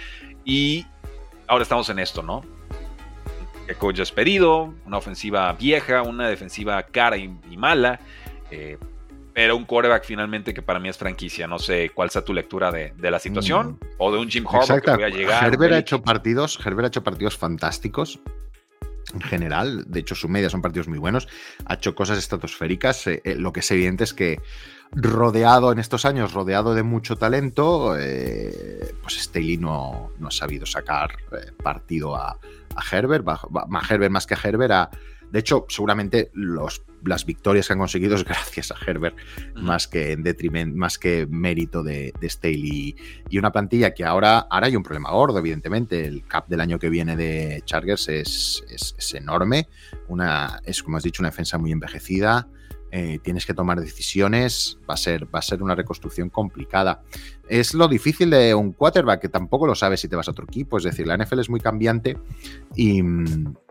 Y 0.45 0.85
ahora 1.47 1.63
estamos 1.63 1.89
en 1.89 1.99
esto, 1.99 2.23
¿no? 2.23 2.43
Que 3.67 3.75
coach 3.75 3.97
despedido, 3.97 4.73
una 4.85 4.97
ofensiva 4.97 5.51
vieja, 5.53 6.03
una 6.03 6.29
defensiva 6.29 6.81
cara 6.83 7.17
y, 7.17 7.29
mala. 7.57 7.99
Eh, 8.49 8.77
pero 9.33 9.57
un 9.57 9.65
quarterback 9.65 10.05
finalmente 10.05 10.53
que 10.53 10.61
para 10.61 10.79
mí 10.79 10.87
es 10.87 10.97
franquicia. 10.97 11.47
No 11.47 11.59
sé 11.59 11.89
cuál 11.93 12.11
sea 12.11 12.23
tu 12.23 12.33
lectura 12.33 12.71
de, 12.71 12.93
la 12.97 13.19
situación 13.19 13.71
mm. 13.71 13.79
o 13.97 14.11
de 14.13 14.19
un 14.19 14.29
Jim 14.29 14.45
Harbaugh 14.47 14.81
que 14.81 14.91
voy 14.91 15.03
a 15.03 15.09
llegar. 15.09 15.43
Herbert 15.43 15.73
ha 15.73 15.79
hecho 15.79 16.01
partidos, 16.01 16.57
Herbert 16.65 16.85
ha 16.85 16.87
hecho 16.87 17.03
partidos 17.03 17.35
fantásticos 17.35 18.21
en 19.15 19.21
general, 19.21 19.85
de 19.87 20.01
hecho 20.01 20.13
su 20.13 20.27
media 20.27 20.49
son 20.49 20.61
partidos 20.61 20.87
muy 20.87 20.99
buenos, 20.99 21.27
ha 21.65 21.75
hecho 21.75 21.95
cosas 21.95 22.17
estratosféricas, 22.17 23.07
eh, 23.07 23.21
eh, 23.23 23.35
lo 23.35 23.53
que 23.53 23.61
es 23.61 23.71
evidente 23.71 24.03
es 24.03 24.13
que 24.13 24.41
rodeado 24.91 25.71
en 25.71 25.79
estos 25.79 26.05
años, 26.05 26.33
rodeado 26.33 26.75
de 26.75 26.83
mucho 26.83 27.15
talento, 27.15 27.95
eh, 27.97 28.93
pues 29.01 29.15
Staley 29.15 29.57
no, 29.57 30.11
no, 30.19 30.27
ha 30.27 30.31
sabido 30.31 30.65
sacar 30.65 31.15
partido 31.63 32.15
a, 32.15 32.37
a 32.75 32.95
Herbert, 32.95 33.25
Herbert 33.89 34.11
más 34.11 34.27
que 34.27 34.35
a 34.35 34.39
Herbert, 34.41 34.71
a, 34.71 34.89
de 35.35 35.41
hecho, 35.41 35.65
seguramente 35.67 36.31
los, 36.33 36.81
las 37.03 37.25
victorias 37.25 37.67
que 37.67 37.73
han 37.73 37.79
conseguido 37.79 38.15
es 38.15 38.23
gracias 38.23 38.71
a 38.71 38.75
Herbert, 38.87 39.17
más 39.55 39.85
que 39.85 40.13
en 40.13 40.23
detrimento, 40.23 40.77
más 40.77 40.97
que 40.97 41.27
mérito 41.29 41.83
de, 41.83 42.13
de 42.21 42.29
Staley. 42.29 42.95
Y 43.29 43.37
una 43.37 43.51
plantilla 43.51 43.93
que 43.93 44.05
ahora, 44.05 44.47
ahora 44.49 44.67
hay 44.67 44.77
un 44.77 44.83
problema 44.83 45.11
gordo, 45.11 45.37
evidentemente. 45.37 46.05
El 46.05 46.25
cap 46.25 46.47
del 46.47 46.61
año 46.61 46.79
que 46.79 46.87
viene 46.87 47.17
de 47.17 47.61
Chargers 47.65 48.07
es, 48.07 48.63
es, 48.69 49.13
enorme. 49.13 49.67
Una, 50.07 50.61
es, 50.63 50.81
como 50.81 50.95
has 50.95 51.03
dicho, 51.03 51.21
una 51.21 51.31
defensa 51.31 51.57
muy 51.57 51.73
envejecida. 51.73 52.47
Eh, 52.91 53.19
tienes 53.21 53.45
que 53.45 53.53
tomar 53.53 53.81
decisiones, 53.81 54.77
va 54.89 54.93
a, 54.93 54.97
ser, 54.97 55.25
va 55.25 55.39
a 55.39 55.41
ser 55.41 55.61
una 55.61 55.75
reconstrucción 55.75 56.29
complicada. 56.29 57.01
Es 57.49 57.73
lo 57.73 57.89
difícil 57.89 58.29
de 58.29 58.55
un 58.55 58.71
quarterback, 58.71 59.19
que 59.19 59.27
tampoco 59.27 59.67
lo 59.67 59.75
sabes 59.75 59.99
si 59.99 60.07
te 60.07 60.15
vas 60.15 60.29
a 60.29 60.31
otro 60.31 60.45
equipo, 60.45 60.77
es 60.77 60.85
decir, 60.85 61.05
la 61.05 61.17
NFL 61.17 61.41
es 61.41 61.49
muy 61.49 61.59
cambiante 61.59 62.17
y, 62.73 63.01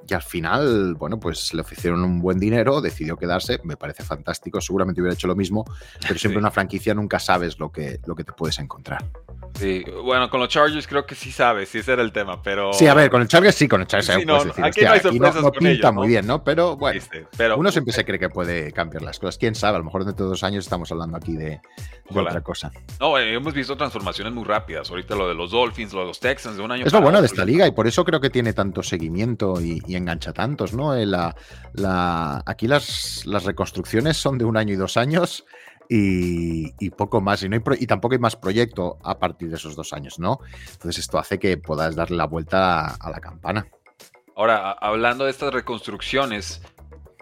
y 0.08 0.14
al 0.14 0.22
final, 0.22 0.94
bueno, 0.94 1.18
pues 1.18 1.54
le 1.54 1.62
ofrecieron 1.62 2.04
un 2.04 2.20
buen 2.20 2.38
dinero, 2.38 2.80
decidió 2.80 3.16
quedarse, 3.16 3.60
me 3.64 3.76
parece 3.76 4.02
fantástico, 4.02 4.60
seguramente 4.60 5.00
hubiera 5.00 5.14
hecho 5.14 5.26
lo 5.26 5.36
mismo, 5.36 5.64
pero 6.00 6.18
siempre 6.18 6.38
una 6.38 6.50
franquicia 6.50 6.94
nunca 6.94 7.18
sabes 7.18 7.58
lo 7.58 7.70
que, 7.70 8.00
lo 8.06 8.14
que 8.14 8.24
te 8.24 8.32
puedes 8.32 8.58
encontrar. 8.58 9.04
Sí, 9.58 9.84
bueno, 10.02 10.28
con 10.28 10.40
los 10.40 10.48
Chargers 10.48 10.86
creo 10.86 11.06
que 11.06 11.14
sí 11.14 11.30
sabes, 11.30 11.68
sí 11.68 11.78
ese 11.78 11.92
era 11.92 12.02
el 12.02 12.12
tema, 12.12 12.42
pero... 12.42 12.72
Sí, 12.72 12.88
a 12.88 12.94
ver, 12.94 13.08
con 13.08 13.20
los 13.20 13.28
Chargers 13.28 13.54
sí, 13.54 13.68
con 13.68 13.80
los 13.80 13.88
Chargers 13.88 14.20
sí, 14.20 14.26
no, 14.26 14.44
decir, 14.44 14.64
aquí, 14.64 14.82
no 14.82 14.90
hay 14.90 15.00
sorpresas 15.00 15.42
no, 15.42 15.52
pinta 15.52 15.92
muy 15.92 16.08
bien, 16.08 16.26
¿no? 16.26 16.42
Pero 16.42 16.76
bueno, 16.76 17.00
pero, 17.36 17.56
uno 17.56 17.70
siempre 17.70 17.92
se 17.92 18.04
cree 18.04 18.18
que 18.18 18.28
puede 18.28 18.72
cambiar 18.72 19.02
las 19.02 19.20
cosas, 19.20 19.38
quién 19.38 19.54
sabe, 19.54 19.76
a 19.76 19.78
lo 19.78 19.84
mejor 19.84 20.04
dentro 20.04 20.26
de 20.26 20.30
dos 20.30 20.42
años 20.42 20.64
estamos 20.64 20.90
hablando 20.90 21.16
aquí 21.16 21.36
de, 21.36 21.60
otra 22.08 22.40
cosa. 22.40 22.72
No, 22.98 23.16
eh, 23.16 23.34
hemos 23.34 23.54
visto 23.54 23.76
transformaciones 23.76 24.32
muy 24.32 24.44
rápidas, 24.44 24.90
ahorita 24.90 25.14
lo 25.14 25.28
de 25.28 25.34
los 25.34 25.52
Dolphins, 25.52 25.92
lo 25.92 26.00
de 26.00 26.06
los 26.06 26.18
Texans, 26.18 26.56
de 26.56 26.62
un 26.62 26.72
año... 26.72 26.84
Es 26.84 26.92
lo 26.92 27.00
bueno 27.00 27.20
de 27.20 27.26
esta 27.26 27.44
liga 27.44 27.66
y 27.66 27.70
por 27.70 27.86
eso 27.86 28.04
creo 28.04 28.20
que 28.20 28.30
tiene 28.30 28.52
tanto 28.54 28.82
seguimiento 28.82 29.60
y, 29.60 29.80
y 29.86 29.93
engancha 29.96 30.32
tantos, 30.32 30.72
¿no? 30.72 30.96
Eh, 30.96 31.06
aquí 32.46 32.66
las, 32.66 33.24
reconstrucciones 33.24 34.16
son 34.16 34.38
de 34.38 34.44
un 34.44 34.56
año 34.56 34.74
y 34.74 34.76
dos 34.76 34.96
años 34.96 35.44
y, 35.88 36.90
poco 36.90 37.20
más. 37.20 37.42
Y, 37.42 37.48
no 37.48 37.60
y 37.78 37.86
tampoco 37.86 38.14
hay 38.14 38.18
más 38.18 38.36
proyecto 38.36 38.98
a 39.02 39.18
partir 39.18 39.48
de 39.50 39.56
esos 39.56 39.76
dos 39.76 39.92
años, 39.92 40.18
¿no? 40.18 40.40
Entonces 40.72 40.98
esto 40.98 41.18
hace 41.18 41.38
que 41.38 41.56
puedas 41.56 41.94
darle 41.96 42.16
la 42.16 42.26
vuelta 42.26 42.86
a, 42.94 43.10
la 43.10 43.20
campana. 43.20 43.66
Ahora, 44.36 44.72
hablando 44.72 45.24
de 45.24 45.30
estas 45.30 45.52
reconstrucciones, 45.52 46.62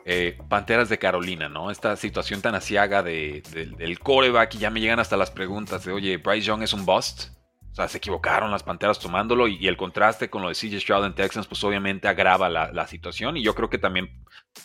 eh, 0.04 0.38
Panteras 0.48 0.88
de 0.88 0.98
Carolina, 0.98 1.48
¿no? 1.48 1.70
Esta 1.70 1.96
situación 1.96 2.40
tan 2.40 2.54
asiaga 2.54 3.02
de, 3.02 3.42
del 3.76 3.98
coreback 3.98 4.54
y 4.54 4.58
ya 4.58 4.70
me 4.70 4.80
llegan 4.80 4.98
hasta 4.98 5.16
las 5.16 5.30
preguntas 5.30 5.84
de, 5.84 5.92
oye, 5.92 6.16
Bryce 6.16 6.46
Young 6.46 6.62
es 6.62 6.72
un 6.72 6.84
bust. 6.86 7.30
O 7.72 7.74
sea, 7.74 7.88
se 7.88 7.98
equivocaron 7.98 8.50
las 8.50 8.62
Panteras 8.62 8.98
tomándolo 8.98 9.48
y, 9.48 9.66
el 9.66 9.78
contraste 9.78 10.28
con 10.28 10.42
lo 10.42 10.48
de 10.48 10.54
CJ 10.54 10.78
Stroud 10.80 11.06
en 11.06 11.14
Texans, 11.14 11.46
pues 11.46 11.64
obviamente 11.64 12.06
agrava 12.06 12.50
la, 12.50 12.86
situación 12.86 13.38
y 13.38 13.42
yo 13.42 13.54
creo 13.54 13.70
que 13.70 13.78
también 13.78 14.10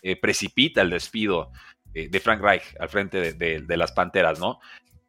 eh, 0.01 0.17
precipita 0.17 0.81
el 0.81 0.89
despido 0.89 1.51
eh, 1.93 2.09
de 2.09 2.19
Frank 2.19 2.41
Reich 2.41 2.75
al 2.79 2.89
frente 2.89 3.33
de, 3.33 3.77
las 3.77 3.93
Panteras, 3.93 4.39
¿no? 4.39 4.59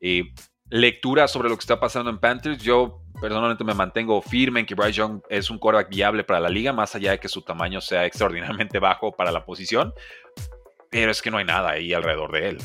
Eh, 0.01 0.33
lectura 0.71 1.27
sobre 1.27 1.49
lo 1.49 1.57
que 1.57 1.63
está 1.63 1.81
pasando 1.81 2.09
en 2.11 2.19
Panthers, 2.19 2.63
yo 2.63 3.03
personalmente 3.21 3.65
me 3.65 3.75
mantengo 3.75 4.23
firme 4.23 4.61
en 4.61 4.67
que 4.67 4.77
Bryce 4.77 4.93
Young 4.93 5.21
es 5.29 5.51
un 5.51 5.59
quarterback 5.59 5.91
viable 5.91 6.23
para 6.23 6.39
la 6.39 6.49
liga, 6.49 6.73
más 6.73 6.95
allá 6.95 7.11
de 7.11 7.19
que 7.19 7.29
su 7.29 7.43
tamaño 7.43 7.81
sea 7.81 8.05
extraordinariamente 8.07 8.79
bajo 8.79 9.11
para 9.11 9.33
la 9.33 9.45
posición, 9.45 9.93
pero 10.89 11.11
es 11.11 11.21
que 11.21 11.33
no 11.33 11.39
hay 11.39 11.45
nada 11.45 11.71
ahí 11.71 11.93
alrededor 11.93 12.31
de 12.31 12.49
él 12.51 12.59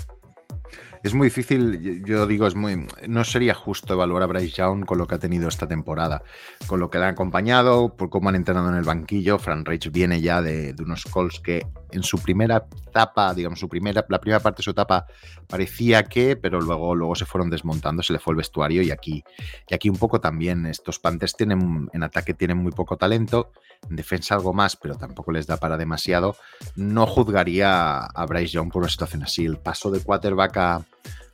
es 1.03 1.13
muy 1.13 1.27
difícil, 1.27 2.03
yo 2.05 2.25
digo, 2.25 2.47
es 2.47 2.55
muy, 2.55 2.87
no 3.09 3.23
sería 3.25 3.53
justo 3.53 3.93
evaluar 3.93 4.23
a 4.23 4.25
Bryce 4.25 4.55
Young 4.55 4.85
con 4.85 4.97
lo 4.97 5.05
que 5.05 5.15
ha 5.15 5.19
tenido 5.19 5.49
esta 5.49 5.67
temporada, 5.67 6.23
con 6.65 6.79
lo 6.79 6.89
que 6.89 6.97
le 6.97 7.05
ha 7.05 7.09
acompañado, 7.09 7.97
por 7.97 8.09
cómo 8.09 8.29
han 8.29 8.35
entrenado 8.35 8.69
en 8.69 8.75
el 8.75 8.85
banquillo. 8.85 9.37
Frank 9.37 9.67
Reich 9.67 9.91
viene 9.91 10.21
ya 10.21 10.41
de, 10.41 10.73
unos 10.79 11.03
calls 11.03 11.41
que 11.41 11.67
en 11.93 12.03
su 12.03 12.19
primera 12.19 12.65
etapa, 12.87 13.33
digamos, 13.33 13.59
su 13.59 13.69
primera, 13.69 14.05
la 14.07 14.19
primera 14.19 14.39
parte 14.39 14.57
de 14.57 14.63
su 14.63 14.71
etapa 14.71 15.05
parecía 15.47 16.03
que, 16.03 16.35
pero 16.35 16.59
luego, 16.59 16.95
luego 16.95 17.15
se 17.15 17.25
fueron 17.25 17.49
desmontando, 17.49 18.03
se 18.03 18.13
le 18.13 18.19
fue 18.19 18.33
el 18.33 18.37
vestuario 18.37 18.81
y 18.81 18.91
aquí, 18.91 19.23
y 19.69 19.73
aquí 19.73 19.89
un 19.89 19.97
poco 19.97 20.19
también. 20.19 20.65
Estos 20.65 20.99
Panthers 20.99 21.35
tienen, 21.35 21.89
en 21.93 22.03
ataque 22.03 22.33
tienen 22.33 22.57
muy 22.57 22.71
poco 22.71 22.97
talento, 22.97 23.51
en 23.89 23.95
defensa 23.95 24.35
algo 24.35 24.53
más, 24.53 24.75
pero 24.75 24.95
tampoco 24.95 25.31
les 25.31 25.47
da 25.47 25.57
para 25.57 25.77
demasiado. 25.77 26.35
No 26.75 27.07
juzgaría 27.07 27.99
a 27.99 28.25
Bryce 28.25 28.53
Young 28.53 28.71
por 28.71 28.81
una 28.81 28.89
situación 28.89 29.23
así. 29.23 29.45
El 29.45 29.57
paso 29.57 29.91
de 29.91 30.01
quarterback 30.01 30.57
a 30.57 30.85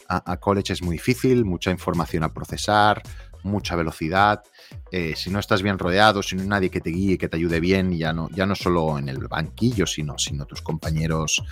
a, 0.10 0.38
college 0.38 0.74
es 0.74 0.82
muy 0.82 0.94
difícil, 0.94 1.46
mucha 1.46 1.72
información 1.72 2.24
a 2.24 2.34
procesar, 2.34 3.04
mucha 3.44 3.76
velocidad. 3.76 4.44
Eh, 4.92 5.14
si 5.16 5.30
no 5.30 5.40
estás 5.40 5.62
bien 5.62 5.78
rodeado, 5.78 6.24
si 6.24 6.36
no 6.36 6.42
hay 6.42 6.48
nadie 6.48 6.70
que 6.70 6.82
te 6.82 6.90
guíe, 6.90 7.18
que 7.18 7.30
te 7.30 7.38
ayude 7.38 7.60
bien, 7.60 7.96
ya 7.98 8.12
no, 8.12 8.28
ya 8.32 8.46
no 8.46 8.56
solo 8.56 8.98
en 8.98 9.08
el 9.08 9.20
banquillo, 9.28 9.86
sino, 9.86 10.18
sino 10.18 10.46
tus 10.46 10.62
compañeros 10.62 11.44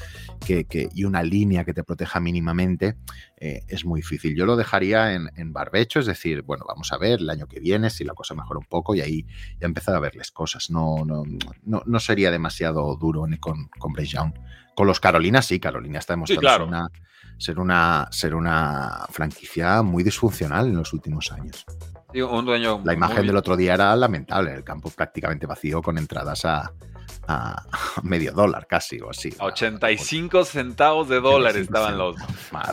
que, 0.46 0.90
y 0.94 1.04
una 1.04 1.22
línea 1.22 1.64
que 1.64 1.74
te 1.74 1.84
proteja 1.84 2.20
mínimamente, 2.20 2.98
eh, 3.38 3.62
es 3.68 3.86
muy 3.86 4.02
difícil. 4.02 4.36
Yo 4.36 4.46
lo 4.46 4.56
dejaría 4.56 5.14
en, 5.14 5.54
barbecho, 5.54 6.00
es 6.00 6.06
decir, 6.06 6.42
bueno, 6.42 6.66
vamos 6.68 6.92
a 6.92 6.98
ver 6.98 7.20
el 7.20 7.30
año 7.30 7.48
que 7.48 7.60
viene 7.60 7.90
si 7.90 8.04
la 8.04 8.14
cosa 8.14 8.34
mejora 8.34 8.60
un 8.60 8.66
poco 8.66 8.96
y 8.96 9.02
ahí 9.02 9.26
ya 9.60 9.68
empezar 9.68 9.96
a 9.96 10.00
verles 10.00 10.32
cosas. 10.32 10.70
No, 10.70 11.06
no, 11.06 11.24
no, 11.64 12.00
sería 12.00 12.32
demasiado 12.32 12.96
duro 12.96 13.26
con, 13.40 13.68
con 13.68 13.96
Young. 13.96 14.34
Con 14.76 14.88
los 14.88 15.00
Carolinas, 15.00 15.46
sí, 15.46 15.60
Carolina 15.60 16.00
está 16.00 16.14
demostrando 16.14 16.66
una 16.66 16.90
ser 17.38 17.60
una, 17.60 18.08
ser 18.12 18.36
una 18.36 19.06
franquicia 19.10 19.82
muy 19.82 20.04
disfuncional 20.04 20.68
en 20.68 20.78
los 20.78 20.94
últimos 20.94 21.32
años. 21.32 21.66
La 22.84 22.94
imagen 22.94 23.28
del 23.28 23.38
otro 23.38 23.56
día 23.56 23.74
era 23.74 23.96
lamentable, 23.96 24.54
el 24.54 24.64
campo 24.64 24.90
prácticamente 24.90 25.46
vacío 25.46 25.82
con 25.82 25.98
entradas 25.98 26.46
a, 26.46 26.72
medio 28.04 28.32
dólar 28.32 28.68
casi 28.68 29.02
o 29.02 29.10
así. 29.10 29.34
A 29.40 29.46
85 29.46 30.46
centavos 30.46 31.10
de 31.10 31.20
dólar 31.20 31.58
estaban 31.58 31.98
los, 31.98 32.16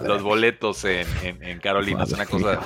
los 0.05 0.23
boletos 0.23 0.85
en, 0.85 1.59
Carolina. 1.61 2.05
Es 2.05 2.13
una 2.13 2.27
cosa 2.27 2.61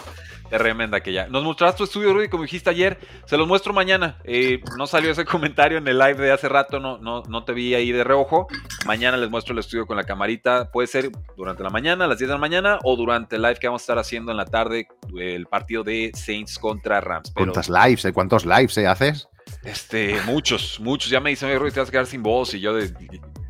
Tremenda 0.50 1.00
que 1.00 1.12
ya. 1.12 1.28
Nos 1.28 1.44
mostraste 1.44 1.78
tu 1.78 1.84
estudio, 1.84 2.12
Rudy, 2.12 2.28
como 2.28 2.44
dijiste 2.44 2.70
ayer. 2.70 2.98
Se 3.26 3.36
los 3.36 3.46
muestro 3.46 3.72
mañana. 3.72 4.18
Eh, 4.24 4.60
no 4.76 4.86
salió 4.86 5.10
ese 5.10 5.24
comentario 5.26 5.78
en 5.78 5.86
el 5.88 5.98
live 5.98 6.14
de 6.14 6.32
hace 6.32 6.48
rato, 6.48 6.80
no, 6.80 6.98
no, 6.98 7.22
no 7.28 7.44
te 7.44 7.52
vi 7.52 7.74
ahí 7.74 7.92
de 7.92 8.04
reojo. 8.04 8.48
Mañana 8.86 9.16
les 9.16 9.30
muestro 9.30 9.52
el 9.52 9.58
estudio 9.58 9.86
con 9.86 9.96
la 9.96 10.04
camarita. 10.04 10.70
Puede 10.70 10.88
ser 10.88 11.10
durante 11.36 11.62
la 11.62 11.70
mañana, 11.70 12.04
a 12.04 12.08
las 12.08 12.18
10 12.18 12.28
de 12.28 12.34
la 12.34 12.40
mañana, 12.40 12.78
o 12.82 12.96
durante 12.96 13.36
el 13.36 13.42
live 13.42 13.56
que 13.56 13.68
vamos 13.68 13.82
a 13.82 13.84
estar 13.84 13.98
haciendo 13.98 14.30
en 14.30 14.36
la 14.36 14.46
tarde, 14.46 14.88
el 15.18 15.46
partido 15.46 15.84
de 15.84 16.10
Saints 16.14 16.58
contra 16.58 17.00
Rams. 17.00 17.32
¿Cuántos 17.34 17.68
lives? 17.68 18.04
Eh? 18.04 18.12
¿Cuántos 18.12 18.46
lives 18.46 18.76
eh, 18.78 18.86
haces? 18.86 19.28
Este, 19.64 20.20
muchos, 20.26 20.78
muchos. 20.80 21.10
Ya 21.10 21.20
me 21.20 21.30
dicen, 21.30 21.56
Rudy, 21.58 21.70
te 21.70 21.80
vas 21.80 21.88
a 21.88 21.92
quedar 21.92 22.06
sin 22.06 22.22
voz. 22.22 22.54
Y 22.54 22.60
yo 22.60 22.74
de, 22.74 22.92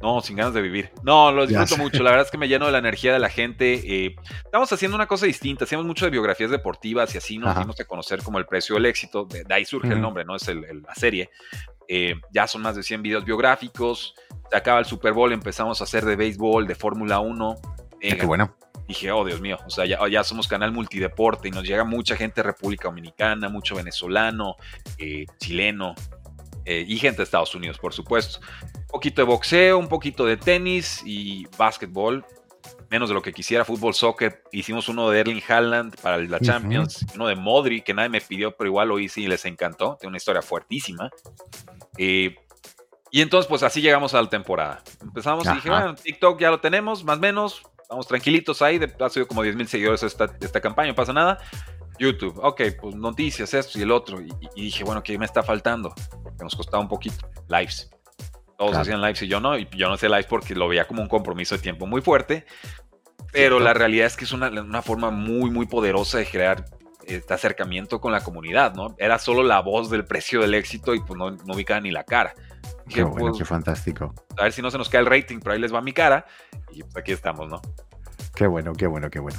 no, 0.01 0.21
sin 0.21 0.37
ganas 0.37 0.55
de 0.55 0.63
vivir. 0.63 0.91
No, 1.03 1.33
lo 1.33 1.47
disfruto 1.47 1.77
mucho. 1.77 2.03
La 2.03 2.11
verdad 2.11 2.27
es 2.27 2.31
que 2.31 2.39
me 2.39 2.47
lleno 2.47 2.67
de 2.67 2.73
la 2.73 2.79
energía 2.79 3.13
de 3.13 3.19
la 3.19 3.29
gente. 3.29 3.75
Eh, 3.85 4.17
estamos 4.45 4.73
haciendo 4.73 4.97
una 4.97 5.07
cosa 5.07 5.27
distinta. 5.27 5.65
Hacíamos 5.65 5.87
mucho 5.87 6.05
de 6.05 6.11
biografías 6.11 6.51
deportivas 6.51 7.15
y 7.15 7.19
así 7.19 7.39
nos 7.39 7.59
dimos 7.59 7.79
a 7.81 7.85
conocer 7.85 8.23
como 8.23 8.39
el 8.39 8.47
precio 8.47 8.77
del 8.77 8.87
éxito. 8.87 9.25
De, 9.25 9.45
ahí 9.51 9.65
surge 9.65 9.93
el 9.93 10.01
nombre, 10.01 10.25
¿no? 10.25 10.37
Es 10.37 10.47
la 10.47 10.95
serie. 10.95 11.31
Eh, 11.89 12.15
ya 12.31 12.47
son 12.47 12.63
más 12.63 12.77
de 12.77 12.83
100 12.83 13.03
videos 13.03 13.25
biográficos. 13.25 14.15
Se 14.51 14.57
acaba 14.57 14.79
el 14.79 14.85
Super 14.85 15.13
Bowl, 15.13 15.33
empezamos 15.33 15.81
a 15.81 15.85
hacer 15.85 16.05
de 16.05 16.15
béisbol, 16.15 16.67
de 16.69 16.75
Fórmula 16.77 17.19
1. 17.19 17.57
Eh, 18.01 18.17
qué 18.17 18.27
bueno. 18.27 18.55
Dije, 18.87 19.11
oh 19.11 19.23
Dios 19.23 19.43
mío, 19.43 19.59
o 19.67 19.69
sea, 19.69 19.85
ya, 19.85 19.99
ya, 20.09 20.25
somos 20.25 20.49
canal 20.49 20.73
multideporte 20.73 21.49
y 21.49 21.51
nos 21.51 21.63
llega 21.63 21.85
mucha 21.85 22.17
gente 22.17 22.37
de 22.37 22.45
República 22.45 22.89
Dominicana, 22.89 23.51
mucho 23.51 23.75
venezolano, 23.75 24.57
chileno, 25.39 25.95
y 26.87 26.99
gente 26.99 27.19
de 27.19 27.25
Estados 27.25 27.55
Unidos, 27.55 27.79
por 27.79 27.93
supuesto. 27.93 28.41
Un 28.75 28.87
poquito 28.87 29.23
de 29.23 29.27
boxeo, 29.27 29.79
un 29.79 29.89
poquito 29.89 30.25
de 30.25 30.37
tenis 30.37 31.03
y 31.05 31.47
básquetbol. 31.57 32.25
Menos 32.91 33.11
de 33.11 33.15
lo 33.15 33.23
que 33.23 33.33
quisiera, 33.33 33.65
fútbol, 33.65 33.95
soccer. 33.95 34.43
Hicimos 34.51 34.89
uno 34.89 35.11
de 35.11 35.21
Erling 35.21 35.43
Haaland 35.47 36.01
para 36.01 36.19
la 36.19 36.41
Champions, 36.41 37.05
uno 37.15 37.27
de 37.27 37.37
Modri, 37.37 37.83
que 37.83 37.93
nadie 37.93 38.09
me 38.09 38.21
pidió, 38.21 38.57
pero 38.57 38.69
igual 38.69 38.89
lo 38.89 38.99
hice 38.99 39.21
y 39.21 39.27
les 39.27 39.45
encantó. 39.45 39.97
Tiene 40.01 40.09
una 40.09 40.17
historia 40.17 40.41
fuertísima. 40.41 41.11
Eh, 41.99 42.35
y 43.11 43.21
entonces, 43.21 43.49
pues 43.49 43.63
así 43.63 43.81
llegamos 43.81 44.15
a 44.15 44.23
la 44.23 44.29
temporada. 44.29 44.83
Empezamos 45.03 45.47
y 45.47 45.53
dije, 45.53 45.71
bueno, 45.71 45.95
TikTok 45.95 46.41
ya 46.41 46.51
lo 46.51 46.61
tenemos, 46.61 47.05
más 47.05 47.19
o 47.19 47.21
menos. 47.21 47.63
Vamos 47.89 48.07
tranquilitos 48.07 48.61
ahí. 48.61 48.79
De, 48.79 48.93
ha 49.01 49.09
sido 49.09 49.27
como 49.27 49.43
10 49.43 49.57
mil 49.57 49.69
seguidores 49.69 50.03
esta, 50.03 50.27
esta 50.41 50.61
campaña, 50.61 50.89
no 50.89 50.95
pasa 50.95 51.13
nada. 51.13 51.39
YouTube, 51.99 52.39
ok, 52.43 52.63
pues 52.81 52.95
noticias, 52.95 53.53
esto 53.55 53.79
y 53.79 53.83
el 53.83 53.91
otro. 53.91 54.21
Y, 54.21 54.33
y 54.55 54.63
dije, 54.63 54.85
bueno, 54.85 55.03
¿qué 55.03 55.19
me 55.19 55.25
está 55.25 55.43
faltando? 55.43 55.95
Que 56.37 56.45
nos 56.45 56.55
costaba 56.55 56.83
un 56.83 56.89
poquito. 56.89 57.29
Lives. 57.49 57.91
Todos 58.59 58.77
hacían 58.77 59.01
lives 59.01 59.23
y 59.23 59.29
yo 59.29 59.39
no, 59.39 59.57
y 59.57 59.69
yo 59.77 59.87
no 59.87 59.95
hacía 59.95 60.09
lives 60.09 60.27
porque 60.27 60.55
lo 60.55 60.67
veía 60.67 60.87
como 60.87 61.01
un 61.01 61.09
compromiso 61.09 61.55
de 61.55 61.63
tiempo 61.63 61.87
muy 61.87 62.03
fuerte. 62.03 62.45
Pero 63.33 63.61
la 63.61 63.73
realidad 63.73 64.07
es 64.07 64.17
que 64.17 64.25
es 64.25 64.33
una, 64.33 64.49
una, 64.49 64.83
forma 64.83 65.11
muy, 65.11 65.51
muy 65.51 65.67
poderosa 65.67 66.19
de 66.19 66.27
crear 66.27 66.65
este 67.05 67.35
acercamiento 67.35 68.01
con 68.01 68.11
la 68.11 68.23
comunidad, 68.23 68.75
¿no? 68.75 68.97
Era 68.99 69.19
solo 69.19 69.43
la 69.43 69.61
voz 69.61 69.91
del 69.91 70.05
precio 70.05 70.41
del 70.41 70.55
éxito 70.55 70.95
y 70.95 71.01
pues 71.01 71.17
no, 71.17 71.31
no 71.31 71.55
ubicaba 71.55 71.81
ni 71.81 71.91
la 71.91 72.05
cara. 72.05 72.35
Qué 72.89 73.03
bueno, 73.03 73.29
pues, 73.29 73.39
qué 73.39 73.45
fantástico. 73.45 74.15
A 74.37 74.45
ver 74.45 74.53
si 74.53 74.63
no 74.63 74.71
se 74.71 74.79
nos 74.79 74.89
cae 74.89 75.01
el 75.01 75.07
rating, 75.07 75.39
pero 75.39 75.53
ahí 75.53 75.61
les 75.61 75.73
va 75.73 75.81
mi 75.81 75.93
cara 75.93 76.27
y 76.73 76.83
pues 76.83 76.97
aquí 76.97 77.13
estamos, 77.13 77.49
¿no? 77.49 77.61
Qué 78.35 78.47
bueno, 78.47 78.73
qué 78.73 78.87
bueno, 78.87 79.11
qué 79.11 79.21
bueno. 79.21 79.39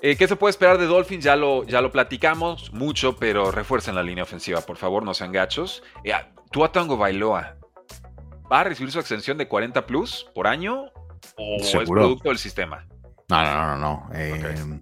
Eh, 0.00 0.16
¿Qué 0.16 0.28
se 0.28 0.36
puede 0.36 0.50
esperar 0.50 0.78
de 0.78 0.86
Dolphins? 0.86 1.24
Ya 1.24 1.34
lo, 1.34 1.64
ya 1.64 1.80
lo 1.80 1.90
platicamos 1.90 2.72
mucho, 2.72 3.16
pero 3.16 3.50
refuercen 3.50 3.94
la 3.94 4.02
línea 4.02 4.22
ofensiva, 4.22 4.60
por 4.60 4.76
favor, 4.76 5.02
no 5.02 5.12
sean 5.12 5.32
gachos. 5.32 5.82
Eh, 6.04 6.12
a 6.12 6.28
Tango 6.72 6.96
Bailoa, 6.96 7.56
¿Va 8.50 8.60
a 8.60 8.64
recibir 8.64 8.90
su 8.90 8.98
extensión 8.98 9.36
de 9.36 9.46
40 9.46 9.86
plus 9.86 10.26
por 10.34 10.46
año 10.46 10.86
o 11.36 11.56
es 11.60 11.88
producto 11.88 12.30
del 12.30 12.38
sistema? 12.38 12.86
No, 13.28 13.42
no, 13.42 13.54
no, 13.54 13.76
no. 13.76 14.08
Eh, 14.14 14.80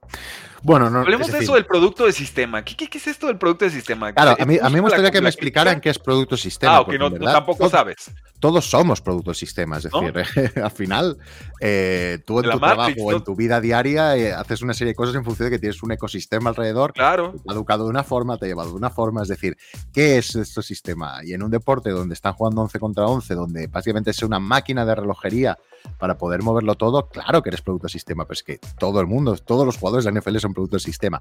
bueno, 0.67 0.91
no. 0.91 0.99
Hablemos 0.99 1.31
de 1.31 1.39
eso 1.39 1.55
del 1.55 1.65
producto 1.65 2.07
de 2.07 2.13
sistema. 2.13 2.65
¿Qué, 2.65 2.89
es 2.93 3.07
esto 3.07 3.29
del 3.29 3.39
producto 3.39 3.65
de 3.67 3.71
sistema? 3.71 4.13
Claro, 4.13 4.37
a 4.37 4.45
mí, 4.45 4.59
a 4.61 4.69
mí 4.69 4.75
me 4.75 4.81
gustaría 4.81 5.13
que 5.13 5.21
me 5.21 5.29
explicaran 5.29 5.81
qué 5.81 5.91
es 5.91 5.99
producto 6.01 6.35
de 6.35 6.43
sistema. 6.43 6.79
Ah, 6.79 6.81
ok, 6.81 6.95
no, 6.95 7.11
tampoco 7.13 7.69
sabes. 7.69 8.11
Todos 8.41 8.69
somos 8.69 9.01
producto 9.01 9.31
de 9.31 9.37
sistema, 9.37 9.79
es 9.79 9.85
decir, 9.85 10.59
al 10.63 10.71
final, 10.73 11.19
eh, 11.61 12.19
tú 12.27 12.41
en 12.41 12.51
tu 12.51 12.59
trabajo 12.59 12.93
o 13.01 13.13
en 13.13 13.23
tu 13.23 13.37
vida 13.37 13.61
diaria 13.61 14.17
eh, 14.17 14.33
haces 14.33 14.61
una 14.61 14.75
serie 14.75 14.91
de 14.91 14.97
cosas 14.97 15.15
en 15.15 15.25
función 15.25 15.47
de 15.49 15.57
que 15.57 15.61
tienes 15.61 15.81
un 15.85 15.93
ecosistema 15.93 16.51
alrededor. 16.51 16.93
Claro. 16.93 17.33
Te 17.33 17.49
ha 17.49 17.55
educado 17.55 17.85
de 17.85 17.91
una 17.91 18.03
forma, 18.03 18.37
te 18.37 18.47
ha 18.47 18.49
llevado 18.49 18.71
de 18.71 18.77
una 18.77 18.91
forma. 18.91 19.23
Es 19.23 19.29
decir, 19.29 19.57
¿qué 19.93 20.19
es 20.19 20.35
este 20.35 20.63
sistema? 20.63 21.21
Y 21.23 21.33
en 21.33 21.45
un 21.45 21.51
deporte 21.53 21.91
donde 21.91 22.15
están 22.15 22.33
jugando 22.33 22.63
11 22.63 22.79
contra 22.81 23.07
11, 23.07 23.35
donde 23.35 23.69
básicamente 23.69 24.11
es 24.11 24.21
una 24.25 24.41
máquina 24.41 24.85
de 24.85 24.97
relojería 24.97 25.57
para 25.99 26.19
poder 26.19 26.43
moverlo 26.43 26.75
todo, 26.75 27.09
claro 27.09 27.43
que 27.43 27.51
eres 27.51 27.63
producto 27.63 27.87
de 27.87 27.93
sistema, 27.93 28.25
pero 28.25 28.35
es 28.35 28.43
que 28.43 28.59
todo 28.79 29.01
el 29.01 29.07
mundo, 29.07 29.37
todos 29.37 29.67
los 29.67 29.79
jugadores 29.79 30.05
de 30.05 30.13
la 30.13 30.21
NFL 30.21 30.39
son 30.39 30.55
producto 30.55 30.77
del 30.77 30.83
sistema. 30.83 31.21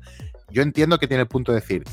Yo 0.49 0.62
entiendo 0.62 0.97
que 0.97 1.08
tiene 1.08 1.21
el 1.21 1.28
punto 1.28 1.51
de 1.51 1.60
decir, 1.60 1.84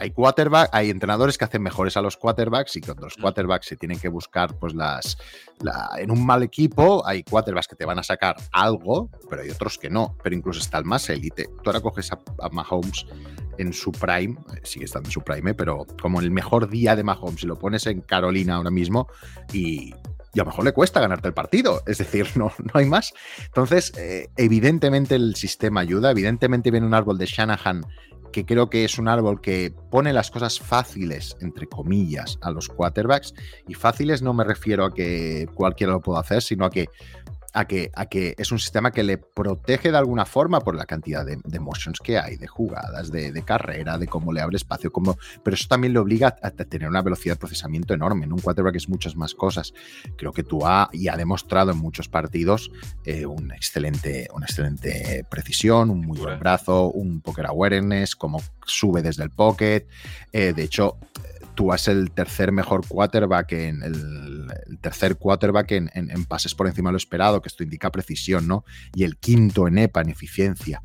hay 0.00 0.10
quarterback, 0.10 0.70
hay 0.72 0.90
entrenadores 0.90 1.36
que 1.36 1.44
hacen 1.44 1.62
mejores 1.62 1.96
a 1.96 2.02
los 2.02 2.16
quarterbacks 2.16 2.76
y 2.76 2.80
cuando 2.80 3.04
los 3.04 3.16
quarterbacks 3.16 3.66
se 3.66 3.76
tienen 3.76 3.98
que 3.98 4.08
buscar 4.08 4.54
pues 4.58 4.74
las 4.74 5.18
en 5.98 6.10
un 6.10 6.24
mal 6.24 6.42
equipo 6.42 7.04
hay 7.06 7.24
quarterbacks 7.24 7.68
que 7.68 7.76
te 7.76 7.84
van 7.84 7.98
a 7.98 8.02
sacar 8.02 8.36
algo, 8.52 9.10
pero 9.28 9.42
hay 9.42 9.50
otros 9.50 9.78
que 9.78 9.90
no, 9.90 10.16
pero 10.22 10.36
incluso 10.36 10.60
está 10.60 10.78
el 10.78 10.84
más 10.84 11.08
élite. 11.10 11.48
Tú 11.62 11.70
ahora 11.70 11.80
coges 11.80 12.12
a, 12.12 12.48
Mahomes 12.50 13.06
en 13.58 13.72
su 13.72 13.90
prime, 13.90 14.38
eh, 14.54 14.60
sigue 14.62 14.84
estando 14.84 15.08
en 15.08 15.12
su 15.12 15.22
prime, 15.22 15.54
pero 15.54 15.84
como 16.00 16.20
el 16.20 16.30
mejor 16.30 16.68
día 16.68 16.94
de 16.94 17.02
Mahomes, 17.02 17.42
y 17.42 17.46
lo 17.46 17.58
pones 17.58 17.86
en 17.86 18.00
Carolina 18.02 18.56
ahora 18.56 18.70
mismo 18.70 19.08
y 19.52 19.94
y 20.34 20.40
a 20.40 20.44
lo 20.44 20.50
mejor 20.50 20.64
le 20.64 20.72
cuesta 20.72 21.00
ganarte 21.00 21.28
el 21.28 21.34
partido. 21.34 21.82
Es 21.86 21.98
decir, 21.98 22.28
no, 22.36 22.52
no 22.58 22.70
hay 22.74 22.86
más. 22.86 23.12
Entonces, 23.44 23.92
eh, 23.96 24.28
evidentemente 24.36 25.14
el 25.14 25.34
sistema 25.34 25.80
ayuda, 25.80 26.10
evidentemente 26.10 26.70
viene 26.70 26.86
un 26.86 26.94
árbol 26.94 27.18
de 27.18 27.26
Shanahan 27.26 27.84
que 28.32 28.44
creo 28.44 28.68
que 28.68 28.84
es 28.84 28.98
un 28.98 29.08
árbol 29.08 29.40
que 29.40 29.74
pone 29.90 30.12
las 30.12 30.30
cosas 30.30 30.60
fáciles, 30.60 31.36
entre 31.40 31.66
comillas, 31.66 32.38
a 32.42 32.50
los 32.50 32.68
quarterbacks. 32.68 33.34
Y 33.66 33.74
fáciles 33.74 34.22
no 34.22 34.34
me 34.34 34.44
refiero 34.44 34.84
a 34.84 34.92
que 34.92 35.48
cualquiera 35.54 35.94
lo 35.94 36.00
pueda 36.00 36.20
hacer, 36.20 36.42
sino 36.42 36.64
a 36.64 36.70
que 36.70 36.88
a 37.58 37.66
que, 37.66 37.90
a 37.96 38.06
que 38.06 38.36
es 38.38 38.52
un 38.52 38.60
sistema 38.60 38.92
que 38.92 39.02
le 39.02 39.18
protege 39.18 39.90
de 39.90 39.98
alguna 39.98 40.24
forma 40.24 40.60
por 40.60 40.76
la 40.76 40.86
cantidad 40.86 41.26
de, 41.26 41.58
motions 41.58 41.98
que 41.98 42.16
hay, 42.16 42.36
de 42.36 42.46
jugadas, 42.46 43.10
de, 43.10 43.42
carrera, 43.42 43.98
de 43.98 44.06
cómo 44.06 44.32
le 44.32 44.40
abre 44.40 44.56
espacio, 44.56 44.92
como, 44.92 45.18
pero 45.42 45.56
eso 45.56 45.66
también 45.68 45.92
le 45.92 45.98
obliga 45.98 46.36
a, 46.40 46.50
tener 46.52 46.88
una 46.88 47.02
velocidad 47.02 47.34
de 47.34 47.40
procesamiento 47.40 47.94
enorme. 47.94 48.26
En 48.26 48.32
un 48.32 48.38
quarterback 48.38 48.76
es 48.76 48.88
muchas 48.88 49.16
más 49.16 49.34
cosas. 49.34 49.72
Creo 50.16 50.32
que 50.32 50.44
tú 50.44 50.64
ha 50.64 50.88
y 50.92 51.08
ha 51.08 51.16
demostrado 51.16 51.72
en 51.72 51.78
muchos 51.78 52.08
partidos 52.08 52.70
eh, 53.04 53.26
una, 53.26 53.56
excelente, 53.56 54.28
una 54.32 54.46
excelente 54.46 55.26
precisión, 55.28 55.90
un 55.90 56.02
muy 56.02 56.18
buen 56.18 56.38
brazo, 56.38 56.92
un 56.92 57.20
poker 57.22 57.46
awareness, 57.46 58.14
cómo 58.14 58.40
sube 58.66 59.02
desde 59.02 59.24
el 59.24 59.30
pocket. 59.30 59.88
Eh, 60.32 60.52
de 60.52 60.62
hecho, 60.62 60.96
tú 61.58 61.72
es 61.72 61.88
el 61.88 62.12
tercer 62.12 62.52
mejor 62.52 62.86
quarterback 62.86 63.50
en 63.50 63.82
el, 63.82 64.78
tercer 64.80 65.16
quarterback 65.16 65.72
en, 65.72 66.24
pases 66.26 66.54
por 66.54 66.68
encima 66.68 66.90
de 66.90 66.92
lo 66.92 66.98
esperado, 66.98 67.42
que 67.42 67.48
esto 67.48 67.64
indica 67.64 67.90
precisión, 67.90 68.46
¿no? 68.46 68.64
Y 68.94 69.02
el 69.02 69.16
quinto 69.16 69.66
en 69.66 69.78
EPA, 69.78 70.02
en 70.02 70.10
eficiencia. 70.10 70.80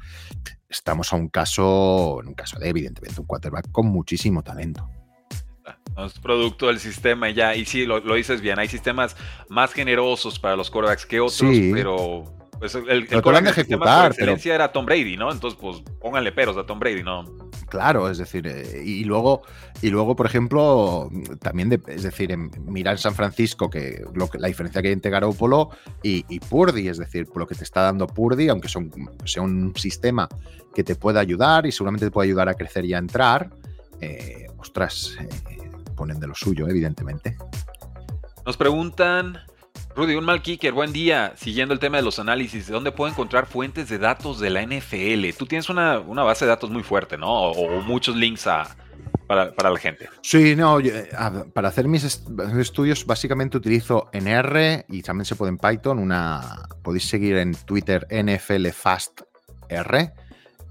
Estamos 0.68 1.14
a 1.14 1.16
un 1.16 1.30
caso, 1.30 2.22
en 2.22 2.30
un 2.30 2.34
caso 2.34 2.58
de 2.58 2.70
evidentemente 2.70 3.22
un 3.22 3.28
quarterback 3.28 3.72
con 3.72 3.86
muchísimo 3.86 4.42
talento. 4.42 4.90
es 6.04 6.14
producto 6.18 6.66
del 6.66 6.80
sistema 6.80 7.30
ya, 7.30 7.56
y 7.56 7.66
sí, 7.66 7.86
lo, 7.86 8.02
dices 8.16 8.42
bien, 8.42 8.58
hay 8.58 8.68
sistemas 8.68 9.16
más 9.50 9.74
generosos 9.74 10.40
para 10.40 10.56
los 10.56 10.72
quarterbacks 10.72 11.06
que 11.06 11.20
otros, 11.20 11.56
pero 11.72 12.43
pues 12.60 12.76
el, 12.76 12.90
el 12.90 13.08
de 13.10 13.50
ejecutar, 13.50 14.14
pero... 14.18 14.36
era 14.46 14.72
Tom 14.72 14.86
Brady, 14.86 15.18
¿no? 15.18 15.32
Entonces, 15.32 15.60
pues 15.60 15.82
pónganle 16.00 16.32
peros 16.32 16.58
a 16.58 16.66
Tom 16.66 16.80
Brady, 16.80 17.04
¿no? 17.04 17.26
Claro, 17.70 18.10
es 18.10 18.20
decir, 18.20 18.46
eh, 18.46 18.84
y 18.86 19.04
luego, 19.04 19.42
y 19.82 19.90
luego, 19.90 20.16
por 20.16 20.28
ejemplo, 20.28 21.10
también, 21.42 21.82
es 21.88 22.04
decir, 22.04 22.32
en, 22.32 22.52
mirar 22.66 23.00
San 23.00 23.16
Francisco, 23.16 23.70
que, 23.70 24.04
lo 24.14 24.30
que 24.30 24.38
la 24.38 24.48
diferencia 24.48 24.82
que 24.82 24.90
hay 24.90 24.94
entre 24.94 25.10
Garoppolo 25.10 25.72
y, 26.04 26.24
y, 26.30 26.40
Purdy, 26.40 26.88
es 26.88 27.00
decir, 27.00 27.28
lo 27.36 27.48
que 27.48 27.56
te 27.56 27.64
está 27.64 27.82
dando 27.82 28.06
Purdy, 28.06 28.50
aunque 28.50 28.68
son, 28.70 28.92
sea 29.26 29.42
un 29.42 29.76
sistema 29.76 30.30
que 30.76 30.84
te 30.84 30.96
pueda 30.96 31.20
ayudar 31.20 31.66
y 31.66 31.72
seguramente 31.72 32.06
te 32.06 32.12
puede 32.12 32.28
ayudar 32.28 32.50
a 32.50 32.54
crecer 32.54 32.86
y 32.86 32.94
a 32.94 33.00
entrar, 33.00 33.50
eh, 34.02 34.48
ostras, 34.58 35.18
eh, 35.20 35.70
ponen 35.96 36.20
de 36.20 36.28
lo 36.28 36.36
suyo, 36.36 36.68
evidentemente. 36.68 37.38
Nos 38.46 38.58
preguntan 38.58 39.40
Rudy, 39.96 40.16
un 40.16 40.26
mal 40.26 40.42
kicker, 40.42 40.74
buen 40.74 40.92
día. 40.92 41.34
Siguiendo 41.36 41.74
el 41.74 41.80
tema 41.80 41.98
de 41.98 42.04
los 42.04 42.18
análisis, 42.18 42.66
¿de 42.66 42.74
dónde 42.74 42.92
puedo 42.92 43.12
encontrar 43.12 43.46
fuentes 43.46 43.90
de 43.90 44.00
datos 44.00 44.40
de 44.40 44.50
la 44.50 44.64
NFL? 44.64 45.38
Tú 45.38 45.46
tienes 45.46 45.70
una, 45.70 46.00
base 46.00 46.46
de 46.46 46.50
datos 46.50 46.72
muy 46.72 46.82
fuerte, 46.82 47.16
¿no? 47.16 47.32
O, 47.32 47.82
muchos 47.82 48.16
links 48.16 48.48
para, 49.28 49.54
la 49.56 49.78
gente. 49.78 50.10
Sí, 50.24 50.56
no, 50.56 50.80
para 51.54 51.68
hacer 51.68 51.88
mis 51.88 52.24
estudios 52.60 53.06
básicamente 53.06 53.58
utilizo 53.58 54.10
NR 54.14 54.86
y 54.90 55.04
también 55.04 55.26
se 55.26 55.36
puede 55.36 55.52
en 55.52 55.60
Python. 55.60 56.00
Una, 56.00 56.68
podéis 56.82 57.08
seguir 57.08 57.38
en 57.38 57.54
Twitter 57.54 58.08
NFLFastR. 58.10 60.14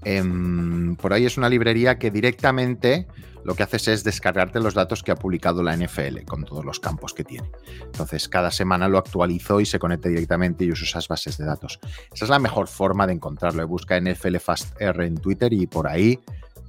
Em, 0.03 0.97
por 0.97 1.13
ahí 1.13 1.25
es 1.25 1.37
una 1.37 1.47
librería 1.47 1.97
que 1.97 2.11
directamente 2.11 3.07
lo 3.43 3.55
que 3.55 3.63
haces 3.63 3.87
es 3.87 4.03
descargarte 4.03 4.59
los 4.59 4.73
datos 4.73 5.03
que 5.03 5.11
ha 5.11 5.15
publicado 5.15 5.63
la 5.63 5.75
NFL 5.75 6.23
con 6.25 6.43
todos 6.43 6.63
los 6.63 6.79
campos 6.79 7.13
que 7.13 7.23
tiene. 7.23 7.49
Entonces, 7.83 8.27
cada 8.29 8.51
semana 8.51 8.87
lo 8.87 8.97
actualizo 8.97 9.59
y 9.59 9.65
se 9.65 9.79
conecta 9.79 10.09
directamente 10.09 10.65
y 10.65 10.71
uso 10.71 10.85
esas 10.85 11.07
bases 11.07 11.37
de 11.37 11.45
datos. 11.45 11.79
Esa 12.13 12.25
es 12.25 12.29
la 12.29 12.39
mejor 12.39 12.67
forma 12.67 13.07
de 13.07 13.13
encontrarlo. 13.13 13.67
Busca 13.67 13.99
NFL 13.99 14.37
Fast 14.37 14.79
R 14.81 15.05
en 15.05 15.15
Twitter 15.15 15.51
y 15.53 15.67
por 15.67 15.87
ahí 15.87 16.19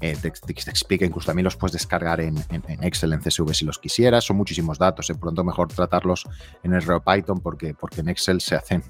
eh, 0.05 0.19
te, 0.21 0.29
explica, 0.29 1.07
incluso 1.07 1.29
también 1.29 1.45
los 1.45 1.57
puedes 1.57 1.73
descargar 1.73 2.21
en, 2.21 2.37
Excel, 2.83 3.15
en 3.15 3.21
CSV 3.21 3.55
si 3.55 3.65
los 3.65 3.79
quisieras. 3.79 4.25
Son 4.25 4.37
muchísimos 4.37 4.79
datos, 4.79 5.07
de 5.07 5.15
pronto 5.15 5.43
mejor 5.45 5.69
tratarlos 5.69 6.25
en 6.63 6.75
el 6.75 6.83
Python 6.83 7.41
porque, 7.41 7.73
porque 7.73 8.03
en 8.03 8.11
Excel 8.11 8.43
se 8.43 8.55
hacen, 8.55 8.85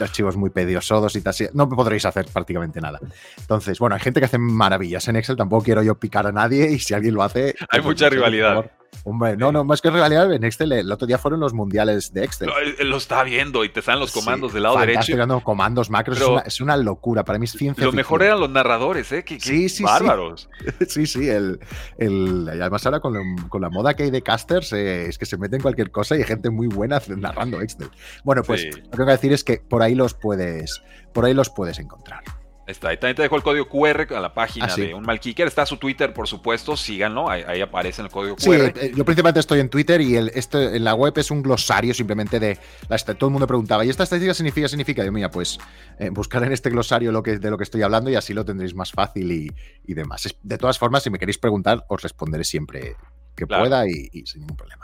archivos 0.00 0.36
muy 0.36 0.50
pediosos 0.50 1.14
y 1.14 1.20
tal. 1.20 1.32
No 1.52 1.68
podréis 1.68 2.04
hacer 2.06 2.26
prácticamente 2.26 2.80
nada. 2.80 2.98
Entonces, 3.38 3.78
bueno, 3.78 3.94
hay 3.94 4.00
gente 4.00 4.18
que 4.18 4.26
hace 4.26 4.38
maravillas 4.38 5.06
en 5.06 5.14
Excel, 5.14 5.36
tampoco 5.36 5.62
quiero 5.62 5.80
yo 5.84 5.94
picar 5.94 6.26
a 6.26 6.32
nadie 6.32 6.72
y 6.72 6.80
si 6.80 6.92
alguien 6.92 7.14
lo 7.14 7.22
hace... 7.22 7.54
Hay 7.70 7.80
mucha 7.80 8.08
rivalidad. 8.08 8.68
Hombre, 9.04 9.36
no, 9.36 9.52
no, 9.52 9.64
más 9.64 9.80
que 9.80 9.88
en 9.88 9.94
realidad 9.94 10.32
en 10.32 10.44
Excel, 10.44 10.72
el 10.72 10.90
otro 10.90 11.06
día 11.06 11.18
fueron 11.18 11.40
los 11.40 11.52
mundiales 11.52 12.12
de 12.12 12.24
Excel. 12.24 12.48
Lo, 12.48 12.84
lo 12.84 12.96
está 12.96 13.22
viendo 13.24 13.64
y 13.64 13.68
te 13.68 13.82
salen 13.82 14.00
los 14.00 14.12
comandos 14.12 14.52
del 14.52 14.62
lado 14.62 14.78
derecho. 14.78 15.16
comandos, 15.42 15.90
macros, 15.90 16.18
es, 16.46 16.60
una, 16.60 16.76
locura. 16.76 17.24
Para 17.24 17.38
mí 17.38 17.44
es 17.44 17.52
ciencia. 17.52 17.84
Lo 17.84 17.92
mejor 17.92 18.22
eran 18.22 18.40
los 18.40 18.50
narradores, 18.50 19.10
¿eh? 19.12 19.24
Que, 19.24 19.40
sí, 19.40 19.68
sí, 19.68 19.82
bárbaros. 19.82 20.48
Sí, 20.88 21.06
sí, 21.06 21.28
el, 21.28 21.60
el, 21.98 22.48
además 22.48 22.84
ahora 22.86 23.00
con, 23.00 23.14
con, 23.48 23.62
la 23.62 23.70
moda 23.70 23.94
que 23.94 24.04
hay 24.04 24.10
de 24.10 24.22
casters, 24.22 24.72
eh, 24.72 25.06
es 25.08 25.18
que 25.18 25.26
se 25.26 25.36
meten 25.36 25.60
cualquier 25.60 25.90
cosa 25.90 26.14
y 26.14 26.18
hay 26.18 26.24
gente 26.24 26.50
muy 26.50 26.66
buena 26.66 27.00
narrando 27.16 27.60
Excel. 27.60 27.90
Bueno, 28.22 28.42
pues 28.42 28.64
lo 28.64 28.90
que 28.90 29.02
voy 29.02 29.08
a 29.08 29.16
decir 29.16 29.32
es 29.32 29.44
que 29.44 29.58
por 29.58 29.82
ahí 29.82 29.94
los 29.94 30.14
puedes, 30.14 30.82
por 31.12 31.24
ahí 31.24 31.34
los 31.34 31.50
puedes 31.50 31.78
encontrar. 31.78 32.22
Está, 32.66 32.88
ahí 32.88 32.96
también 32.96 33.16
te 33.16 33.22
dejo 33.22 33.36
el 33.36 33.42
código 33.42 33.68
QR 33.68 34.14
a 34.14 34.20
la 34.20 34.32
página 34.32 34.68
ah, 34.70 34.76
de 34.76 34.94
un 34.94 35.04
Malkicker. 35.04 35.46
Está 35.46 35.66
su 35.66 35.76
Twitter, 35.76 36.14
por 36.14 36.26
supuesto, 36.26 36.76
síganlo, 36.76 37.28
ahí, 37.28 37.60
aparece 37.60 38.00
el 38.00 38.08
código 38.08 38.36
QR. 38.36 38.42
Sí, 38.42 38.50
eh, 38.52 38.92
yo 38.96 39.04
principalmente 39.04 39.40
estoy 39.40 39.60
en 39.60 39.68
Twitter 39.68 40.00
y 40.00 40.16
el, 40.16 40.30
este, 40.34 40.76
en 40.76 40.84
la 40.84 40.94
web 40.94 41.12
es 41.16 41.30
un 41.30 41.42
glosario 41.42 41.92
simplemente 41.92 42.40
de. 42.40 42.58
La, 42.88 42.96
todo 42.98 43.28
el 43.28 43.32
mundo 43.32 43.46
preguntaba, 43.46 43.84
¿y 43.84 43.90
esta 43.90 44.04
estadística 44.04 44.32
significa? 44.32 44.68
Significa, 44.68 45.04
yo, 45.04 45.12
mira, 45.12 45.30
pues 45.30 45.58
eh, 45.98 46.08
buscar 46.10 46.42
en 46.44 46.52
este 46.52 46.70
glosario 46.70 47.12
lo 47.12 47.22
que, 47.22 47.38
de 47.38 47.50
lo 47.50 47.58
que 47.58 47.64
estoy 47.64 47.82
hablando 47.82 48.10
y 48.10 48.14
así 48.14 48.32
lo 48.32 48.44
tendréis 48.44 48.74
más 48.74 48.92
fácil 48.92 49.30
y, 49.30 49.94
demás. 49.94 50.34
De 50.42 50.58
todas 50.58 50.78
formas, 50.78 51.02
si 51.02 51.10
me 51.10 51.18
queréis 51.18 51.38
preguntar, 51.38 51.84
os 51.88 52.02
responderé 52.02 52.44
siempre 52.44 52.96
que 53.36 53.46
pueda 53.46 53.86
y 53.86 54.24
sin 54.26 54.40
ningún 54.40 54.56
problema 54.56 54.83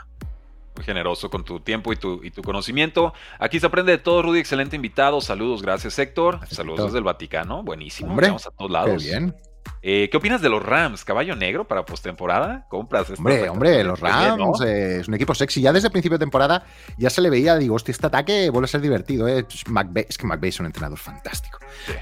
generoso 0.83 1.29
con 1.29 1.43
tu 1.43 1.59
tiempo 1.59 1.93
y 1.93 1.95
tu, 1.95 2.23
y 2.23 2.31
tu 2.31 2.41
conocimiento. 2.41 3.13
Aquí 3.39 3.59
se 3.59 3.65
aprende 3.65 3.91
de 3.91 3.97
todo, 3.97 4.21
Rudy, 4.21 4.39
excelente 4.39 4.75
invitado. 4.75 5.21
Saludos, 5.21 5.61
gracias 5.61 5.97
Héctor. 5.99 6.39
Saludos 6.49 6.85
desde 6.85 6.97
el 6.99 7.03
Vaticano, 7.03 7.63
buenísimo. 7.63 8.11
Hombre, 8.11 8.27
Vamos 8.27 8.47
a 8.47 8.51
todos 8.51 8.71
lados. 8.71 9.03
Qué 9.03 9.09
bien. 9.09 9.35
Eh, 9.83 10.09
¿Qué 10.11 10.17
opinas 10.17 10.41
de 10.41 10.49
los 10.49 10.63
Rams? 10.63 11.03
¿Caballo 11.03 11.35
negro 11.35 11.67
para 11.67 11.85
postemporada? 11.85 12.67
¿Compras? 12.69 13.09
Hombre, 13.17 13.49
hombre, 13.49 13.83
los 13.83 13.99
Rams 13.99 14.61
eh, 14.61 14.99
es 15.01 15.07
un 15.07 15.15
equipo 15.15 15.33
sexy. 15.33 15.61
Ya 15.61 15.73
desde 15.73 15.87
el 15.87 15.91
principio 15.91 16.19
de 16.19 16.23
temporada 16.23 16.65
ya 16.97 17.09
se 17.09 17.19
le 17.19 17.31
veía, 17.31 17.57
digo, 17.57 17.75
hostia, 17.75 17.91
este 17.91 18.05
ataque 18.05 18.51
vuelve 18.51 18.65
a 18.65 18.67
ser 18.67 18.81
divertido. 18.81 19.27
Eh. 19.27 19.45
es 19.49 20.17
que 20.17 20.27
McVeigh 20.27 20.49
es 20.49 20.59
un 20.59 20.67
entrenador 20.67 20.99
fantástico. 20.99 21.57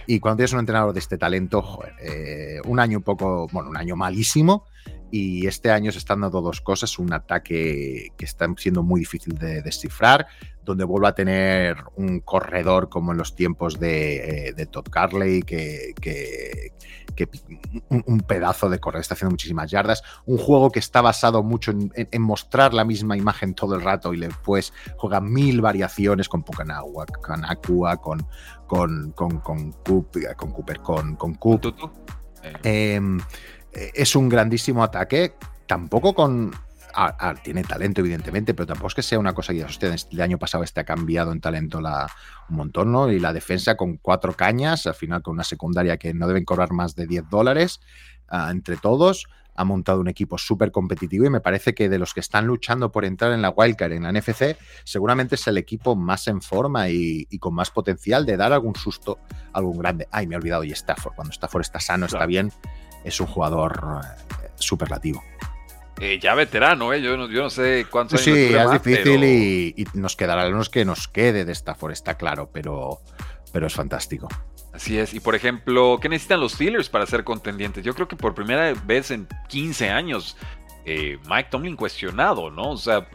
Y 0.08 0.20
cuando 0.20 0.38
tienes 0.38 0.54
un 0.54 0.60
entrenador 0.60 0.94
de 0.94 1.00
este 1.00 1.18
talento, 1.18 1.62
joder, 1.62 1.94
eh, 2.02 2.60
un 2.66 2.80
año 2.82 2.98
un 2.98 3.04
poco, 3.04 3.48
bueno, 3.52 3.70
un 3.70 3.78
año 3.78 3.96
malísimo, 3.96 4.66
y 5.12 5.47
este 5.47 5.72
año 5.72 5.91
se 5.91 5.97
están 5.97 6.22
dando 6.22 6.41
dos 6.41 6.62
cosas, 6.62 6.99
un 6.99 7.14
ataque 7.14 8.10
que 8.18 8.26
está 8.26 8.47
siendo 8.57 8.84
muy 8.84 8.99
difícil 9.01 9.38
de 9.38 9.62
descifrar, 9.62 10.28
donde 10.64 10.84
vuelve 10.84 11.07
a 11.07 11.16
tener 11.16 11.78
un 11.95 12.20
corredor 12.20 12.89
como 12.89 13.12
en 13.12 13.18
los 13.18 13.36
tiempos 13.36 13.80
de, 13.80 14.49
eh, 14.49 14.66
Todd 14.68 14.86
Carley, 14.89 15.41
que, 15.41 15.93
un, 17.89 18.20
pedazo 18.22 18.70
de 18.70 18.80
corredor 18.80 19.01
está 19.01 19.16
haciendo 19.16 19.32
muchísimas 19.32 19.70
yardas, 19.70 20.03
un 20.26 20.38
juego 20.38 20.72
que 20.72 20.80
está 20.80 21.01
basado 21.01 21.43
mucho 21.43 21.72
en, 21.72 22.22
mostrar 22.22 22.74
la 22.74 22.86
misma 22.86 23.18
imagen 23.18 23.55
todo 23.55 23.76
el 23.76 23.82
rato 23.82 24.14
y 24.14 24.20
después 24.20 24.72
juega 24.95 25.20
mil 25.20 25.60
variaciones 25.60 26.30
con 26.30 26.43
Pucanagua, 26.43 27.05
con 27.07 27.43
Aqua, 27.45 27.97
con, 27.97 28.26
con, 28.68 29.12
con, 29.12 29.39
con, 29.39 29.72
Cooper, 29.72 30.80
con, 30.82 31.16
con 31.16 31.34
Coop. 31.36 31.66
Es 33.74 34.16
un 34.16 34.30
grandísimo 34.30 34.84
ataque, 34.84 35.34
tampoco 35.68 36.14
con... 36.14 36.52
tiene 37.44 37.64
talento, 37.64 38.02
evidentemente, 38.02 38.54
pero 38.54 38.68
tampoco 38.68 38.88
es 38.88 38.96
que 38.96 39.04
sea 39.04 39.20
una 39.20 39.34
cosa 39.34 39.54
que 39.54 39.64
usted 39.64 39.96
el 40.12 40.22
año 40.22 40.38
pasado 40.38 40.64
este 40.64 40.80
ha 40.82 40.86
cambiado 40.86 41.32
en 41.32 41.42
talento 41.42 41.82
la, 41.82 42.08
un 42.50 42.58
montón, 42.58 42.92
¿no? 42.92 43.12
Y 43.12 43.20
la 43.20 43.34
defensa 43.34 43.76
con 43.76 43.98
cuatro 43.98 44.34
cañas, 44.34 44.88
al 44.88 44.96
final 44.96 45.22
con 45.22 45.34
una 45.34 45.44
secundaria 45.44 45.98
que 45.98 46.14
no 46.14 46.28
deben 46.28 46.46
cobrar 46.46 46.72
más 46.72 46.96
de 46.96 47.08
10 47.08 47.30
dólares 47.30 47.80
ah, 48.28 48.50
entre 48.52 48.78
todos 48.78 49.28
ha 49.60 49.66
montado 49.66 50.00
un 50.00 50.08
equipo 50.08 50.38
súper 50.38 50.72
competitivo 50.72 51.26
y 51.26 51.30
me 51.30 51.42
parece 51.42 51.76
que 51.76 51.90
de 51.90 52.00
los 52.00 52.14
que 52.14 52.22
están 52.22 52.48
luchando 52.48 52.94
por 52.94 53.04
entrar 53.04 53.34
en 53.34 53.42
la 53.42 53.50
wildcard 53.50 53.92
en 53.92 54.04
la 54.04 54.14
NFC, 54.14 54.56
seguramente 54.86 55.36
es 55.36 55.46
el 55.48 55.58
equipo 55.58 55.98
más 55.98 56.30
en 56.30 56.42
forma 56.42 56.88
y, 56.88 57.26
con 57.40 57.54
más 57.54 57.70
potencial 57.70 58.26
de 58.26 58.38
dar 58.38 58.54
algún 58.54 58.76
susto 58.76 59.20
algún 59.52 59.78
grande. 59.78 60.08
Ay, 60.12 60.28
me 60.28 60.36
he 60.36 60.38
olvidado, 60.38 60.64
y 60.64 60.72
Stafford, 60.72 61.14
cuando 61.14 61.34
Stafford 61.34 61.62
está 61.62 61.82
sano, 61.82 62.06
está 62.06 62.26
bien, 62.26 62.54
es 63.04 63.20
un 63.20 63.28
jugador 63.28 64.02
eh, 64.43 64.50
superlativo. 64.56 65.24
Eh, 66.00 66.18
ya 66.18 66.34
veterano, 66.34 66.93
¿eh? 66.93 67.02
Yo 67.02 67.18
no, 67.18 67.30
yo 67.30 67.43
no 67.43 67.50
sé 67.50 67.86
cuántos 67.89 68.22
sí, 68.22 68.32
años. 68.32 68.50
Sí, 68.50 68.56
es 68.56 68.84
difícil 68.84 69.24
y, 69.24 69.88
nos 69.93 70.16
quedará 70.16 70.47
los 70.47 70.70
que 70.70 70.86
nos 70.86 71.10
quede 71.10 71.43
de 71.43 71.52
Stafford, 71.52 71.91
está 71.91 72.16
claro, 72.16 72.50
pero, 72.54 73.02
pero 73.52 73.68
es 73.68 73.74
fantástico. 73.74 74.30
Así 74.72 74.97
es. 74.97 75.14
Y 75.14 75.20
por 75.20 75.36
ejemplo, 75.36 76.00
¿qué 76.02 76.08
necesitan 76.08 76.39
los 76.39 76.54
Steelers 76.54 76.88
para 76.88 77.06
ser 77.06 77.26
contendientes? 77.26 77.84
Yo 77.84 77.93
creo 77.93 78.08
que 78.08 78.16
por 78.16 78.34
primera 78.34 78.74
vez 78.86 79.12
en 79.12 79.28
15 79.50 79.89
años, 79.89 80.38
eh, 80.86 81.18
Mike 81.30 81.50
Tomlin 81.52 81.76
cuestionado, 81.76 82.50
¿no? 82.50 82.72
O 82.72 82.78
sea, 82.78 83.06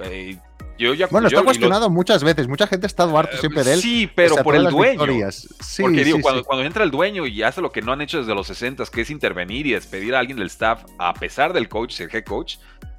eh, 0.79 1.07
bueno, 1.11 1.29
está 1.29 1.43
cuestionado 1.43 1.91
muchas 1.91 2.25
veces. 2.25 2.49
Mucha 2.49 2.67
gente 2.67 2.87
ha 2.87 2.89
estado 2.89 3.17
harto 3.17 3.37
siempre 3.37 3.63
de 3.65 3.75
él. 3.75 3.81
Sí, 3.81 4.11
pero 4.15 4.37
por 4.37 4.55
el 4.55 4.69
dueño. 4.69 5.31
Sí, 5.31 5.83
Porque 5.83 6.05
digo, 6.05 6.19
cuando, 6.21 6.45
cuando, 6.45 6.65
entra 6.65 6.85
el 6.85 6.91
dueño 6.91 7.27
y 7.27 7.43
hace 7.43 7.61
lo 7.61 7.71
que 7.71 7.83
no 7.83 7.93
han 7.93 8.01
hecho 8.01 8.19
desde 8.19 8.35
los 8.35 8.47
60, 8.47 8.85
que 8.93 9.03
es 9.03 9.11
intervenir 9.11 9.67
y 9.67 9.73
despedir 9.73 10.15
a 10.15 10.19
alguien 10.19 10.39
del 10.39 10.49
staff, 10.49 10.85
a 10.99 11.15
pesar 11.15 11.53
del 11.53 11.69
coach, 11.69 12.01
el 12.01 12.15
head 12.15 12.25
coach, 12.25 12.57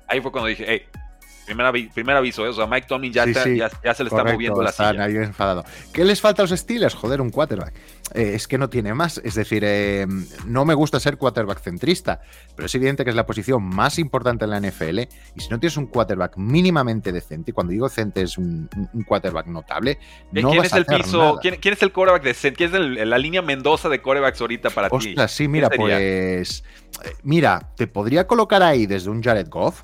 ahí 0.07 0.21
fue 0.21 0.32
cuando 0.32 0.47
dije, 0.47 0.65
hey, 0.67 0.84
primer, 1.45 2.15
aviso, 2.15 2.45
¿eh? 2.45 2.49
o 2.49 2.53
sea, 2.53 2.67
Mike 2.67 2.87
Tomlin 2.87 3.13
ya, 3.13 3.25
ya, 3.25 3.93
se 3.93 4.03
le 4.03 4.09
está 4.09 4.23
moviendo 4.23 4.61
la 4.61 4.71
silla. 4.71 5.05
enfadado. 5.05 5.63
¿Qué 5.93 6.03
les 6.03 6.19
falta 6.19 6.41
a 6.41 6.47
los 6.47 6.59
Steelers? 6.59 6.95
Joder, 6.95 7.21
un 7.21 7.29
quarterback. 7.29 7.73
Eh, 8.13 8.33
es 8.35 8.47
que 8.47 8.57
no 8.57 8.69
tiene 8.69 8.93
más. 8.93 9.19
Es 9.23 9.35
decir, 9.35 9.63
eh, 9.65 10.05
no 10.45 10.65
me 10.65 10.73
gusta 10.73 10.99
ser 10.99 11.17
quarterback 11.17 11.59
centrista, 11.59 12.21
pero 12.55 12.65
es 12.67 12.75
evidente 12.75 13.03
que 13.03 13.09
es 13.09 13.15
la 13.15 13.25
posición 13.25 13.63
más 13.63 13.99
importante 13.99 14.45
en 14.45 14.51
la 14.51 14.59
NFL. 14.59 14.99
Y 14.99 15.39
si 15.39 15.49
no 15.49 15.59
tienes 15.59 15.77
un 15.77 15.87
quarterback 15.87 16.37
mínimamente 16.37 17.11
decente, 17.11 17.51
y 17.51 17.53
cuando 17.53 17.71
digo 17.71 17.87
decente 17.87 18.21
es 18.21 18.37
un, 18.37 18.69
quarterback 19.07 19.47
notable, 19.47 19.99
no 20.31 20.51
¿Quién 20.51 20.63
es 20.63 20.73
el 20.73 20.85
piso? 20.85 21.39
¿quién, 21.41 21.57
es 21.61 21.81
el 21.81 21.91
quarterback 21.91 22.23
decente? 22.23 22.57
¿Quién 22.57 22.97
es 22.97 23.07
la 23.07 23.17
línea 23.17 23.41
Mendoza 23.41 23.89
de 23.89 24.01
quarterbacks 24.01 24.41
ahorita 24.41 24.69
para 24.69 24.89
ti? 24.89 24.95
Ostras, 24.95 25.31
sí, 25.31 25.47
mira, 25.47 25.69
pues. 25.69 26.63
Mira, 27.23 27.71
te 27.75 27.87
podría 27.87 28.25
colocar 28.25 28.63
ahí 28.63 28.85
desde 28.85 29.09
un 29.09 29.21
Jared 29.21 29.49
Goff 29.49 29.81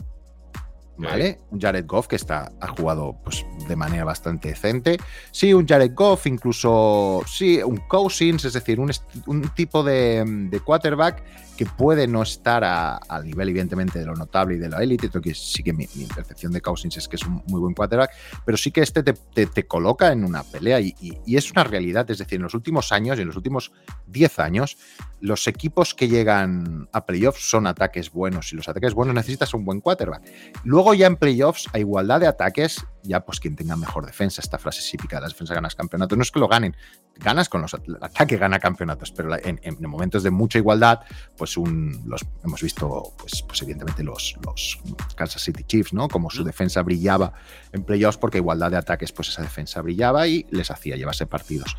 ¿Vale? 1.10 1.40
Un 1.50 1.60
Jared 1.60 1.86
Goff 1.86 2.08
que 2.08 2.16
está, 2.16 2.52
ha 2.60 2.68
jugado 2.68 3.16
pues, 3.24 3.46
de 3.68 3.76
manera 3.76 4.04
bastante 4.04 4.50
decente. 4.50 4.98
Sí, 5.32 5.54
un 5.54 5.68
Jared 5.68 5.94
Goff, 5.94 6.28
incluso 6.28 7.22
sí, 7.28 7.62
un 7.64 7.78
Cousins, 7.88 8.46
es 8.46 8.54
decir, 8.54 8.80
un, 8.80 8.92
un 9.28 9.42
tipo 9.56 9.84
de, 9.84 10.24
de, 10.26 10.60
quarterback 10.60 11.24
que 11.62 11.68
puede 11.68 12.08
no 12.08 12.24
estar 12.24 12.64
al 12.64 13.24
nivel, 13.24 13.50
evidentemente, 13.50 14.00
de 14.00 14.06
lo 14.08 14.16
notable 14.16 14.56
y 14.56 14.58
de 14.58 14.68
la 14.68 14.82
élite. 14.82 15.12
Que 15.22 15.36
sí 15.36 15.62
que 15.62 15.74
mi, 15.74 15.86
percepción 16.16 16.52
de 16.52 16.60
Cousins 16.60 16.98
es 16.98 17.08
que 17.08 17.18
es 17.18 17.24
un 17.24 17.44
muy 17.46 17.60
buen 17.60 17.76
quarterback, 17.76 18.10
pero 18.44 18.58
sí 18.58 18.72
que 18.72 18.82
este 18.82 19.04
te, 19.04 19.14
te, 19.46 19.68
coloca 19.68 20.12
en 20.12 20.24
una 20.24 20.42
pelea 20.42 20.80
y, 20.80 20.96
y, 21.00 21.38
es 21.38 21.52
una 21.52 21.64
realidad. 21.64 22.10
Es 22.10 22.18
decir, 22.18 22.38
en 22.38 22.42
los 22.42 22.56
últimos 22.56 22.92
años 22.92 23.20
y 23.20 23.22
en 23.22 23.28
los 23.28 23.36
últimos 23.36 23.72
10 24.08 24.40
años, 24.40 24.76
los 25.20 25.48
equipos 25.48 25.94
que 25.94 26.08
llegan 26.08 26.90
a 26.94 27.06
playoffs 27.06 27.48
son 27.48 27.68
ataques 27.68 28.12
buenos 28.12 28.52
y 28.52 28.56
los 28.56 28.68
ataques 28.68 28.96
buenos 28.96 29.14
necesitas 29.14 29.54
un 29.54 29.64
buen 29.64 29.82
quarterback. 29.82 30.24
Luego 30.64 30.96
ya 30.96 31.06
en 31.06 31.16
playoffs, 31.16 31.70
a 31.74 31.78
igualdad 31.78 32.22
de 32.22 32.26
ataques, 32.26 32.84
ya 33.04 33.26
pues 33.26 33.40
quien 33.40 33.56
tenga 33.56 33.76
mejor 33.76 34.06
defensa, 34.06 34.42
esta 34.42 34.58
frase 34.58 34.82
típica, 34.90 35.20
la 35.20 35.28
defensa 35.28 35.54
ganas 35.54 35.76
campeonatos, 35.76 36.18
no 36.18 36.22
es 36.22 36.32
que 36.32 36.40
lo 36.40 36.48
ganen, 36.48 36.76
ganas 37.18 37.50
con 37.50 37.62
los 37.62 37.74
el 37.74 37.98
ataque 38.02 38.38
gana 38.38 38.60
campeonatos, 38.60 39.12
pero 39.12 39.36
en, 39.42 39.60
momentos 39.82 40.24
de 40.24 40.32
mucha 40.32 40.58
igualdad, 40.58 41.02
pues 41.38 41.58
un, 41.58 42.04
los, 42.06 42.22
hemos 42.44 42.62
visto, 42.62 43.14
pues, 43.18 43.44
pues 43.48 43.62
evidentemente 43.62 44.04
los, 44.04 44.36
los 44.46 44.80
Kansas 45.16 45.42
City 45.42 45.64
Chiefs, 45.64 45.94
¿no? 45.94 46.08
Como 46.08 46.30
su 46.30 46.44
defensa 46.44 46.82
brillaba 46.82 47.34
en 47.72 47.84
playoffs 47.84 48.18
porque 48.18 48.38
igualdad 48.38 48.72
de 48.72 48.78
ataques, 48.78 49.12
pues 49.12 49.30
esa 49.30 49.42
defensa 49.42 49.82
brillaba 49.82 50.28
y 50.28 50.46
les 50.52 50.72
hacía 50.72 50.96
llevarse 50.96 51.26
partidos. 51.26 51.78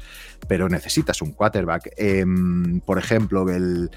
Pero 0.49 0.69
necesitas 0.69 1.23
un 1.23 1.33
quarterback. 1.33 1.93
Em, 1.97 2.81
por 2.81 2.99
ejemplo, 2.99 3.49
el 3.51 3.91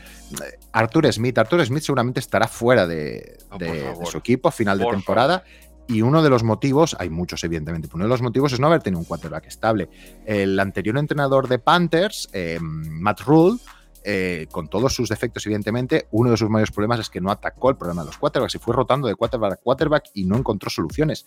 eh, 0.43 0.59
Arthur 0.71 1.11
Smith. 1.11 1.37
Arthur 1.37 1.65
Smith 1.65 1.83
seguramente 1.83 2.19
estará 2.19 2.47
fuera 2.47 2.87
de, 2.87 3.37
ah, 3.51 3.57
su 4.05 4.17
equipo 4.17 4.49
a 4.49 4.51
final 4.51 4.77
de 4.77 4.85
temporada. 4.85 5.43
Y 5.87 6.01
uno 6.01 6.23
de 6.23 6.29
los 6.29 6.43
motivos, 6.43 6.95
hay 6.99 7.09
muchos 7.09 7.43
evidentemente, 7.43 7.87
pero 7.87 7.97
uno 7.97 8.05
de 8.05 8.09
los 8.09 8.21
motivos 8.21 8.53
es 8.53 8.59
no 8.59 8.67
haber 8.67 8.81
tenido 8.81 8.99
un 8.99 9.05
quarterback 9.05 9.45
estable. 9.45 9.89
El 10.25 10.59
anterior 10.59 10.97
entrenador 10.97 11.47
de 11.47 11.59
Panthers, 11.59 12.27
em, 12.33 12.89
Matt 12.99 13.21
Rule, 13.21 13.59
eh, 14.07 14.45
con 14.51 14.67
todos 14.67 14.93
sus 14.93 15.09
defectos, 15.09 15.43
evidentemente, 15.47 16.07
uno 16.11 16.29
de 16.29 16.37
sus 16.37 16.47
mayores 16.47 16.69
problemas 16.69 16.99
es 16.99 17.09
que 17.09 17.19
no 17.19 17.31
atacó 17.31 17.71
el 17.71 17.75
problema 17.75 18.03
de 18.03 18.07
los 18.07 18.17
quarterbacks 18.19 18.53
y 18.53 18.59
fue 18.59 18.75
rotando 18.75 19.07
de 19.07 19.15
quarterback 19.15 19.53
a 19.53 19.55
quarterback 19.55 20.11
y 20.13 20.25
no 20.25 20.37
encontró 20.37 20.69
soluciones. 20.69 21.25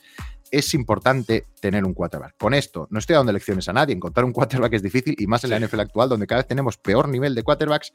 Es 0.49 0.73
importante 0.75 1.49
tener 1.61 1.85
un 1.85 1.93
quarterback. 1.93 2.37
Con 2.39 2.55
esto, 2.55 2.87
no 2.91 3.01
estoy 3.01 3.17
dando 3.17 3.33
lecciones 3.33 3.69
a 3.69 3.73
nadie. 3.73 3.97
Encontrar 3.97 4.25
un 4.25 4.33
quarterback 4.33 4.75
es 4.75 4.83
difícil 4.85 5.17
y 5.19 5.27
más 5.27 5.43
en 5.43 5.51
la 5.51 5.59
NFL 5.59 5.81
actual, 5.81 6.09
donde 6.09 6.29
cada 6.29 6.43
vez 6.43 6.47
tenemos 6.47 6.77
peor 6.77 7.09
nivel 7.09 7.35
de 7.35 7.43
quarterbacks 7.43 7.93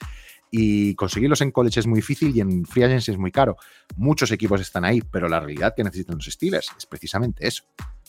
y 0.51 0.95
conseguirlos 0.95 1.39
en 1.39 1.51
college 1.51 1.79
es 1.79 1.87
muy 1.87 1.99
difícil 1.99 2.35
y 2.35 2.41
en 2.41 2.65
free 2.65 2.83
agency 2.83 3.11
es 3.11 3.17
muy 3.17 3.31
caro. 3.31 3.55
Muchos 3.95 4.31
equipos 4.31 4.59
están 4.59 4.83
ahí, 4.83 5.01
pero 5.01 5.29
la 5.29 5.39
realidad 5.39 5.73
que 5.75 5.83
necesitan 5.85 6.17
los 6.17 6.25
Steelers 6.25 6.69
es 6.77 6.85
precisamente 6.85 7.47
eso. 7.47 7.63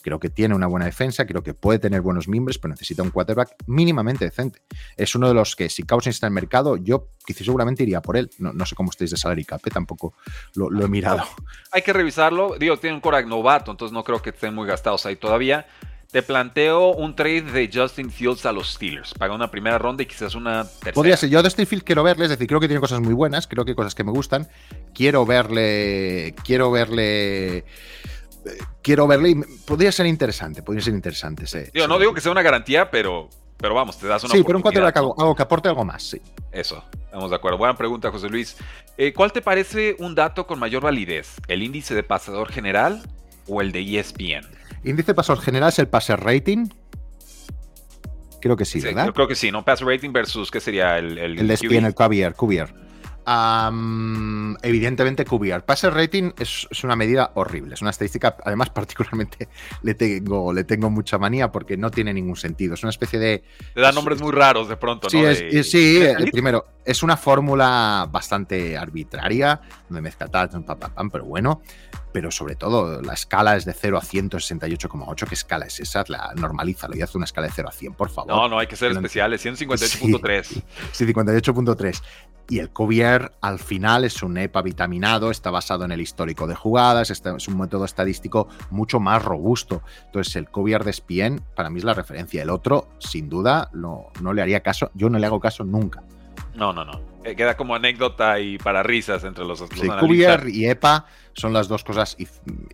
Creo 0.05 0.19
que 0.19 0.29
tiene 0.29 0.53
una 0.53 0.67
buena 0.67 0.85
defensa, 0.85 1.25
creo 1.25 1.41
que 1.41 1.55
puede 1.55 1.79
tener 1.79 2.01
buenos 2.01 2.27
miembros, 2.27 2.59
pero 2.59 2.71
necesita 2.71 3.01
un 3.01 3.09
quarterback 3.09 3.55
mínimamente 3.65 4.23
decente. 4.23 4.61
Es 4.95 5.15
uno 5.15 5.27
de 5.27 5.33
los 5.33 5.55
que, 5.55 5.67
si 5.67 5.81
Cousins 5.81 6.17
está 6.17 6.27
en 6.27 6.33
el 6.33 6.35
mercado, 6.35 6.77
yo 6.77 7.07
quizás 7.25 7.43
seguramente 7.43 7.81
iría 7.81 8.03
por 8.03 8.15
él. 8.15 8.29
No, 8.37 8.67
sé 8.67 8.75
cómo 8.75 8.91
estáis 8.91 9.09
de 9.09 9.17
salary 9.17 9.45
cap, 9.45 9.65
¿eh? 9.65 9.71
tampoco 9.71 10.13
lo, 10.53 10.69
he 10.85 10.87
mirado. 10.87 11.23
Hay 11.71 11.81
que 11.81 11.91
revisarlo. 11.91 12.55
Digo, 12.59 12.77
tiene 12.77 12.97
un 12.97 13.01
quarterback 13.01 13.27
novato, 13.27 13.71
entonces 13.71 13.93
no 13.93 14.03
creo 14.03 14.21
que 14.21 14.29
estén 14.29 14.53
muy 14.53 14.67
gastados 14.67 15.07
ahí 15.07 15.15
todavía. 15.15 15.65
Te 16.11 16.21
planteo 16.21 16.91
un 16.91 17.15
trade 17.15 17.41
de 17.41 17.71
Justin 17.73 18.11
Fields 18.11 18.45
a 18.45 18.51
los 18.51 18.73
Steelers. 18.73 19.11
Paga 19.15 19.33
una 19.33 19.49
primera 19.49 19.79
ronda 19.79 20.03
y 20.03 20.05
quizás 20.05 20.35
una 20.35 20.65
tercera. 20.65 20.93
Podría 20.93 21.17
ser. 21.17 21.31
Yo 21.31 21.41
de 21.41 21.49
Justin 21.49 21.65
Fields 21.65 21.83
quiero 21.83 22.03
verle, 22.03 22.25
es 22.25 22.29
decir, 22.29 22.45
creo 22.45 22.59
que 22.59 22.67
tiene 22.67 22.79
cosas 22.79 23.01
muy 23.01 23.15
buenas, 23.15 23.47
creo 23.47 23.65
que 23.65 23.71
hay 23.71 23.75
cosas 23.75 23.95
que 23.95 24.03
me 24.03 24.11
gustan. 24.11 24.47
Quiero 24.93 25.25
verle. 25.25 26.35
Quiero 26.43 26.69
verle 26.69 27.65
quiero 28.81 29.07
verle 29.07 29.29
y 29.29 29.35
podría 29.65 29.91
ser 29.91 30.05
interesante, 30.05 30.61
podría 30.63 30.83
ser 30.83 30.93
interesante. 30.93 31.45
no 31.87 31.99
digo 31.99 32.13
que 32.13 32.21
sea 32.21 32.31
una 32.31 32.41
garantía, 32.41 32.89
pero, 32.89 33.29
pero 33.57 33.73
vamos, 33.73 33.97
te 33.97 34.07
das 34.07 34.23
una 34.23 34.33
Sí, 34.33 34.43
pero 34.43 34.57
un 34.57 34.61
quarterback 34.61 34.97
algo, 34.97 35.35
que 35.35 35.41
aporte 35.43 35.69
algo 35.69 35.85
más, 35.85 36.03
sí. 36.03 36.21
Eso, 36.51 36.83
estamos 36.93 37.29
de 37.29 37.35
acuerdo. 37.35 37.57
Buena 37.57 37.75
pregunta, 37.75 38.11
José 38.11 38.29
Luis. 38.29 38.57
Eh, 38.97 39.13
¿Cuál 39.13 39.31
te 39.31 39.41
parece 39.41 39.95
un 39.99 40.15
dato 40.15 40.47
con 40.47 40.59
mayor 40.59 40.83
validez? 40.83 41.35
¿El 41.47 41.63
índice 41.63 41.95
de 41.95 42.03
pasador 42.03 42.51
general 42.51 43.03
o 43.47 43.61
el 43.61 43.71
de 43.71 43.99
ESPN? 43.99 44.47
Índice 44.83 45.07
de 45.07 45.15
pasador 45.15 45.43
general 45.43 45.69
es 45.69 45.79
el 45.79 45.87
passer 45.87 46.19
rating. 46.19 46.67
Creo 48.41 48.55
que 48.55 48.65
sí, 48.65 48.79
¿verdad? 48.79 49.11
creo 49.11 49.27
que 49.27 49.35
sí, 49.35 49.51
¿no? 49.51 49.65
Passer 49.65 49.87
rating 49.87 50.11
versus, 50.11 50.51
¿qué 50.51 50.59
sería? 50.59 50.99
El, 50.99 51.17
el, 51.17 51.39
el 51.39 51.51
ESPN, 51.51 51.85
el 51.85 51.95
QBR 51.95 52.84
evidentemente, 54.61 55.25
QBR. 55.25 55.63
Passer 55.63 55.93
rating 55.93 56.31
es, 56.37 56.67
una 56.83 56.95
medida 56.95 57.31
horrible. 57.35 57.73
Es 57.73 57.81
una 57.81 57.91
estadística, 57.91 58.35
además, 58.43 58.69
particularmente 58.73 59.49
le 59.81 59.95
tengo, 59.95 60.53
le 60.53 60.63
tengo 60.63 60.89
mucha 60.89 61.17
manía 61.17 61.51
porque 61.51 61.77
no 61.77 61.91
tiene 61.91 62.13
ningún 62.13 62.35
sentido. 62.35 62.73
Es 62.73 62.83
una 62.83 62.91
especie 62.91 63.19
de. 63.19 63.43
Te 63.73 63.81
da 63.81 63.91
nombres 63.91 64.21
muy 64.21 64.31
raros 64.31 64.69
de 64.69 64.77
pronto, 64.77 65.09
sí, 65.09 65.21
¿no? 65.21 65.29
Es, 65.29 65.69
sí, 65.69 66.01
primero, 66.31 66.65
es 66.83 67.03
una 67.03 67.17
fórmula 67.17 68.07
bastante 68.11 68.77
arbitraria, 68.77 69.59
donde 69.89 70.01
mezcla 70.01 70.27
tal, 70.27 70.49
pam, 70.49 71.09
pero 71.09 71.25
bueno. 71.25 71.61
Pero 72.11 72.31
sobre 72.31 72.55
todo, 72.55 73.01
la 73.01 73.13
escala 73.13 73.57
es 73.57 73.65
de 73.65 73.73
0 73.73 73.97
a 73.97 74.01
168,8. 74.01 75.27
¿Qué 75.27 75.35
escala 75.35 75.65
es 75.65 75.81
esa? 75.81 76.01
La, 76.07 76.31
normalízalo 76.33 76.95
y 76.95 77.01
haz 77.01 77.13
una 77.13 77.25
escala 77.25 77.47
de 77.47 77.53
0 77.53 77.67
a 77.67 77.71
100, 77.73 77.93
por 77.93 78.09
favor. 78.09 78.31
No, 78.31 78.47
no, 78.47 78.57
hay 78.57 78.67
que 78.67 78.77
ser 78.77 78.93
especiales. 78.93 79.45
158.3. 79.45 80.63
Sí, 80.93 81.05
58.3. 81.05 82.01
Y 82.49 82.59
el 82.59 82.69
COVIER 82.69 83.31
al 83.41 83.59
final 83.59 84.03
es 84.03 84.21
un 84.21 84.37
EPA 84.37 84.61
vitaminado, 84.61 85.31
está 85.31 85.49
basado 85.49 85.83
en 85.85 85.91
el 85.91 86.01
histórico 86.01 86.45
de 86.45 86.55
jugadas, 86.55 87.09
es 87.09 87.47
un 87.47 87.57
método 87.57 87.85
estadístico 87.85 88.47
mucho 88.69 88.99
más 88.99 89.23
robusto. 89.23 89.81
Entonces 90.05 90.35
el 90.35 90.49
COVIER 90.49 90.83
de 90.83 90.93
SPN 90.93 91.41
para 91.55 91.69
mí 91.69 91.79
es 91.79 91.85
la 91.85 91.93
referencia. 91.93 92.43
El 92.43 92.51
otro, 92.51 92.89
sin 92.99 93.29
duda, 93.29 93.69
no, 93.73 94.07
no 94.21 94.33
le 94.33 94.41
haría 94.41 94.61
caso, 94.61 94.91
yo 94.93 95.09
no 95.09 95.17
le 95.17 95.25
hago 95.25 95.39
caso 95.39 95.63
nunca. 95.63 96.03
No, 96.53 96.71
no, 96.71 96.85
no. 96.85 97.01
Eh, 97.23 97.35
queda 97.35 97.57
como 97.57 97.73
anécdota 97.75 98.39
y 98.39 98.57
para 98.57 98.83
risas 98.83 99.23
entre 99.23 99.43
los, 99.45 99.59
los 99.59 99.69
sí, 99.69 99.87
COVIER 99.87 100.47
y 100.49 100.67
EPA 100.67 101.05
son 101.33 101.51
las 101.51 101.67
dos 101.67 101.83
cosas. 101.83 102.15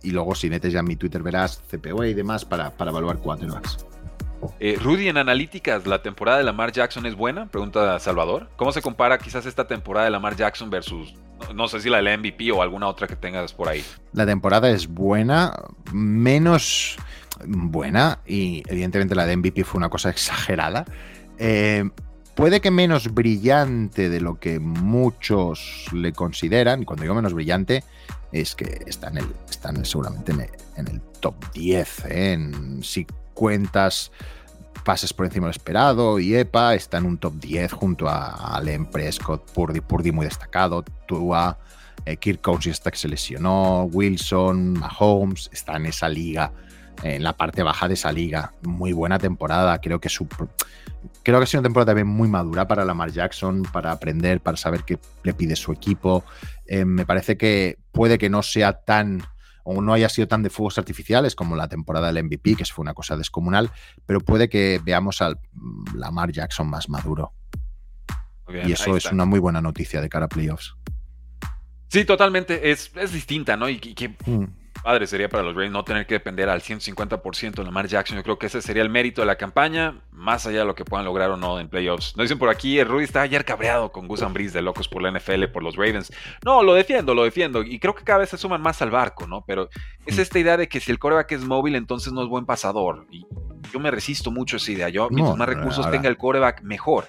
Y, 0.02 0.10
luego, 0.10 0.34
si 0.34 0.50
metes 0.50 0.72
ya 0.72 0.80
en 0.80 0.86
mi 0.86 0.96
Twitter, 0.96 1.22
verás 1.22 1.62
CPO 1.70 2.04
y 2.04 2.14
demás 2.14 2.44
para, 2.44 2.70
para 2.70 2.90
evaluar 2.90 3.18
quarterbacks. 3.18 3.86
Eh, 4.60 4.78
Rudy, 4.80 5.08
en 5.08 5.18
analíticas, 5.18 5.86
¿la 5.86 6.02
temporada 6.02 6.38
de 6.38 6.44
Lamar 6.44 6.72
Jackson 6.72 7.06
es 7.06 7.14
buena? 7.14 7.46
Pregunta 7.46 7.98
Salvador. 7.98 8.48
¿Cómo 8.56 8.72
se 8.72 8.82
compara 8.82 9.18
quizás 9.18 9.46
esta 9.46 9.66
temporada 9.66 10.06
de 10.06 10.10
Lamar 10.10 10.36
Jackson 10.36 10.70
versus, 10.70 11.14
no, 11.54 11.68
sé 11.68 11.80
si 11.80 11.90
la 11.90 11.98
de 11.98 12.02
la 12.04 12.16
MVP 12.16 12.50
o 12.52 12.62
alguna 12.62 12.88
otra 12.88 13.06
que 13.06 13.16
tengas 13.16 13.52
por 13.52 13.68
ahí? 13.68 13.84
La 14.12 14.26
temporada 14.26 14.70
es 14.70 14.88
buena, 14.88 15.52
menos 15.92 16.96
buena 17.44 18.20
y 18.26 18.62
evidentemente 18.68 19.14
la 19.14 19.26
de 19.26 19.36
MVP 19.36 19.64
fue 19.64 19.78
una 19.78 19.88
cosa 19.88 20.10
exagerada. 20.10 20.84
Eh, 21.38 21.88
puede 22.34 22.60
que 22.60 22.70
menos 22.70 23.12
brillante 23.12 24.08
de 24.08 24.20
lo 24.20 24.38
que 24.38 24.58
muchos 24.60 25.86
le 25.92 26.12
consideran, 26.12 26.84
cuando 26.84 27.02
digo 27.02 27.14
menos 27.14 27.34
brillante 27.34 27.84
es 28.32 28.54
que 28.54 28.82
está, 28.86 29.08
en 29.08 29.18
el, 29.18 29.26
está 29.48 29.70
en 29.70 29.84
seguramente 29.84 30.32
en 30.32 30.88
el, 30.88 31.00
top 31.20 31.34
10, 31.52 32.04
¿eh? 32.06 32.32
en, 32.32 32.82
cuentas 33.34 34.12
pases 34.84 35.12
por 35.12 35.26
encima 35.26 35.46
del 35.46 35.56
esperado 35.56 36.18
y 36.18 36.34
EPA 36.34 36.74
está 36.74 36.98
en 36.98 37.06
un 37.06 37.18
top 37.18 37.34
10 37.34 37.72
junto 37.72 38.08
a 38.08 38.56
Allen 38.56 38.86
Prescott, 38.86 39.50
Purdy, 39.52 39.80
Purdy 39.80 40.12
muy 40.12 40.24
destacado, 40.24 40.84
Tua, 41.06 41.58
eh, 42.04 42.16
Kirk 42.16 42.40
Cousins 42.40 42.76
está 42.78 42.90
que 42.90 42.98
se 42.98 43.08
lesionó, 43.08 43.84
Wilson, 43.84 44.72
Mahomes, 44.72 45.50
está 45.52 45.76
en 45.76 45.86
esa 45.86 46.08
liga, 46.08 46.52
en 47.02 47.22
la 47.22 47.32
parte 47.32 47.62
baja 47.62 47.86
de 47.88 47.94
esa 47.94 48.12
liga. 48.12 48.54
Muy 48.62 48.92
buena 48.92 49.18
temporada, 49.18 49.80
creo 49.80 50.00
que 50.00 50.08
su, 50.08 50.26
creo 51.22 51.38
que 51.38 51.44
ha 51.44 51.46
sido 51.46 51.60
una 51.60 51.66
temporada 51.66 51.90
también 51.90 52.08
muy 52.08 52.28
madura 52.28 52.66
para 52.66 52.84
Lamar 52.84 53.12
Jackson, 53.12 53.62
para 53.72 53.92
aprender, 53.92 54.40
para 54.40 54.56
saber 54.56 54.82
qué 54.84 54.98
le 55.22 55.32
pide 55.32 55.54
su 55.54 55.72
equipo. 55.72 56.24
Eh, 56.66 56.84
me 56.84 57.06
parece 57.06 57.36
que 57.36 57.78
puede 57.92 58.18
que 58.18 58.30
no 58.30 58.42
sea 58.42 58.72
tan 58.72 59.22
o 59.64 59.80
no 59.80 59.92
haya 59.92 60.08
sido 60.08 60.28
tan 60.28 60.42
de 60.42 60.50
fuegos 60.50 60.78
artificiales 60.78 61.34
como 61.34 61.56
la 61.56 61.68
temporada 61.68 62.12
del 62.12 62.24
MVP, 62.24 62.56
que 62.56 62.64
fue 62.64 62.82
una 62.82 62.94
cosa 62.94 63.16
descomunal, 63.16 63.70
pero 64.06 64.20
puede 64.20 64.48
que 64.48 64.80
veamos 64.82 65.22
al 65.22 65.38
Lamar 65.94 66.32
Jackson 66.32 66.68
más 66.68 66.88
maduro. 66.88 67.32
y 68.48 68.72
eso 68.72 68.96
es 68.96 69.06
una 69.06 69.24
muy 69.24 69.38
buena 69.38 69.60
noticia 69.60 70.00
de 70.00 70.08
cara 70.08 70.26
a 70.26 70.28
playoffs. 70.28 70.74
Sí, 71.88 72.04
totalmente. 72.04 72.70
Es, 72.70 72.90
es 72.96 73.12
distinta, 73.12 73.56
¿no? 73.56 73.68
Y, 73.68 73.78
que 73.78 74.08
mm 74.24 74.61
padre 74.82 75.06
sería 75.06 75.28
para 75.28 75.42
los 75.42 75.54
Ravens 75.54 75.72
no 75.72 75.84
tener 75.84 76.06
que 76.06 76.14
depender 76.14 76.48
al 76.48 76.60
150% 76.60 77.54
de 77.54 77.64
Lamar 77.64 77.86
Jackson. 77.86 78.16
Yo 78.16 78.22
creo 78.22 78.38
que 78.38 78.46
ese 78.46 78.60
sería 78.60 78.82
el 78.82 78.90
mérito 78.90 79.22
de 79.22 79.26
la 79.26 79.36
campaña, 79.36 80.00
más 80.12 80.46
allá 80.46 80.60
de 80.60 80.64
lo 80.64 80.74
que 80.74 80.84
puedan 80.84 81.04
lograr 81.04 81.30
o 81.30 81.36
no 81.36 81.60
en 81.60 81.68
playoffs. 81.68 82.16
Nos 82.16 82.24
dicen 82.24 82.38
por 82.38 82.48
aquí, 82.48 82.78
el 82.78 82.88
Rudy 82.88 83.04
está 83.04 83.22
ayer 83.22 83.44
cabreado 83.44 83.92
con 83.92 84.08
Gus 84.08 84.22
Ambris 84.22 84.52
de 84.52 84.62
locos 84.62 84.88
por 84.88 85.02
la 85.02 85.10
NFL, 85.10 85.44
por 85.46 85.62
los 85.62 85.76
Ravens. 85.76 86.12
No, 86.44 86.62
lo 86.62 86.74
defiendo, 86.74 87.14
lo 87.14 87.24
defiendo. 87.24 87.62
Y 87.62 87.78
creo 87.78 87.94
que 87.94 88.04
cada 88.04 88.20
vez 88.20 88.30
se 88.30 88.38
suman 88.38 88.60
más 88.60 88.82
al 88.82 88.90
barco, 88.90 89.26
¿no? 89.26 89.44
Pero 89.46 89.70
es 90.06 90.18
mm. 90.18 90.20
esta 90.20 90.38
idea 90.38 90.56
de 90.56 90.68
que 90.68 90.80
si 90.80 90.90
el 90.90 90.98
coreback 90.98 91.32
es 91.32 91.44
móvil, 91.44 91.76
entonces 91.76 92.12
no 92.12 92.22
es 92.22 92.28
buen 92.28 92.46
pasador. 92.46 93.06
Y 93.10 93.26
yo 93.72 93.80
me 93.80 93.90
resisto 93.90 94.30
mucho 94.30 94.56
a 94.56 94.58
esa 94.58 94.72
idea. 94.72 94.88
Yo, 94.88 95.08
mientras 95.10 95.36
más 95.36 95.48
recursos 95.48 95.90
tenga 95.90 96.08
el 96.08 96.16
coreback, 96.16 96.62
mejor. 96.62 97.08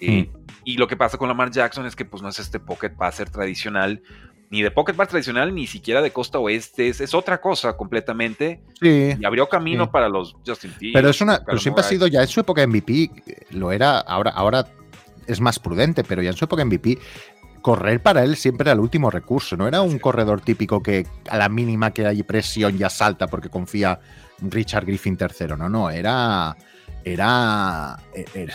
Eh, 0.00 0.28
mm. 0.28 0.52
y 0.64 0.76
lo 0.78 0.88
que 0.88 0.96
pasa 0.96 1.16
con 1.16 1.28
Lamar 1.28 1.52
Jackson 1.52 1.86
es 1.86 1.94
que 1.94 2.04
pues 2.04 2.22
no 2.22 2.28
es 2.28 2.40
este 2.40 2.58
pocket 2.58 2.90
passer 2.90 3.30
tradicional 3.30 4.02
ni 4.52 4.60
de 4.60 4.70
Pocket 4.70 4.92
Bar 4.92 5.08
tradicional, 5.08 5.54
ni 5.54 5.66
siquiera 5.66 6.02
de 6.02 6.10
costa 6.12 6.38
oeste. 6.38 6.88
Es, 6.88 7.14
otra 7.14 7.40
cosa 7.40 7.74
completamente. 7.74 8.60
Sí. 8.78 9.14
Y 9.18 9.24
abrió 9.24 9.48
camino 9.48 9.90
para 9.90 10.10
los 10.10 10.36
Justin 10.46 10.70
Fields. 10.72 10.94
Pero 10.94 11.08
es 11.08 11.20
una, 11.22 11.42
pero 11.42 11.58
siempre 11.58 11.82
ha 11.82 11.88
sido 11.88 12.06
ya 12.06 12.20
en 12.20 12.28
su 12.28 12.38
época 12.40 12.64
MVP, 12.66 13.10
lo 13.52 13.72
era, 13.72 13.98
ahora, 13.98 14.30
ahora 14.32 14.66
es 15.26 15.40
más 15.40 15.58
prudente, 15.58 16.04
pero 16.04 16.20
ya 16.20 16.30
en 16.30 16.36
su 16.36 16.44
época 16.44 16.66
MVP 16.66 16.98
correr 17.62 18.02
para 18.02 18.24
él 18.24 18.36
siempre 18.36 18.64
era 18.64 18.72
el 18.72 18.80
último 18.80 19.10
recurso. 19.10 19.56
No 19.56 19.66
era 19.66 19.80
un 19.80 19.98
corredor 19.98 20.42
típico 20.42 20.82
que 20.82 21.06
a 21.30 21.38
la 21.38 21.48
mínima 21.48 21.92
que 21.92 22.06
hay 22.06 22.22
presión 22.22 22.76
ya 22.76 22.90
salta 22.90 23.28
porque 23.28 23.48
confía 23.48 24.00
Richard 24.42 24.84
Griffin 24.84 25.16
tercero. 25.16 25.56
No, 25.56 25.70
no, 25.70 25.88
era 25.88 26.54
era, 27.04 27.98
e, 28.14 28.24
e, 28.34 28.46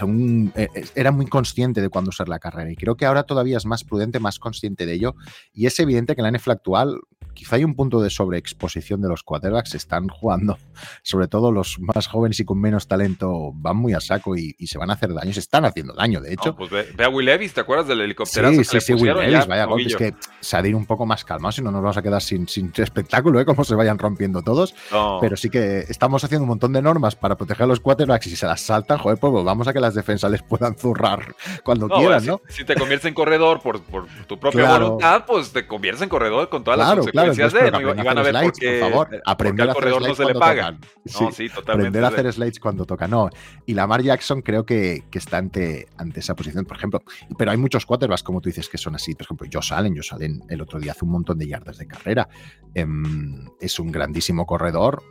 e, 0.55 0.85
era, 0.95 1.11
muy 1.11 1.25
consciente 1.27 1.81
de 1.81 1.89
cuándo 1.89 2.09
usar 2.09 2.29
la 2.29 2.39
carrera. 2.39 2.71
Y 2.71 2.75
creo 2.75 2.95
que 2.95 3.05
ahora 3.05 3.23
todavía 3.23 3.57
es 3.57 3.65
más 3.65 3.83
prudente, 3.83 4.19
más 4.19 4.39
consciente 4.39 4.85
de 4.85 4.93
ello. 4.93 5.15
Y 5.53 5.65
es 5.65 5.79
evidente 5.79 6.15
que 6.15 6.21
la 6.21 6.31
NFL 6.31 6.51
actual 6.51 6.99
quizá 7.37 7.55
hay 7.55 7.63
un 7.63 7.75
punto 7.75 8.01
de 8.01 8.09
sobreexposición 8.09 8.99
de 8.99 9.09
los 9.09 9.21
quarterbacks, 9.21 9.75
están 9.75 10.07
jugando, 10.07 10.57
sobre 11.03 11.27
todo 11.27 11.51
los 11.51 11.79
más 11.79 12.07
jóvenes 12.07 12.39
y 12.39 12.45
con 12.45 12.59
menos 12.59 12.87
talento, 12.87 13.51
van 13.53 13.77
muy 13.77 13.93
a 13.93 13.99
saco 13.99 14.35
y, 14.35 14.55
se 14.65 14.77
van 14.77 14.89
a 14.89 14.93
hacer 14.93 15.13
daño, 15.13 15.31
se 15.31 15.39
están 15.39 15.63
haciendo 15.63 15.93
daño, 15.93 16.19
de 16.19 16.33
hecho. 16.33 16.55
pues 16.55 16.71
ve, 16.71 17.03
a 17.03 17.09
Will 17.09 17.27
Levis, 17.27 17.53
¿te 17.53 17.61
acuerdas 17.61 17.87
del 17.87 18.01
helicóptero? 18.01 18.49
Sí, 18.49 18.63
sí, 18.63 18.81
sí, 18.81 18.93
Will 18.93 19.13
Levis, 19.13 19.45
vaya 19.45 19.65
golpes 19.65 19.95
que 19.95 20.15
Sadir 20.41 20.75
un 20.75 20.85
poco 20.85 21.05
más 21.05 21.23
calmado, 21.23 21.51
si 21.51 21.61
no 21.61 21.71
nos 21.71 21.81
vamos 21.81 21.97
a 21.97 22.01
quedar 22.01 22.21
sin, 22.21 22.47
sin 22.47 22.71
espectáculo, 22.75 23.39
¿eh? 23.39 23.45
como 23.45 23.63
se 23.63 23.75
vayan 23.75 23.99
rompiendo 23.99 24.41
todos. 24.41 24.73
Pero 25.21 25.37
sí 25.37 25.49
que 25.49 25.79
estamos 25.87 26.23
haciendo 26.23 26.43
un 26.43 26.49
montón 26.49 26.73
de 26.73 26.81
normas 26.81 27.15
para 27.15 27.37
proteger 27.37 27.63
a 27.63 27.67
los 27.67 27.79
quarterbacks 27.79 28.27
y 28.27 28.29
si 28.31 28.35
se 28.35 28.47
las 28.47 28.61
saltan, 28.61 28.97
joder, 28.97 29.19
pues 29.19 29.31
vamos 29.43 29.67
a 29.67 29.73
que 29.73 29.79
las 29.79 29.93
defensas 29.93 30.31
les 30.31 30.41
puedan 30.41 30.75
zurrar 30.75 31.35
cuando 31.63 31.87
quieran, 31.87 32.25
¿no? 32.25 32.41
Si, 32.49 32.65
te 32.65 32.75
conviertes 32.75 33.05
en 33.05 33.13
corredor 33.13 33.61
por, 33.61 33.81
por 33.83 34.07
tu 34.27 34.39
propia 34.39 34.77
voluntad, 34.77 35.25
pues 35.27 35.51
te 35.51 35.67
conviertes 35.67 36.01
en 36.01 36.09
corredor 36.09 36.49
con 36.49 36.63
todas 36.63 36.79
las 36.79 36.95
consecuencias 36.95 37.26
de 37.35 37.95
Y 37.97 38.03
van 38.03 38.17
a 38.17 38.21
ver 38.21 38.35
por, 38.43 38.53
qué, 38.53 38.79
por 38.79 38.89
favor, 38.89 39.21
aprender 39.25 39.67
a 39.67 39.71
hacer 39.71 39.83
corredor 39.83 40.07
no 40.07 40.15
se 40.15 40.25
le 40.25 40.35
paga. 40.35 40.71
No, 40.71 41.31
sí, 41.31 41.49
totalmente. 41.49 41.71
Aprender 41.71 42.03
a 42.03 42.07
hacer 42.07 42.33
slides 42.33 42.59
cuando 42.59 42.85
toca, 42.85 43.07
no. 43.07 43.29
Y 43.65 43.73
Lamar 43.73 44.01
Jackson 44.01 44.41
creo 44.41 44.65
que, 44.65 45.05
que 45.09 45.19
está 45.19 45.37
ante, 45.37 45.87
ante 45.97 46.19
esa 46.19 46.35
posición, 46.35 46.65
por 46.65 46.77
ejemplo. 46.77 47.01
Pero 47.37 47.51
hay 47.51 47.57
muchos 47.57 47.85
quarterbacks, 47.85 48.23
como 48.23 48.41
tú 48.41 48.49
dices, 48.49 48.69
que 48.69 48.77
son 48.77 48.95
así. 48.95 49.13
Por 49.15 49.23
ejemplo, 49.23 49.47
Josh 49.51 49.73
Allen, 49.73 49.95
Josh 49.95 50.13
Allen 50.13 50.43
el 50.49 50.61
otro 50.61 50.79
día 50.79 50.91
hace 50.91 51.05
un 51.05 51.11
montón 51.11 51.37
de 51.37 51.47
yardas 51.47 51.77
de 51.77 51.87
carrera. 51.87 52.27
Em, 52.73 53.47
es 53.59 53.79
un 53.79 53.91
grandísimo 53.91 54.45
corredor. 54.45 55.01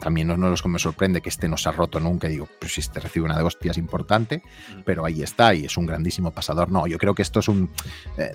También 0.00 0.28
no, 0.28 0.52
es 0.52 0.62
que 0.62 0.68
me 0.68 0.78
sorprende 0.78 1.20
que 1.20 1.28
este 1.28 1.48
no 1.48 1.56
se 1.56 1.68
ha 1.68 1.72
roto 1.72 2.00
nunca. 2.00 2.28
Digo, 2.28 2.48
pues 2.58 2.74
si 2.74 2.80
este 2.80 2.98
recibe 2.98 3.26
una 3.26 3.36
de 3.36 3.44
hostias 3.44 3.78
importante, 3.78 4.42
pero 4.84 5.04
ahí 5.04 5.22
está 5.22 5.54
y 5.54 5.64
es 5.64 5.76
un 5.76 5.86
grandísimo 5.86 6.32
pasador. 6.32 6.70
No, 6.70 6.86
yo 6.86 6.98
creo 6.98 7.14
que 7.14 7.22
esto 7.22 7.40
es 7.40 7.48
un. 7.48 7.70
Eh, 8.18 8.32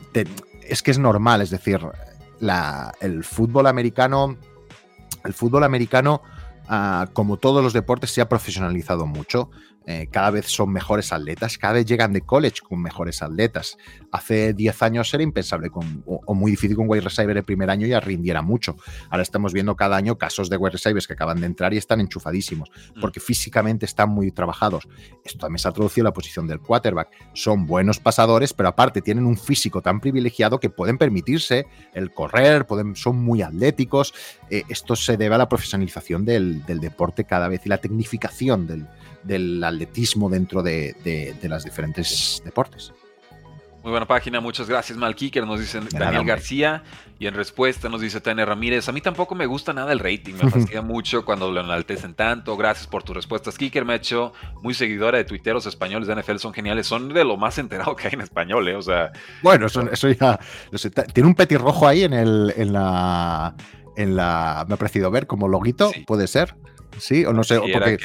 es 0.62 0.84
que 0.84 0.92
es 0.92 1.00
normal, 1.00 1.42
es 1.42 1.50
decir, 1.50 1.80
la, 2.40 2.94
el 3.02 3.24
fútbol 3.24 3.68
americano. 3.68 4.38
El 5.24 5.34
fútbol 5.34 5.64
americano, 5.64 6.22
ah, 6.68 7.08
como 7.14 7.38
todos 7.38 7.64
los 7.64 7.74
deportes, 7.74 8.12
se 8.12 8.22
ha 8.22 8.30
profesionalizado 8.30 9.06
mucho. 9.06 9.50
Eh, 9.90 10.10
cada 10.12 10.32
vez 10.32 10.48
son 10.48 10.74
mejores 10.74 11.14
atletas, 11.14 11.58
cada 11.58 11.76
vez 11.76 11.86
llegan 11.86 12.12
de 12.12 12.20
college 12.20 12.58
con 12.62 12.82
mejores 12.82 13.22
atletas. 13.22 13.78
Hace 14.12 14.54
10 14.54 14.84
años 14.84 15.14
era 15.14 15.24
impensable 15.24 15.70
con, 15.70 16.04
o, 16.06 16.36
muy 16.36 16.52
difícil 16.52 16.76
con 16.76 16.90
wide 16.90 17.02
receiver 17.02 17.38
el 17.38 17.46
primer 17.46 17.70
año 17.70 17.88
ya 17.88 18.02
rindiera 18.02 18.42
mucho. 18.42 18.76
Ahora 19.10 19.24
estamos 19.24 19.54
viendo 19.54 19.78
cada 19.78 19.96
año 19.96 20.18
casos 20.18 20.50
de 20.50 20.58
wide 20.58 20.72
receivers 20.72 21.08
que 21.08 21.14
acaban 21.14 21.40
de 21.40 21.46
entrar 21.46 21.74
y 21.74 21.78
están 21.78 22.02
enchufadísimos, 22.02 22.70
mm. 22.96 23.00
porque 23.00 23.22
físicamente 23.22 23.86
están 23.86 24.10
muy 24.10 24.30
trabajados. 24.34 24.90
Esto 25.24 25.40
también 25.40 25.60
se 25.60 25.70
ha 25.70 25.72
traducido 25.72 26.02
en 26.02 26.10
la 26.10 26.14
posición 26.14 26.48
del 26.48 26.60
quarterback. 26.60 27.08
Son 27.34 27.66
buenos 27.66 28.02
pasadores, 28.02 28.52
pero 28.52 28.68
aparte 28.68 29.02
tienen 29.02 29.26
un 29.26 29.38
físico 29.38 29.82
tan 29.82 30.02
privilegiado 30.02 30.60
que 30.60 30.70
pueden 30.70 30.98
permitirse 30.98 31.66
el 31.94 32.14
correr, 32.14 32.68
pueden, 32.68 32.94
son 32.98 33.24
muy 33.24 33.42
atléticos. 33.42 34.14
Eh, 34.50 34.64
esto 34.68 34.98
se 34.98 35.16
debe 35.16 35.36
a 35.36 35.38
la 35.38 35.48
profesionalización 35.48 36.26
del, 36.26 36.66
del 36.66 36.82
deporte 36.82 37.24
cada 37.24 37.48
vez 37.48 37.66
y 37.66 37.70
la 37.70 37.78
tecnificación 37.78 38.68
del, 38.68 38.86
del 39.28 39.64
atletismo 39.64 40.30
dentro 40.30 40.64
de, 40.64 40.96
de, 41.04 41.50
los 41.50 41.64
diferentes 41.64 42.42
deportes. 42.44 42.94
Muy 43.84 43.92
buena 43.92 44.08
página, 44.08 44.42
muchas 44.42 44.68
gracias 44.68 44.98
Malkicker, 44.98 45.48
nos 45.48 45.62
dice 45.62 45.80
Daniel 45.92 46.26
García 46.26 46.84
y 47.20 47.28
en 47.28 47.34
respuesta 47.34 47.88
nos 47.88 48.02
dice 48.02 48.20
Tania 48.20 48.44
Ramírez, 48.44 48.90
a 48.90 48.92
mí 48.92 49.00
tampoco 49.00 49.34
me 49.34 49.46
gusta 49.46 49.72
nada 49.72 49.94
el 49.94 50.00
rating, 50.00 50.34
me 50.34 50.50
fastidia 50.52 50.82
mucho 50.82 51.24
cuando 51.24 51.50
lo 51.50 51.62
enaltecen 51.62 52.14
tanto, 52.14 52.58
gracias 52.58 52.86
por 52.86 53.04
tus 53.04 53.16
respuestas 53.16 53.58
Kicker, 53.58 53.86
me 53.86 53.94
ha 53.94 53.96
hecho 53.96 54.34
muy 54.62 54.74
seguidora 54.74 55.20
de 55.20 55.24
tuiteros 55.24 55.66
españoles 55.68 56.10
de 56.10 56.16
NFL, 56.16 56.36
son 56.36 56.54
geniales, 56.54 56.86
son 56.86 57.14
de 57.14 57.24
lo 57.24 57.38
más 57.38 57.58
enterado 57.60 57.96
que 57.96 58.08
hay 58.08 58.16
en 58.16 58.22
español, 58.22 58.68
¿eh? 58.68 58.76
o 58.76 58.82
sea... 58.82 59.14
Bueno, 59.42 59.68
eso, 59.68 60.10
ya, 60.10 60.38
tiene 61.14 61.30
un 61.30 61.36
petirrojo 61.36 61.88
ahí 61.88 62.04
en, 62.04 62.14
el, 62.14 62.54
en 62.58 62.74
la... 62.74 63.56
En 63.96 64.16
la, 64.16 64.64
me 64.68 64.76
ha 64.76 64.78
parecido 64.78 65.10
ver 65.10 65.26
como 65.26 65.48
loguito, 65.48 65.92
puede 66.06 66.28
ser, 66.28 66.54
sí, 67.00 67.26
o 67.26 67.34
no 67.34 67.44
sé, 67.44 67.58
o 67.58 67.64
porque, 67.74 67.98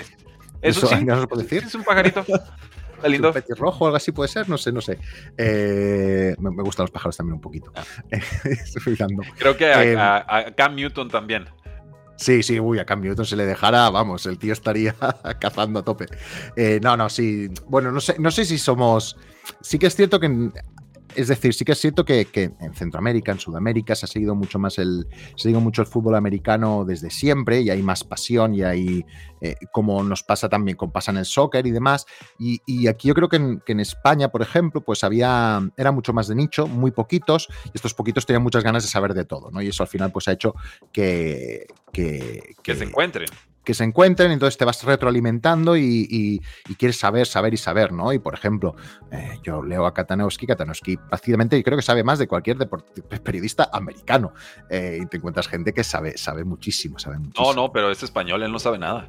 eso, 0.63 0.87
sí, 0.87 1.05
no 1.05 1.21
se 1.21 1.27
puede 1.27 1.43
decir. 1.43 1.65
Es 1.65 1.75
un 1.75 1.85
pajarito. 1.85 2.25
Está 2.97 3.09
lindo. 3.09 3.29
Un 3.29 3.35
petirrojo 3.35 3.85
o 3.85 3.87
algo 3.89 3.97
así 3.97 4.13
puede 4.13 4.29
ser, 4.29 4.49
no 4.49 4.57
sé, 4.57 4.71
no 4.71 4.81
sé. 4.81 4.97
Eh, 5.37 6.37
me, 6.39 6.63
gustan 6.63 6.85
los 6.85 6.93
pájaros 6.93 7.17
también 7.17 7.35
un 7.35 7.41
poquito. 7.41 7.73
Ah. 7.75 7.83
Estoy 8.45 8.97
Creo 9.39 9.57
que 9.57 9.65
eh, 9.65 9.97
a, 9.99 10.53
Cam 10.57 10.77
Newton 10.77 11.09
también. 11.09 11.47
Sí, 12.17 12.45
sí, 12.45 12.61
uy, 12.61 12.79
a 12.79 12.85
Cam 12.85 13.01
Newton 13.01 13.27
se 13.27 13.35
le 13.35 13.45
dejara, 13.45 13.91
vamos, 13.91 14.25
el 14.27 14.39
tío 14.39 14.53
estaría 14.53 14.95
cazando 15.41 15.81
a 15.81 15.85
tope. 15.85 16.07
Eh, 16.55 16.79
no, 16.81 16.97
no, 16.97 17.09
sí. 17.09 17.49
Bueno, 17.67 17.91
no 17.91 18.01
sé, 18.01 18.15
no 18.21 18.31
sé 18.31 18.45
si 18.45 18.57
somos. 18.57 19.17
Sí 19.61 19.81
que 19.81 19.89
es 19.89 19.97
cierto 19.97 20.21
que 20.21 20.53
es 21.17 21.29
decir, 21.29 21.55
sí 21.55 21.65
que 21.65 21.73
es 21.73 21.79
cierto 21.79 22.05
que, 22.05 22.27
en 22.35 22.75
Centroamérica, 22.75 23.33
en 23.33 23.39
Sudamérica, 23.39 23.95
se 23.95 24.07
ha 24.07 24.09
seguido 24.09 24.35
mucho 24.35 24.59
más 24.59 24.79
el, 24.79 25.07
se 25.37 25.51
mucho 25.51 25.83
el 25.83 25.89
fútbol 25.89 26.15
americano 26.15 26.85
desde 26.85 27.11
siempre 27.11 27.61
y 27.61 27.71
hay 27.71 27.83
más 27.83 28.05
pasión 28.05 28.55
y 28.55 28.63
hay, 28.63 29.05
eh, 29.41 29.57
como 29.73 30.03
nos 30.03 30.23
pasa 30.23 30.49
también, 30.49 30.77
como 30.77 30.93
pasa 30.93 31.11
en 31.11 31.19
el 31.19 31.25
soccer 31.25 31.67
y 31.67 31.71
demás. 31.71 32.07
Y, 32.39 32.61
aquí 32.87 33.09
yo 33.09 33.15
creo 33.15 33.29
que 33.29 33.37
en, 33.37 33.81
España, 33.81 34.29
por 34.29 34.43
ejemplo, 34.43 34.81
pues 34.81 35.05
había, 35.05 35.61
era 35.77 35.93
mucho 35.93 36.13
más 36.13 36.29
de 36.29 36.35
nicho, 36.35 36.67
muy 36.67 36.91
poquitos, 36.91 37.49
y 37.67 37.71
estos 37.75 37.95
poquitos 37.95 38.27
tenían 38.27 38.43
muchas 38.43 38.65
ganas 38.65 38.83
de 38.83 38.89
saber 38.89 39.15
de 39.15 39.25
todo, 39.25 39.51
¿no? 39.51 39.63
Y 39.63 39.69
eso 39.69 39.83
al 39.83 39.89
final 39.89 40.13
pues 40.13 40.29
ha 40.29 40.33
hecho 40.33 40.55
que... 40.93 41.67
Que, 41.93 42.55
que 42.63 42.75
se 42.75 42.85
encuentren 42.85 43.27
que 43.65 43.75
se 43.75 43.85
encuentren, 43.85 44.31
entonces 44.31 44.59
te 44.59 44.65
vas 44.65 44.83
retroalimentando 44.85 45.77
y, 45.77 46.41
quieres 46.79 46.99
saber, 46.99 47.27
saber 47.27 47.55
y 47.55 47.57
saber, 47.57 47.93
¿no? 47.93 48.13
Y 48.13 48.19
por 48.19 48.35
ejemplo, 48.35 48.75
eh, 49.11 49.39
yo 49.43 49.63
leo 49.63 49.87
a 49.87 49.95
Katanowski, 49.95 50.47
Katanowski 50.47 50.97
prácticamente 50.97 51.57
y 51.57 51.63
creo 51.63 51.77
que 51.77 51.83
sabe 51.83 52.03
más 52.03 52.19
de 52.19 52.27
cualquier 52.27 52.57
periodista 53.23 53.71
americano. 53.73 54.33
Eh, 54.69 55.01
y 55.03 55.07
te 55.07 55.19
encuentras 55.19 55.49
gente 55.49 55.73
que 55.73 55.85
sabe, 55.85 56.17
sabe 56.19 56.45
muchísimo, 56.45 56.99
sabe 56.99 57.19
muchísimo. 57.19 57.55
No, 57.55 57.63
no, 57.63 57.73
pero 57.73 57.91
es 57.91 58.03
español, 58.03 58.43
él 58.43 58.51
no 58.51 58.59
sabe 58.59 58.79
nada. 58.79 59.09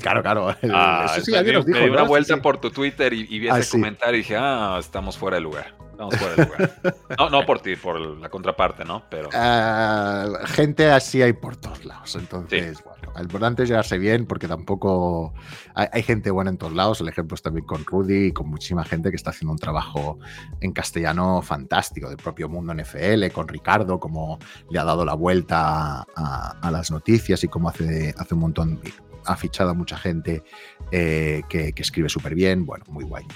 Claro, 0.00 0.22
claro. 0.22 0.54
Ah, 0.72 1.06
eso 1.16 1.24
sí, 1.24 1.34
alguien 1.34 1.56
nos 1.56 1.66
dijo. 1.66 1.78
Me 1.78 1.84
di 1.86 1.90
una 1.90 2.02
vuelta 2.02 2.36
por 2.36 2.58
tu 2.58 2.70
Twitter 2.70 3.12
y, 3.12 3.38
vi 3.38 3.48
ese 3.48 3.60
ah, 3.60 3.70
comentario 3.70 4.14
y 4.14 4.18
dije, 4.18 4.36
ah, 4.38 4.76
estamos 4.78 5.16
fuera 5.16 5.36
de 5.36 5.40
lugar. 5.42 5.74
Estamos 5.90 6.16
fuera 6.16 6.34
de 6.34 6.44
lugar. 6.44 6.94
no, 7.18 7.30
no 7.30 7.46
por 7.46 7.60
ti, 7.60 7.76
por 7.76 7.98
la 7.98 8.28
contraparte, 8.28 8.84
¿no? 8.84 9.04
Pero. 9.10 9.30
Ah, 9.32 10.26
gente 10.46 10.90
así 10.90 11.22
hay 11.22 11.32
por 11.32 11.56
todos 11.56 11.84
lados. 11.84 12.14
Entonces, 12.14 12.82
bueno, 12.84 12.99
el 13.20 13.26
importante 13.26 13.62
es 13.62 13.68
llegarse 13.68 13.98
bien 13.98 14.26
porque 14.26 14.48
tampoco. 14.48 15.32
Hay, 15.74 16.02
gente 16.02 16.30
buena 16.30 16.50
en 16.50 16.56
todos 16.56 16.72
lados. 16.72 17.00
El 17.00 17.08
ejemplo 17.08 17.34
es 17.34 17.42
también 17.42 17.66
con 17.66 17.84
Rudy 17.84 18.26
y 18.26 18.32
con 18.32 18.48
muchísima 18.48 18.84
gente 18.84 19.10
que 19.10 19.16
está 19.16 19.30
haciendo 19.30 19.52
un 19.52 19.58
trabajo 19.58 20.18
en 20.60 20.72
castellano 20.72 21.42
fantástico, 21.42 22.08
del 22.08 22.16
propio 22.16 22.48
mundo 22.48 22.74
NFL, 22.74 23.28
con 23.32 23.46
Ricardo, 23.48 24.00
como 24.00 24.38
le 24.70 24.78
ha 24.78 24.84
dado 24.84 25.04
la 25.04 25.14
vuelta 25.14 26.06
a, 26.16 26.70
las 26.70 26.90
noticias 26.90 27.42
y 27.44 27.48
cómo 27.48 27.68
hace, 27.68 28.14
hace 28.16 28.34
un 28.34 28.40
montón 28.40 28.80
ha 29.26 29.36
fichado 29.36 29.70
a 29.70 29.74
mucha 29.74 29.96
gente 29.96 30.42
eh, 30.90 31.42
que, 31.48 31.74
escribe 31.76 32.08
súper 32.08 32.34
bien. 32.34 32.64
Bueno, 32.66 32.84
muy 32.88 33.04
guay. 33.04 33.26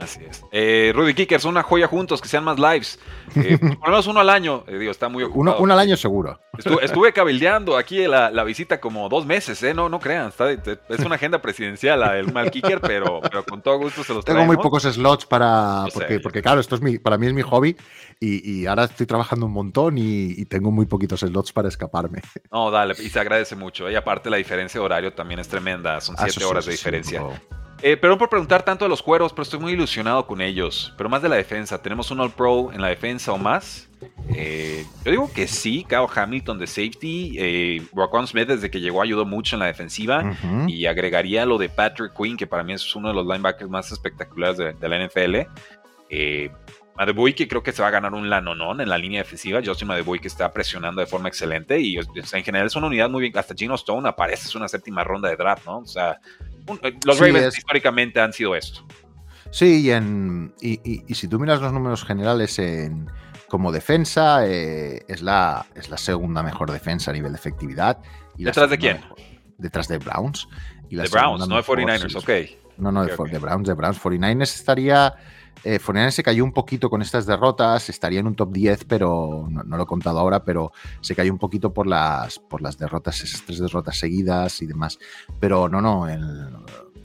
Así 0.00 0.20
es. 0.28 0.42
Eh, 0.50 0.92
Rudy 0.94 1.14
Kickers, 1.14 1.44
una 1.44 1.62
joya 1.62 1.86
juntos, 1.86 2.20
que 2.20 2.28
sean 2.28 2.44
más 2.44 2.58
lives. 2.58 2.98
Eh, 3.36 3.58
por 3.58 3.88
lo 3.88 3.90
menos 3.90 4.06
uno 4.06 4.20
al 4.20 4.30
año. 4.30 4.64
Eh, 4.66 4.78
digo, 4.78 4.90
está 4.90 5.08
muy 5.08 5.22
ocupado. 5.22 5.58
Uno, 5.60 5.72
al 5.72 5.78
año 5.78 5.96
seguro. 5.96 6.40
Estuve, 6.82 7.12
cabildeando 7.12 7.76
aquí 7.76 8.06
la, 8.06 8.30
la, 8.30 8.44
visita 8.44 8.80
como 8.80 9.08
dos 9.08 9.26
meses, 9.26 9.62
¿eh? 9.62 9.74
No, 9.74 9.88
no 9.88 10.00
crean. 10.00 10.32
es 10.88 11.00
una 11.00 11.14
agenda 11.14 11.40
presidencial 11.40 12.02
el 12.16 12.32
mal 12.32 12.50
Kicker, 12.50 12.80
pero, 12.80 13.20
pero 13.20 13.44
con 13.44 13.62
todo 13.62 13.78
gusto 13.78 14.02
se 14.04 14.14
los 14.14 14.24
Tengo 14.24 14.44
muy 14.44 14.56
pocos 14.56 14.82
slots 14.82 15.26
para. 15.26 15.84
Porque, 15.92 16.20
porque, 16.20 16.42
claro, 16.42 16.60
esto 16.60 16.74
es 16.74 16.80
mi, 16.80 16.98
para 16.98 17.18
mí 17.18 17.26
es 17.26 17.32
mi 17.32 17.42
hobby 17.42 17.76
y, 18.20 18.66
ahora 18.66 18.84
estoy 18.84 19.06
trabajando 19.06 19.46
un 19.46 19.52
montón 19.52 19.96
y, 19.98 20.44
tengo 20.46 20.70
muy 20.70 20.86
poquitos 20.86 21.20
slots 21.20 21.52
para 21.52 21.68
escaparme. 21.68 22.22
No, 22.50 22.70
dale, 22.70 22.94
y 22.98 23.08
se 23.08 23.20
agradece 23.20 23.54
mucho. 23.54 23.90
Y 23.90 23.94
aparte, 23.94 24.30
la 24.30 24.36
diferencia 24.36 24.80
de 24.80 24.84
horario 24.84 25.12
también 25.12 25.40
es 25.40 25.48
tremenda. 25.48 26.00
Son 26.00 26.16
ah, 26.18 26.26
siete 26.28 26.44
horas 26.44 26.66
de 26.66 26.72
diferencia. 26.72 27.22
Eh, 27.82 27.96
perdón 27.96 28.18
por 28.18 28.28
preguntar 28.28 28.62
tanto 28.62 28.84
de 28.84 28.88
los 28.88 29.02
cueros, 29.02 29.32
pero 29.32 29.42
estoy 29.42 29.58
muy 29.58 29.72
ilusionado 29.72 30.26
con 30.26 30.40
ellos. 30.40 30.92
Pero 30.96 31.08
más 31.08 31.22
de 31.22 31.28
la 31.28 31.36
defensa. 31.36 31.80
¿Tenemos 31.80 32.10
un 32.10 32.20
All 32.20 32.30
Pro 32.30 32.70
en 32.72 32.80
la 32.80 32.88
defensa 32.88 33.32
o 33.32 33.38
más? 33.38 33.88
Eh, 34.34 34.84
yo 35.04 35.10
digo 35.10 35.30
que 35.32 35.46
sí. 35.46 35.86
Kyle 35.88 36.06
Hamilton 36.14 36.58
de 36.58 36.66
safety. 36.66 37.36
Eh, 37.38 37.82
Smith 38.26 38.48
desde 38.48 38.70
que 38.70 38.80
llegó 38.80 39.00
ayudó 39.00 39.24
mucho 39.24 39.56
en 39.56 39.60
la 39.60 39.66
defensiva. 39.66 40.36
Y 40.66 40.86
agregaría 40.86 41.46
lo 41.46 41.56
de 41.56 41.68
Patrick 41.68 42.12
Quinn, 42.14 42.36
que 42.36 42.46
para 42.46 42.62
mí 42.62 42.74
es 42.74 42.94
uno 42.94 43.08
de 43.08 43.14
los 43.14 43.26
linebackers 43.26 43.70
más 43.70 43.90
espectaculares 43.90 44.58
de, 44.58 44.88
la 44.88 45.06
NFL. 45.06 45.36
Eh, 46.10 46.50
Madeboy 46.96 47.32
que 47.32 47.48
creo 47.48 47.62
que 47.62 47.72
se 47.72 47.80
va 47.80 47.88
a 47.88 47.92
ganar 47.92 48.12
un 48.12 48.28
lanonón 48.28 48.82
en 48.82 48.90
la 48.90 48.98
línea 48.98 49.22
defensiva. 49.22 49.62
Justin 49.64 49.88
Madeboy 49.88 50.18
que 50.18 50.28
está 50.28 50.52
presionando 50.52 51.00
de 51.00 51.06
forma 51.06 51.28
excelente 51.28 51.80
y 51.80 51.96
en 51.96 52.44
general 52.44 52.66
es 52.66 52.76
una 52.76 52.88
unidad 52.88 53.08
muy 53.08 53.22
bien. 53.22 53.38
Hasta 53.38 53.54
Gino 53.54 53.74
Stone 53.74 54.06
aparece, 54.06 54.48
es 54.48 54.54
una 54.54 54.68
séptima 54.68 55.02
ronda 55.02 55.30
de 55.30 55.36
draft, 55.36 55.64
¿no? 55.64 55.78
O 55.78 55.86
sea, 55.86 56.20
eh, 56.82 56.98
los 57.04 57.18
Ravens 57.18 57.56
históricamente 57.56 58.20
han 58.20 58.32
sido 58.32 58.54
esto. 58.54 58.86
Sí, 59.50 59.82
y, 59.82 59.90
en, 59.90 60.54
y, 60.60 61.14
si 61.14 61.26
tú 61.26 61.40
miras 61.40 61.60
los 61.60 61.72
números 61.72 62.04
generales 62.04 62.58
en, 62.58 63.10
como 63.48 63.72
defensa, 63.72 64.46
eh, 64.46 65.04
es, 65.08 65.22
la, 65.22 65.66
es 65.74 65.90
la 65.90 65.98
segunda 65.98 66.42
mejor 66.42 66.70
defensa 66.70 67.10
a 67.10 67.14
nivel 67.14 67.32
de 67.32 67.38
efectividad. 67.38 67.98
¿Detrás 68.36 68.70
de 68.70 68.78
quién? 68.78 69.00
detrás 69.60 69.88
de 69.88 69.98
Browns. 69.98 70.48
de 70.88 71.08
Browns, 71.08 71.46
no 71.46 71.56
de 71.56 71.62
49ers, 71.62 72.16
ok. 72.16 72.60
No, 72.78 72.90
no, 72.90 73.04
de, 73.04 73.14
Browns, 73.38 73.68
de 73.68 73.74
Browns. 73.74 74.02
49ers 74.02 74.54
estaría. 74.54 75.14
Eh, 75.64 75.78
49ers 75.78 76.10
se 76.12 76.22
cayó 76.22 76.44
un 76.44 76.52
poquito 76.52 76.88
con 76.88 77.02
estas 77.02 77.26
derrotas, 77.26 77.88
estaría 77.90 78.20
en 78.20 78.26
un 78.26 78.34
top 78.34 78.52
10, 78.52 78.84
pero 78.84 79.46
no, 79.50 79.76
lo 79.76 79.82
he 79.82 79.86
contado 79.86 80.18
ahora, 80.18 80.44
pero 80.44 80.72
se 81.00 81.14
cayó 81.14 81.32
un 81.32 81.38
poquito 81.38 81.72
por 81.72 81.86
las, 81.86 82.38
por 82.38 82.62
las 82.62 82.78
derrotas, 82.78 83.22
esas 83.22 83.42
tres 83.42 83.58
derrotas 83.58 83.98
seguidas 83.98 84.62
y 84.62 84.66
demás. 84.66 84.98
Pero 85.38 85.68
no, 85.68 85.80
no, 85.80 86.08
el, 86.08 86.48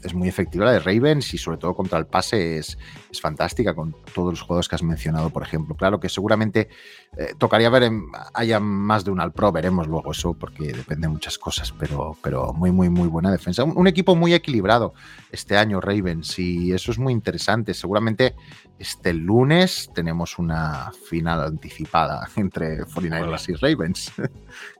es 0.05 0.13
muy 0.13 0.27
efectiva 0.27 0.65
la 0.65 0.73
de 0.73 0.79
Ravens 0.79 1.33
y 1.33 1.37
sobre 1.37 1.57
todo 1.57 1.73
contra 1.73 1.97
el 1.97 2.05
pase 2.05 2.59
es, 2.59 2.77
es 3.09 3.19
fantástica 3.19 3.73
con 3.73 3.95
todos 4.13 4.33
los 4.33 4.41
juegos 4.41 4.69
que 4.69 4.75
has 4.75 4.83
mencionado, 4.83 5.31
por 5.31 5.41
ejemplo. 5.41 5.75
Claro 5.75 5.99
que 5.99 6.09
seguramente 6.09 6.69
eh, 7.17 7.33
tocaría 7.37 7.69
ver, 7.69 7.91
haya 8.33 8.59
más 8.59 9.03
de 9.03 9.11
un 9.11 9.19
al 9.19 9.33
pro, 9.33 9.51
veremos 9.51 9.87
luego 9.87 10.11
eso 10.11 10.33
porque 10.33 10.73
depende 10.73 11.07
de 11.07 11.13
muchas 11.13 11.37
cosas, 11.37 11.71
pero, 11.71 12.15
pero 12.21 12.53
muy, 12.53 12.71
muy, 12.71 12.89
muy 12.89 13.07
buena 13.07 13.31
defensa. 13.31 13.63
Un, 13.63 13.87
equipo 13.87 14.15
muy 14.15 14.33
equilibrado 14.33 14.93
este 15.31 15.57
año, 15.57 15.81
Ravens, 15.81 16.37
y 16.37 16.71
eso 16.71 16.91
es 16.91 16.99
muy 16.99 17.13
interesante. 17.13 17.73
Seguramente 17.73 18.35
este 18.77 19.13
lunes 19.13 19.89
tenemos 19.93 20.37
una 20.37 20.91
final 21.09 21.41
anticipada 21.41 22.27
entre 22.35 22.83
49ers 22.85 23.49
y 23.49 23.53
Ravens. 23.55 24.11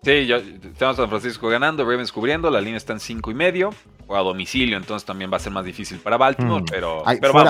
Sí, 0.03 0.25
yo, 0.27 0.37
a 0.37 0.93
San 0.93 1.09
Francisco 1.09 1.49
ganando, 1.49 1.83
Ravens 1.83 2.11
cubriendo, 2.11 2.49
la 2.49 2.61
línea 2.61 2.77
está 2.77 2.93
en 2.93 2.99
5 2.99 3.31
y 3.31 3.33
medio 3.33 3.71
o 4.07 4.15
a 4.15 4.19
domicilio, 4.19 4.77
entonces 4.77 5.05
también 5.05 5.31
va 5.31 5.37
a 5.37 5.39
ser 5.39 5.51
más 5.51 5.65
difícil 5.65 5.99
para 5.99 6.17
Baltimore, 6.17 6.61
mm. 6.61 6.65
pero, 6.69 7.03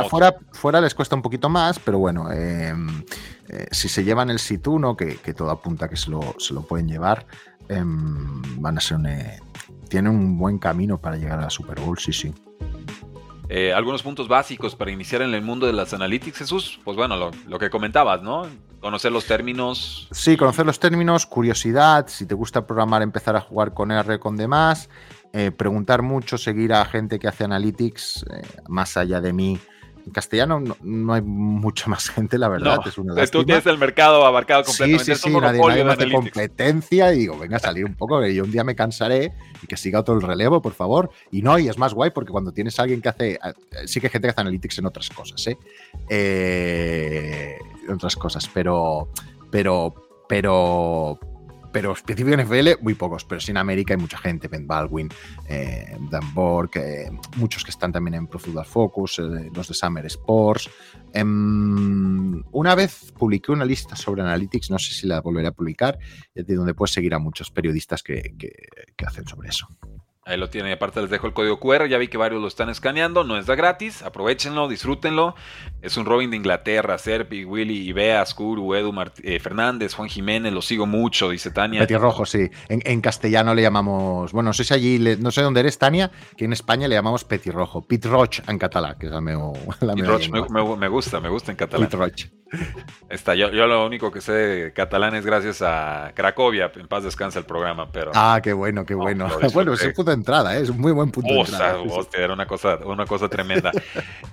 fuera, 0.10 0.36
Fuera, 0.51 0.82
les 0.82 0.93
cuesta 0.93 1.16
un 1.16 1.22
poquito 1.22 1.49
más, 1.49 1.80
pero 1.80 1.99
bueno, 1.99 2.32
em, 2.32 3.03
eh, 3.49 3.68
si 3.72 3.89
se 3.89 4.03
llevan 4.03 4.30
el 4.30 4.39
sit 4.39 4.66
1, 4.66 4.95
que, 4.95 5.34
todo 5.34 5.51
apunta 5.51 5.89
que 5.89 5.97
se 5.97 6.10
lo, 6.10 6.36
se 6.38 6.53
lo 6.53 6.62
pueden 6.62 6.88
llevar, 6.88 7.26
em, 7.68 8.62
van 8.62 8.78
a 8.78 8.82
ser 8.82 8.97
un, 8.97 9.08
eh, 9.08 9.39
tienen 9.89 10.12
un 10.12 10.38
buen 10.38 10.58
camino 10.58 10.97
para 10.97 11.18
llegar 11.18 11.39
a 11.39 11.43
la 11.43 11.49
Super 11.49 11.80
Bowl, 11.80 11.97
sí, 11.97 12.14
sí. 12.14 12.34
Eh, 13.49 13.73
algunos 13.73 14.01
puntos 14.01 14.27
básicos 14.27 14.75
para 14.75 14.91
iniciar 14.91 15.21
en 15.21 15.33
el 15.33 15.41
mundo 15.41 15.67
de 15.67 15.73
las 15.73 15.93
analytics, 15.93 16.37
Jesús, 16.37 16.79
pues 16.83 16.97
bueno, 16.97 17.15
lo, 17.15 17.31
lo, 17.47 17.59
que 17.59 17.69
comentabas, 17.69 18.21
¿no? 18.21 18.47
Conocer 18.79 19.11
los 19.11 19.25
términos. 19.25 20.07
Sí, 20.11 20.35
conocer 20.35 20.65
los 20.65 20.79
términos, 20.79 21.25
curiosidad, 21.25 22.07
si 22.07 22.25
te 22.25 22.35
gusta 22.35 22.65
programar, 22.65 23.01
empezar 23.01 23.35
a 23.35 23.41
jugar 23.41 23.73
con 23.73 23.91
R, 23.91 24.19
con 24.19 24.35
demás, 24.35 24.89
eh, 25.33 25.51
preguntar 25.51 26.01
mucho, 26.01 26.37
seguir 26.37 26.73
a 26.73 26.85
gente 26.85 27.19
que 27.19 27.27
hace 27.27 27.43
analytics, 27.43 28.25
eh, 28.31 28.41
más 28.67 28.95
allá 28.97 29.21
de 29.21 29.33
mí. 29.33 29.59
En 30.06 30.12
castellano 30.12 30.62
no, 30.82 31.14
hay 31.14 31.22
mucha 31.22 31.89
más 31.89 32.10
gente, 32.10 32.38
la 32.38 32.47
verdad. 32.47 32.80
es 32.86 32.97
una 32.97 33.26
tú 33.26 33.43
tienes 33.43 33.66
el 33.66 33.78
mercado 33.78 34.26
abarcado 34.26 34.64
completamente. 34.64 35.03
Sí, 35.03 35.16
sí, 35.16 35.30
sí, 35.30 35.39
nadie, 35.39 35.60
nadie 35.60 35.84
hace 35.84 36.12
competencia 36.12 37.14
y 37.14 37.20
digo, 37.20 37.38
venga 37.39 37.58
a 37.58 37.60
salir 37.60 37.86
un 37.86 37.95
poco, 37.95 38.22
que 38.22 38.34
yo 38.34 38.43
un 38.43 38.51
día 38.51 38.64
me 38.64 38.76
cansaré 38.76 39.34
y 39.64 39.68
que 39.68 39.78
siga 39.78 40.01
otro 40.01 40.16
el 40.16 40.22
relevo, 40.22 40.62
por 40.62 40.74
favor. 40.74 41.10
Y 41.32 41.41
no, 41.41 41.58
y 41.58 41.68
es 41.68 41.78
más 41.78 41.93
guay 41.93 42.12
porque 42.12 42.32
cuando 42.32 42.51
tienes 42.51 42.80
a 42.80 42.84
alguien 42.84 43.01
que 43.01 43.10
hace, 43.10 43.32
eh, 43.34 43.39
sí 43.86 43.99
que 43.99 44.08
hay 44.08 44.12
gente 44.12 44.28
que 44.28 44.32
hace 44.32 44.41
analytics 44.41 44.78
en 44.78 44.86
otras 44.86 45.10
cosas, 45.10 45.47
¿eh? 45.47 45.58
en 47.88 47.93
otras 47.93 48.16
cosas, 48.16 48.49
pero, 48.53 49.10
pero, 49.49 49.93
pero, 50.28 51.20
pero 51.76 51.91
específico 51.91 52.34
en 52.34 52.39
NFL, 52.39 52.82
muy 52.82 52.93
pocos, 52.93 53.26
pero 53.26 53.41
sí 53.41 53.51
en 53.51 53.57
América 53.57 53.93
hay 53.93 53.99
mucha 53.99 54.17
gente, 54.17 54.47
Ben 54.47 54.65
Baldwin, 54.65 55.09
eh, 55.49 55.97
Dan 56.09 56.34
Borg, 56.34 56.71
eh, 56.76 57.11
muchos 57.36 57.65
que 57.65 57.71
están 57.71 57.91
también 57.91 58.13
en 58.13 58.28
Pro 58.28 58.39
Focus, 58.39 59.19
eh, 59.19 59.51
los 59.53 59.67
de 59.67 59.73
Summer 59.73 60.05
Sports. 60.05 60.69
Em, 61.11 62.41
una 62.53 62.76
vez 62.76 63.11
publiqué 63.11 63.51
una 63.51 63.65
lista 63.65 63.97
sobre 63.97 64.21
Analytics, 64.21 64.71
no 64.71 64.80
sé 64.80 64.93
si 64.93 65.05
la 65.05 65.19
volveré 65.19 65.49
a 65.49 65.51
publicar, 65.51 65.99
de 66.34 66.55
donde 66.55 66.73
puedes 66.73 66.93
seguir 66.93 67.13
a 67.13 67.19
muchos 67.19 67.51
periodistas 67.51 68.01
que 68.01 68.32
hacen 69.05 69.28
sobre 69.28 69.49
eso. 69.49 69.67
Ahí 70.28 70.38
lo 70.38 70.49
tienen, 70.49 70.73
aparte 70.73 70.99
les 71.01 71.11
dejo 71.11 71.28
el 71.28 71.34
código 71.34 71.59
QR, 71.59 71.86
ya 71.88 71.99
vi 71.99 72.07
que 72.07 72.17
varios 72.17 72.41
lo 72.41 72.47
están 72.47 72.67
escaneando, 72.69 73.23
no 73.23 73.38
es 73.38 73.45
de 73.45 73.55
gratis, 73.55 74.01
aprovechenlo, 74.01 74.67
disfrútenlo. 74.67 75.36
Es 75.84 75.97
un 75.97 76.05
Robin 76.07 76.32
de 76.32 76.38
Inglaterra, 76.38 76.97
Serpi, 76.97 77.45
Willy, 77.45 77.88
Ibea, 77.89 78.26
Skuru, 78.26 78.73
Edu 78.73 78.91
eh, 79.21 79.39
Fernández, 79.39 79.93
Juan 79.93 80.09
Jiménez, 80.09 80.51
lo 80.51 80.63
sigo 80.63 80.88
mucho, 80.88 81.30
dice 81.30 81.51
Tania. 81.51 81.86
Rojo, 81.86 82.26
sí. 82.26 82.49
En, 82.69 83.01
castellano 83.01 83.53
le 83.53 83.61
llamamos, 83.61 84.32
bueno, 84.32 84.49
no 84.49 84.53
sé 84.53 84.63
si 84.63 84.73
allí, 84.73 84.97
no 85.19 85.30
sé 85.30 85.43
dónde 85.43 85.59
eres, 85.59 85.78
Tania, 85.78 86.09
que 86.36 86.45
en 86.45 86.53
España 86.53 86.88
le 86.88 86.95
llamamos 86.95 87.23
Petirrojo, 87.23 87.84
Pitroch 87.84 88.39
en 88.49 88.57
catalán, 88.57 88.95
que 88.97 89.05
es 89.05 89.11
la 89.11 89.21
mejor. 89.21 89.59
me, 90.49 90.76
me, 90.76 90.88
gusta, 90.88 91.19
me 91.19 91.30
gusta 91.30 91.51
en 91.51 91.57
catalán. 91.57 91.88
Pitroch. 91.88 92.26
Está, 93.09 93.35
yo, 93.35 93.51
yo, 93.51 93.67
lo 93.67 93.85
único 93.85 94.11
que 94.11 94.21
sé 94.21 94.31
de 94.31 94.73
catalán 94.73 95.15
es 95.15 95.25
gracias 95.25 95.61
a 95.61 96.11
Cracovia, 96.13 96.71
en 96.75 96.87
paz 96.87 97.03
descansa 97.03 97.39
el 97.39 97.45
programa, 97.45 97.91
pero... 97.91 98.11
Ah, 98.13 98.39
qué 98.41 98.53
bueno, 98.53 98.85
qué 98.85 98.93
bueno. 98.93 99.27
bueno, 99.53 99.73
es 99.73 99.83
un 99.83 99.93
punto 99.93 100.11
de 100.11 100.15
entrada, 100.15 100.57
¿eh? 100.57 100.61
es 100.61 100.69
un 100.69 100.79
muy 100.79 100.91
buen 100.91 101.11
punto 101.11 101.33
de 101.33 101.39
entrada. 101.39 101.79
era 102.13 102.33
una 102.33 102.45
cosa, 102.45 102.79
una 102.85 103.05
cosa 103.05 103.29
tremenda. 103.29 103.71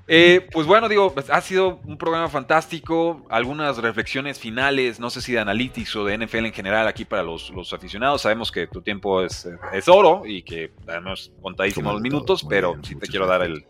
Eh, 0.06 0.46
pues 0.52 0.66
bueno, 0.66 0.88
digo, 0.88 1.12
pues, 1.12 1.30
ha 1.30 1.40
sido 1.40 1.80
un 1.84 1.96
programa 1.96 2.28
fantástico, 2.28 3.24
algunas 3.28 3.78
reflexiones 3.78 4.38
finales, 4.38 5.00
no 5.00 5.10
sé 5.10 5.22
si 5.22 5.32
de 5.32 5.40
Analytics 5.40 5.96
o 5.96 6.04
de 6.04 6.18
NFL 6.18 6.46
en 6.46 6.52
general 6.52 6.86
aquí 6.86 7.04
para 7.04 7.22
los, 7.22 7.50
los 7.50 7.72
aficionados. 7.72 8.22
Sabemos 8.22 8.52
que 8.52 8.66
tu 8.66 8.82
tiempo 8.82 9.22
es, 9.22 9.48
es 9.72 9.88
oro 9.88 10.22
y 10.26 10.42
que 10.42 10.72
tenemos 10.84 11.32
contadísimos 11.40 11.94
los 11.94 12.02
minutos, 12.02 12.44
pero 12.48 12.76
sí 12.82 12.94
te 12.96 13.06
quiero 13.06 13.26
dar 13.26 13.42
el, 13.42 13.64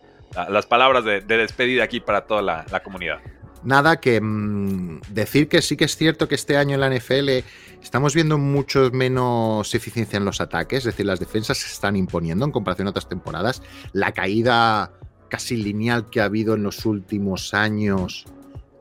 las 0.48 0.66
palabras 0.66 1.04
de, 1.04 1.20
despedida 1.20 1.84
aquí 1.84 2.00
para 2.00 2.22
toda 2.22 2.42
la, 2.42 2.64
la 2.70 2.82
comunidad 2.82 3.20
nada 3.64 4.00
que 4.00 4.20
mm, 4.20 5.00
decir 5.10 5.48
que 5.48 5.62
sí 5.62 5.76
que 5.76 5.84
es 5.84 5.96
cierto 5.96 6.28
que 6.28 6.34
este 6.34 6.56
año 6.56 6.74
en 6.74 6.80
la 6.80 6.90
NFL 6.90 7.44
estamos 7.82 8.14
viendo 8.14 8.38
mucho 8.38 8.90
menos 8.92 9.74
eficiencia 9.74 10.16
en 10.16 10.24
los 10.24 10.40
ataques, 10.40 10.80
es 10.80 10.84
decir, 10.84 11.06
las 11.06 11.20
defensas 11.20 11.58
se 11.58 11.72
están 11.72 11.96
imponiendo 11.96 12.44
en 12.44 12.52
comparación 12.52 12.88
a 12.88 12.90
otras 12.90 13.08
temporadas. 13.08 13.62
La 13.92 14.12
caída 14.12 14.92
casi 15.28 15.56
lineal 15.56 16.10
que 16.10 16.20
ha 16.20 16.24
habido 16.24 16.54
en 16.54 16.62
los 16.62 16.84
últimos 16.84 17.54
años 17.54 18.26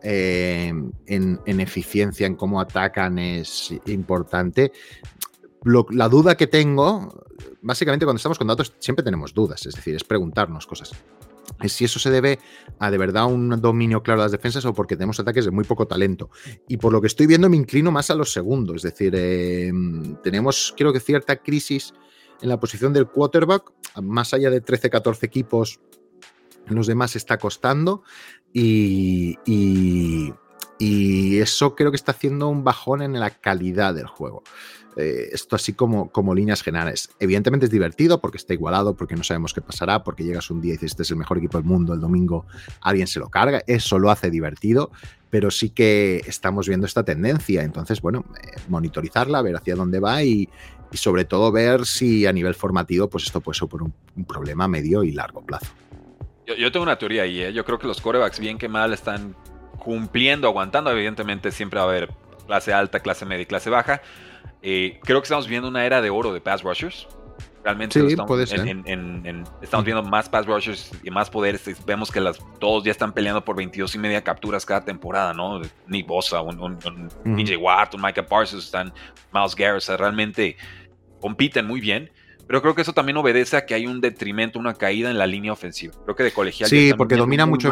eh, 0.03 0.73
en, 1.05 1.59
eficiencia, 1.59 2.27
en 2.27 2.35
cómo 2.35 2.59
atacan, 2.59 3.19
es 3.19 3.73
importante. 3.85 4.71
la 5.63 6.09
duda 6.09 6.35
que 6.35 6.47
tengo, 6.47 7.25
básicamente 7.61 8.05
cuando 8.05 8.17
estamos 8.17 8.37
con 8.37 8.47
datos 8.47 8.73
siempre 8.79 9.03
tenemos 9.03 9.33
dudas, 9.33 9.65
es 9.65 9.75
decir, 9.75 9.95
es 9.95 10.03
preguntarnos 10.03 10.67
cosas 10.67 10.93
si 11.67 11.85
eso 11.85 11.99
se 11.99 12.09
debe 12.09 12.39
a 12.79 12.91
de 12.91 12.97
verdad 12.97 13.25
un 13.25 13.61
dominio 13.61 14.01
claro 14.03 14.21
de 14.21 14.25
las 14.25 14.31
defensas 14.31 14.65
o 14.65 14.73
porque 14.73 14.95
tenemos 14.95 15.19
ataques 15.19 15.45
de 15.45 15.51
muy 15.51 15.63
poco 15.63 15.87
talento. 15.87 16.29
Y 16.67 16.77
por 16.77 16.91
lo 16.93 17.01
que 17.01 17.07
estoy 17.07 17.27
viendo 17.27 17.49
me 17.49 17.57
inclino 17.57 17.91
más 17.91 18.09
a 18.09 18.15
los 18.15 18.31
segundos, 18.31 18.77
es 18.77 18.81
decir, 18.83 19.15
em, 19.15 20.15
tenemos 20.23 20.73
creo 20.77 20.93
que 20.93 20.99
cierta 20.99 21.37
crisis 21.37 21.93
en 22.41 22.49
la 22.49 22.59
posición 22.59 22.93
del 22.93 23.07
quarterback, 23.07 23.71
más 24.01 24.33
allá 24.33 24.49
de 24.49 24.63
13-14 24.63 25.23
equipos, 25.23 25.79
los 26.67 26.87
demás 26.87 27.15
está 27.15 27.37
costando 27.37 28.03
y, 28.53 29.37
y, 29.45 30.33
y 30.79 31.39
eso 31.39 31.75
creo 31.75 31.91
que 31.91 31.97
está 31.97 32.11
haciendo 32.11 32.47
un 32.47 32.63
bajón 32.63 33.01
en 33.01 33.19
la 33.19 33.29
calidad 33.29 33.93
del 33.93 34.07
juego. 34.07 34.43
Eh, 34.97 35.29
esto 35.31 35.55
así 35.55 35.73
como, 35.73 36.11
como 36.11 36.35
líneas 36.35 36.61
generales. 36.61 37.09
Evidentemente 37.19 37.65
es 37.65 37.71
divertido 37.71 38.19
porque 38.19 38.37
está 38.37 38.53
igualado, 38.53 38.95
porque 38.95 39.15
no 39.15 39.23
sabemos 39.23 39.53
qué 39.53 39.61
pasará, 39.61 40.03
porque 40.03 40.23
llegas 40.23 40.49
un 40.49 40.61
día 40.61 40.73
y 40.73 40.73
dices, 40.73 40.91
este 40.91 41.03
es 41.03 41.11
el 41.11 41.17
mejor 41.17 41.37
equipo 41.37 41.57
del 41.57 41.65
mundo, 41.65 41.93
el 41.93 42.01
domingo 42.01 42.45
alguien 42.81 43.07
se 43.07 43.19
lo 43.19 43.29
carga, 43.29 43.61
eso 43.67 43.99
lo 43.99 44.11
hace 44.11 44.29
divertido, 44.29 44.91
pero 45.29 45.49
sí 45.49 45.69
que 45.69 46.21
estamos 46.27 46.67
viendo 46.67 46.85
esta 46.85 47.03
tendencia, 47.03 47.63
entonces, 47.63 48.01
bueno, 48.01 48.25
eh, 48.43 48.57
monitorizarla, 48.67 49.41
ver 49.41 49.55
hacia 49.55 49.75
dónde 49.75 49.99
va 49.99 50.23
y, 50.23 50.49
sobre 50.93 51.23
todo 51.23 51.53
ver 51.53 51.85
si 51.85 52.25
a 52.25 52.33
nivel 52.33 52.53
formativo, 52.53 53.09
pues 53.09 53.23
esto 53.23 53.39
puede 53.39 53.57
ser 53.57 53.69
por 53.69 53.81
un, 53.81 53.93
problema 54.27 54.67
medio 54.67 55.03
y 55.03 55.13
largo 55.13 55.41
plazo. 55.41 55.67
Yo, 56.45 56.69
tengo 56.69 56.83
una 56.83 56.97
teoría 56.97 57.23
ahí, 57.23 57.39
¿eh? 57.41 57.53
yo 57.53 57.63
creo 57.63 57.79
que 57.79 57.87
los 57.87 58.01
corebacks 58.01 58.41
bien 58.41 58.57
que 58.57 58.67
mal 58.67 58.91
están 58.91 59.35
cumpliendo, 59.79 60.49
aguantando, 60.49 60.91
evidentemente 60.91 61.51
siempre 61.53 61.79
va 61.79 61.85
a 61.85 61.89
haber 61.89 62.09
clase 62.45 62.73
alta, 62.73 62.99
clase 62.99 63.25
media 63.25 63.43
y 63.43 63.45
clase 63.45 63.69
baja, 63.69 64.01
eh, 64.61 64.99
creo 65.03 65.21
que 65.21 65.25
estamos 65.25 65.47
viendo 65.47 65.67
una 65.67 65.85
era 65.85 66.01
de 66.01 66.09
oro 66.09 66.33
de 66.33 66.41
pass 66.41 66.63
rushers. 66.63 67.07
Realmente 67.63 67.99
estamos, 68.07 68.51
estamos 69.61 69.85
viendo 69.85 70.01
más 70.01 70.27
pass 70.27 70.47
rushers 70.47 70.91
y 71.03 71.11
más 71.11 71.29
poderes. 71.29 71.63
Vemos 71.85 72.11
que 72.11 72.19
las, 72.19 72.39
todos 72.59 72.83
ya 72.83 72.91
están 72.91 73.13
peleando 73.13 73.45
por 73.45 73.55
22 73.55 73.93
y 73.93 73.99
media 73.99 74.23
capturas 74.23 74.65
cada 74.65 74.83
temporada, 74.83 75.33
¿no? 75.33 75.61
Nick 75.85 76.07
Bosa, 76.07 76.41
un, 76.41 76.59
un, 76.59 77.35
DJ 77.35 77.57
Watt, 77.57 77.93
un 77.93 78.01
Micah 78.01 78.25
Parsons, 78.25 78.65
están 78.65 78.91
Miles 79.31 79.55
Garrett, 79.55 79.87
realmente 79.89 80.57
compiten 81.19 81.67
muy 81.67 81.79
bien. 81.79 82.09
Pero 82.51 82.61
creo 82.61 82.75
que 82.75 82.81
eso 82.81 82.91
también 82.91 83.15
obedece 83.15 83.55
a 83.55 83.65
que 83.65 83.73
hay 83.73 83.87
un 83.87 84.01
detrimento, 84.01 84.59
una 84.59 84.73
caída 84.73 85.09
en 85.09 85.17
la 85.17 85.25
línea 85.25 85.53
ofensiva. 85.53 85.93
Creo 86.03 86.17
que 86.17 86.23
de 86.23 86.33
colegial. 86.33 86.69
Sí, 86.69 86.91
porque 86.97 87.15
dominan 87.15 87.47
mucho 87.47 87.69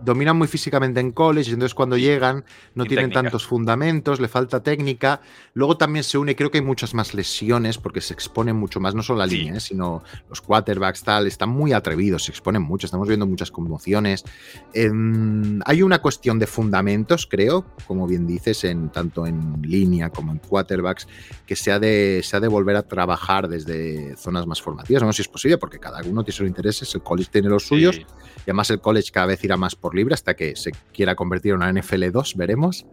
dominan 0.00 0.38
muy 0.38 0.48
físicamente 0.48 0.98
en 0.98 1.12
college, 1.12 1.50
entonces 1.50 1.74
cuando 1.74 1.98
llegan 1.98 2.42
no 2.74 2.86
tienen 2.86 3.12
tantos 3.12 3.46
fundamentos, 3.46 4.18
le 4.18 4.28
falta 4.28 4.62
técnica. 4.62 5.20
Luego 5.52 5.76
también 5.76 6.04
se 6.04 6.16
une, 6.16 6.34
creo 6.34 6.50
que 6.50 6.56
hay 6.56 6.64
muchas 6.64 6.94
más 6.94 7.12
lesiones 7.12 7.76
porque 7.76 8.00
se 8.00 8.14
exponen 8.14 8.56
mucho 8.56 8.80
más, 8.80 8.94
no 8.94 9.02
solo 9.02 9.18
la 9.18 9.26
línea, 9.26 9.56
¿eh? 9.56 9.60
sino 9.60 10.02
los 10.30 10.40
quarterbacks, 10.40 11.02
tal, 11.02 11.26
están 11.26 11.50
muy 11.50 11.74
atrevidos, 11.74 12.24
se 12.24 12.30
exponen 12.30 12.62
mucho, 12.62 12.86
estamos 12.86 13.08
viendo 13.08 13.26
muchas 13.26 13.50
conmociones. 13.50 14.24
Em, 14.72 15.60
hay 15.66 15.82
una 15.82 15.98
cuestión 15.98 16.38
de 16.38 16.46
fundamentos, 16.46 17.26
creo, 17.26 17.66
como 17.86 18.06
bien 18.06 18.26
dices, 18.26 18.64
en 18.64 18.88
tanto 18.88 19.26
en 19.26 19.60
línea 19.60 20.08
como 20.08 20.32
en 20.32 20.38
quarterbacks, 20.38 21.06
que 21.44 21.56
se 21.56 21.72
ha 21.72 21.78
de, 21.78 22.22
se 22.24 22.38
ha 22.38 22.40
de 22.40 22.48
volver 22.48 22.76
a 22.76 22.84
trabajar 22.84 23.48
desde 23.48 23.97
zonas 24.16 24.46
más 24.46 24.60
formativas. 24.62 25.02
No 25.02 25.12
sé 25.12 25.16
si 25.18 25.22
es 25.22 25.28
posible, 25.28 25.58
porque 25.58 25.78
cada 25.78 26.00
uno 26.02 26.24
tiene 26.24 26.36
sus 26.36 26.46
intereses, 26.46 26.94
el 26.94 27.02
college 27.02 27.30
tiene 27.32 27.48
los 27.48 27.66
suyos, 27.66 27.96
y 27.98 28.04
además 28.42 28.70
el 28.70 28.80
college 28.80 29.10
cada 29.10 29.26
vez 29.26 29.42
irá 29.44 29.56
más 29.56 29.74
por 29.74 29.94
libre 29.94 30.14
hasta 30.14 30.34
que 30.34 30.56
se 30.56 30.72
quiera 30.92 31.14
convertir 31.14 31.52
en 31.52 31.56
una 31.58 31.72
NFL 31.72 32.10
2, 32.10 32.36
veremos. 32.36 32.86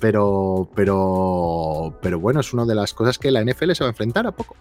Pero, 0.00 0.70
pero, 0.74 1.98
pero 2.02 2.20
bueno, 2.20 2.40
es 2.40 2.52
una 2.52 2.64
de 2.64 2.74
las 2.74 2.94
cosas 2.94 3.18
que 3.18 3.30
la 3.30 3.44
NFL 3.44 3.72
se 3.72 3.84
va 3.84 3.88
a 3.88 3.90
enfrentar 3.90 4.26
a 4.26 4.32
poco. 4.32 4.56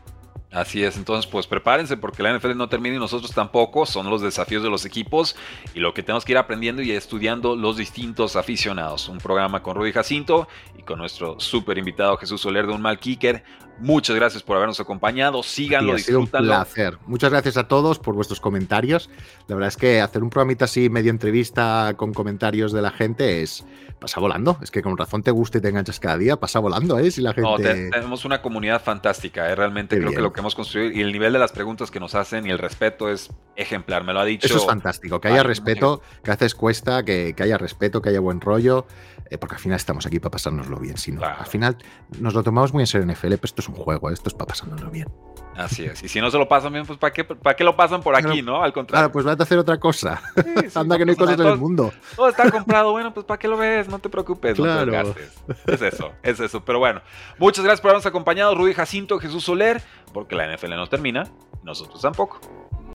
Así 0.50 0.82
es, 0.82 0.96
entonces 0.96 1.30
pues 1.30 1.46
prepárense 1.46 1.98
porque 1.98 2.24
la 2.24 2.38
NFL 2.38 2.56
no 2.56 2.70
termina 2.70 2.96
y 2.96 3.00
nosotros 3.00 3.32
tampoco, 3.32 3.86
son 3.86 4.10
los 4.10 4.22
desafíos 4.22 4.64
de 4.64 4.70
los 4.70 4.86
equipos 4.86 5.36
y 5.74 5.82
lo 5.82 5.94
que 5.94 6.04
tenemos 6.04 6.24
que 6.24 6.32
ir 6.32 6.38
aprendiendo 6.38 6.82
y 6.82 6.92
estudiando 6.92 7.58
los 7.58 7.76
distintos 7.76 8.38
aficionados. 8.38 9.10
Un 9.10 9.18
programa 9.18 9.62
con 9.62 9.76
Rudy 9.76 9.92
Jacinto 9.92 10.48
y 10.78 10.84
con 10.84 11.00
nuestro 11.00 11.38
súper 11.42 11.78
invitado 11.78 12.16
Jesús 12.16 12.40
Soler 12.40 12.66
de 12.66 12.74
Un 12.74 12.82
Mal 12.82 12.98
Kicker. 12.98 13.44
Muchas 13.80 14.16
gracias 14.16 14.42
por 14.42 14.56
habernos 14.56 14.80
acompañado, 14.80 15.44
síganlo, 15.44 15.94
ha 15.94 16.00
sido 16.00 16.20
un 16.20 16.28
placer. 16.28 16.98
Muchas 17.06 17.30
gracias 17.30 17.58
a 17.58 17.68
todos 17.68 18.00
por 18.00 18.16
vuestros 18.16 18.40
comentarios. 18.40 19.10
La 19.48 19.56
verdad 19.56 19.68
es 19.68 19.78
que 19.78 20.00
hacer 20.00 20.24
un 20.24 20.30
programita 20.30 20.66
así, 20.66 20.90
medio 20.90 21.12
entrevista 21.12 21.94
con 21.98 22.14
comentarios 22.14 22.72
de 22.72 22.82
la 22.82 22.92
gente 22.92 23.44
es 23.44 23.66
pasa 24.00 24.20
volando. 24.20 24.58
Es 24.62 24.72
que 24.72 24.82
con 24.82 24.98
razón 24.98 25.24
te 25.24 25.32
gusta 25.32 25.58
y 25.58 25.62
te 25.62 25.70
enganchas 25.70 26.00
cada 26.00 26.18
día, 26.18 26.38
pasa 26.38 26.60
volando, 26.60 26.98
¿eh? 27.00 27.12
Si 27.12 27.22
la 27.22 27.34
gente... 27.34 27.52
No, 27.52 27.58
tenemos 27.58 28.26
una 28.26 28.42
comunidad 28.42 28.82
fantástica, 28.82 29.50
¿eh? 29.50 29.56
Realmente 29.56 29.98
creo 29.98 30.12
que 30.12 30.22
lo 30.22 30.34
que 30.34 30.40
hemos 30.40 30.56
construido 30.56 30.92
y 30.92 31.02
el 31.02 31.12
nivel 31.12 31.34
de 31.34 31.40
las 31.40 31.52
preguntas 31.52 31.92
que 31.92 32.00
nos 32.00 32.16
hacen 32.16 32.46
y 32.46 32.50
el 32.50 32.58
respeto 32.58 33.10
es 33.10 33.30
ejemplar, 33.56 34.04
me 34.04 34.14
lo 34.14 34.20
ha 34.20 34.26
dicho. 34.26 34.46
Eso 34.48 34.58
es 34.58 34.66
fantástico, 34.66 35.20
que 35.20 35.30
haya 35.30 35.44
respeto, 35.44 36.02
que 36.24 36.32
haces 36.32 36.56
cuesta, 36.56 37.04
que, 37.04 37.36
haya 37.40 37.58
respeto, 37.58 38.02
que 38.02 38.10
haya 38.10 38.20
buen 38.20 38.42
rollo, 38.42 38.86
eh, 39.30 39.38
porque 39.38 39.56
al 39.56 39.62
final 39.62 39.76
estamos 39.76 40.06
aquí 40.06 40.20
para 40.20 40.32
pasárnoslo 40.32 40.78
bien. 40.80 40.98
Si 40.98 41.16
Al 41.22 41.46
final 41.46 41.78
nos 42.20 42.34
lo 42.34 42.44
tomamos 42.44 42.74
muy 42.74 42.84
en 42.84 42.88
serio 42.88 43.04
en 43.04 43.12
FL, 43.12 43.36
pero 43.36 43.46
esto 43.46 43.62
es 43.62 43.70
un 43.70 43.76
juego, 43.76 44.10
esto 44.10 44.30
es 44.30 44.34
para 44.34 44.48
pasárnoslo 44.48 44.90
bien. 44.90 45.08
Así 45.56 45.86
es. 45.86 46.04
Y 46.04 46.08
si 46.08 46.22
no 46.22 46.30
se 46.30 46.38
lo 46.38 46.48
pasan 46.48 46.72
bien, 46.72 46.86
pues 46.86 47.00
¿para 47.00 47.12
qué, 47.12 47.24
para 47.24 47.56
qué 47.56 47.64
lo 47.64 47.76
pasan 47.76 48.02
por 48.02 48.16
aquí, 48.16 48.44
no? 48.44 48.62
Al 48.62 48.72
contrario. 48.74 49.10
Claro, 49.10 49.12
pues 49.12 49.26
vete 49.26 49.42
a 49.42 49.44
hacer 49.44 49.58
otra 49.58 49.80
cosa. 49.80 50.22
Anda 50.76 50.98
que 50.98 51.06
no 51.06 51.12
hay 51.12 51.18
cosas 51.18 51.40
en 51.40 51.48
el 51.48 51.58
mundo. 51.58 51.92
Todo 52.16 52.30
está 52.30 52.50
comprado, 52.52 52.92
bueno, 52.92 53.14
pues 53.14 53.26
¿para 53.26 53.40
qué 53.40 53.48
lo 53.48 53.58
ves? 53.58 53.90
No 53.90 53.98
te 53.98 54.08
preocupes, 54.08 54.58
no 54.60 54.86
te. 54.86 55.74
Es 55.74 55.82
eso, 55.82 56.12
es 56.22 56.40
eso. 56.40 56.64
Pero 56.64 56.78
bueno, 56.78 57.02
muchas 57.40 57.64
gracias 57.64 57.82
por 57.82 57.90
habernos 57.90 58.06
acompañado. 58.06 58.54
Rudy 58.54 58.74
Jacinto, 58.74 59.18
Jesús 59.20 59.44
Soler, 59.44 59.82
porque 60.14 60.36
la 60.36 60.56
NFL 60.56 60.76
no 60.76 60.88
termina, 60.88 61.24
nosotros 61.64 62.02
tampoco. 62.02 62.40